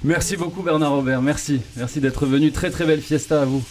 Merci 0.03 0.38
beaucoup 0.38 0.63
Bernard 0.63 0.91
Robert, 0.91 1.21
merci. 1.21 1.61
Merci 1.75 1.99
d'être 1.99 2.25
venu. 2.25 2.51
Très 2.51 2.69
très 2.69 2.86
belle 2.86 3.01
fiesta 3.01 3.41
à 3.41 3.45
vous. 3.45 3.63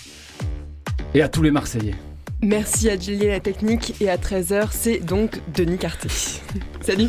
Et 1.14 1.22
à 1.22 1.28
tous 1.28 1.42
les 1.42 1.50
Marseillais. 1.50 1.94
Merci 2.40 2.88
à 2.88 2.98
Julie 2.98 3.26
la 3.26 3.40
technique 3.40 4.00
et 4.00 4.08
à 4.10 4.16
13h, 4.16 4.68
c'est 4.70 4.98
donc 4.98 5.40
Denis 5.54 5.78
Carté. 5.78 6.08
Salut 6.80 7.08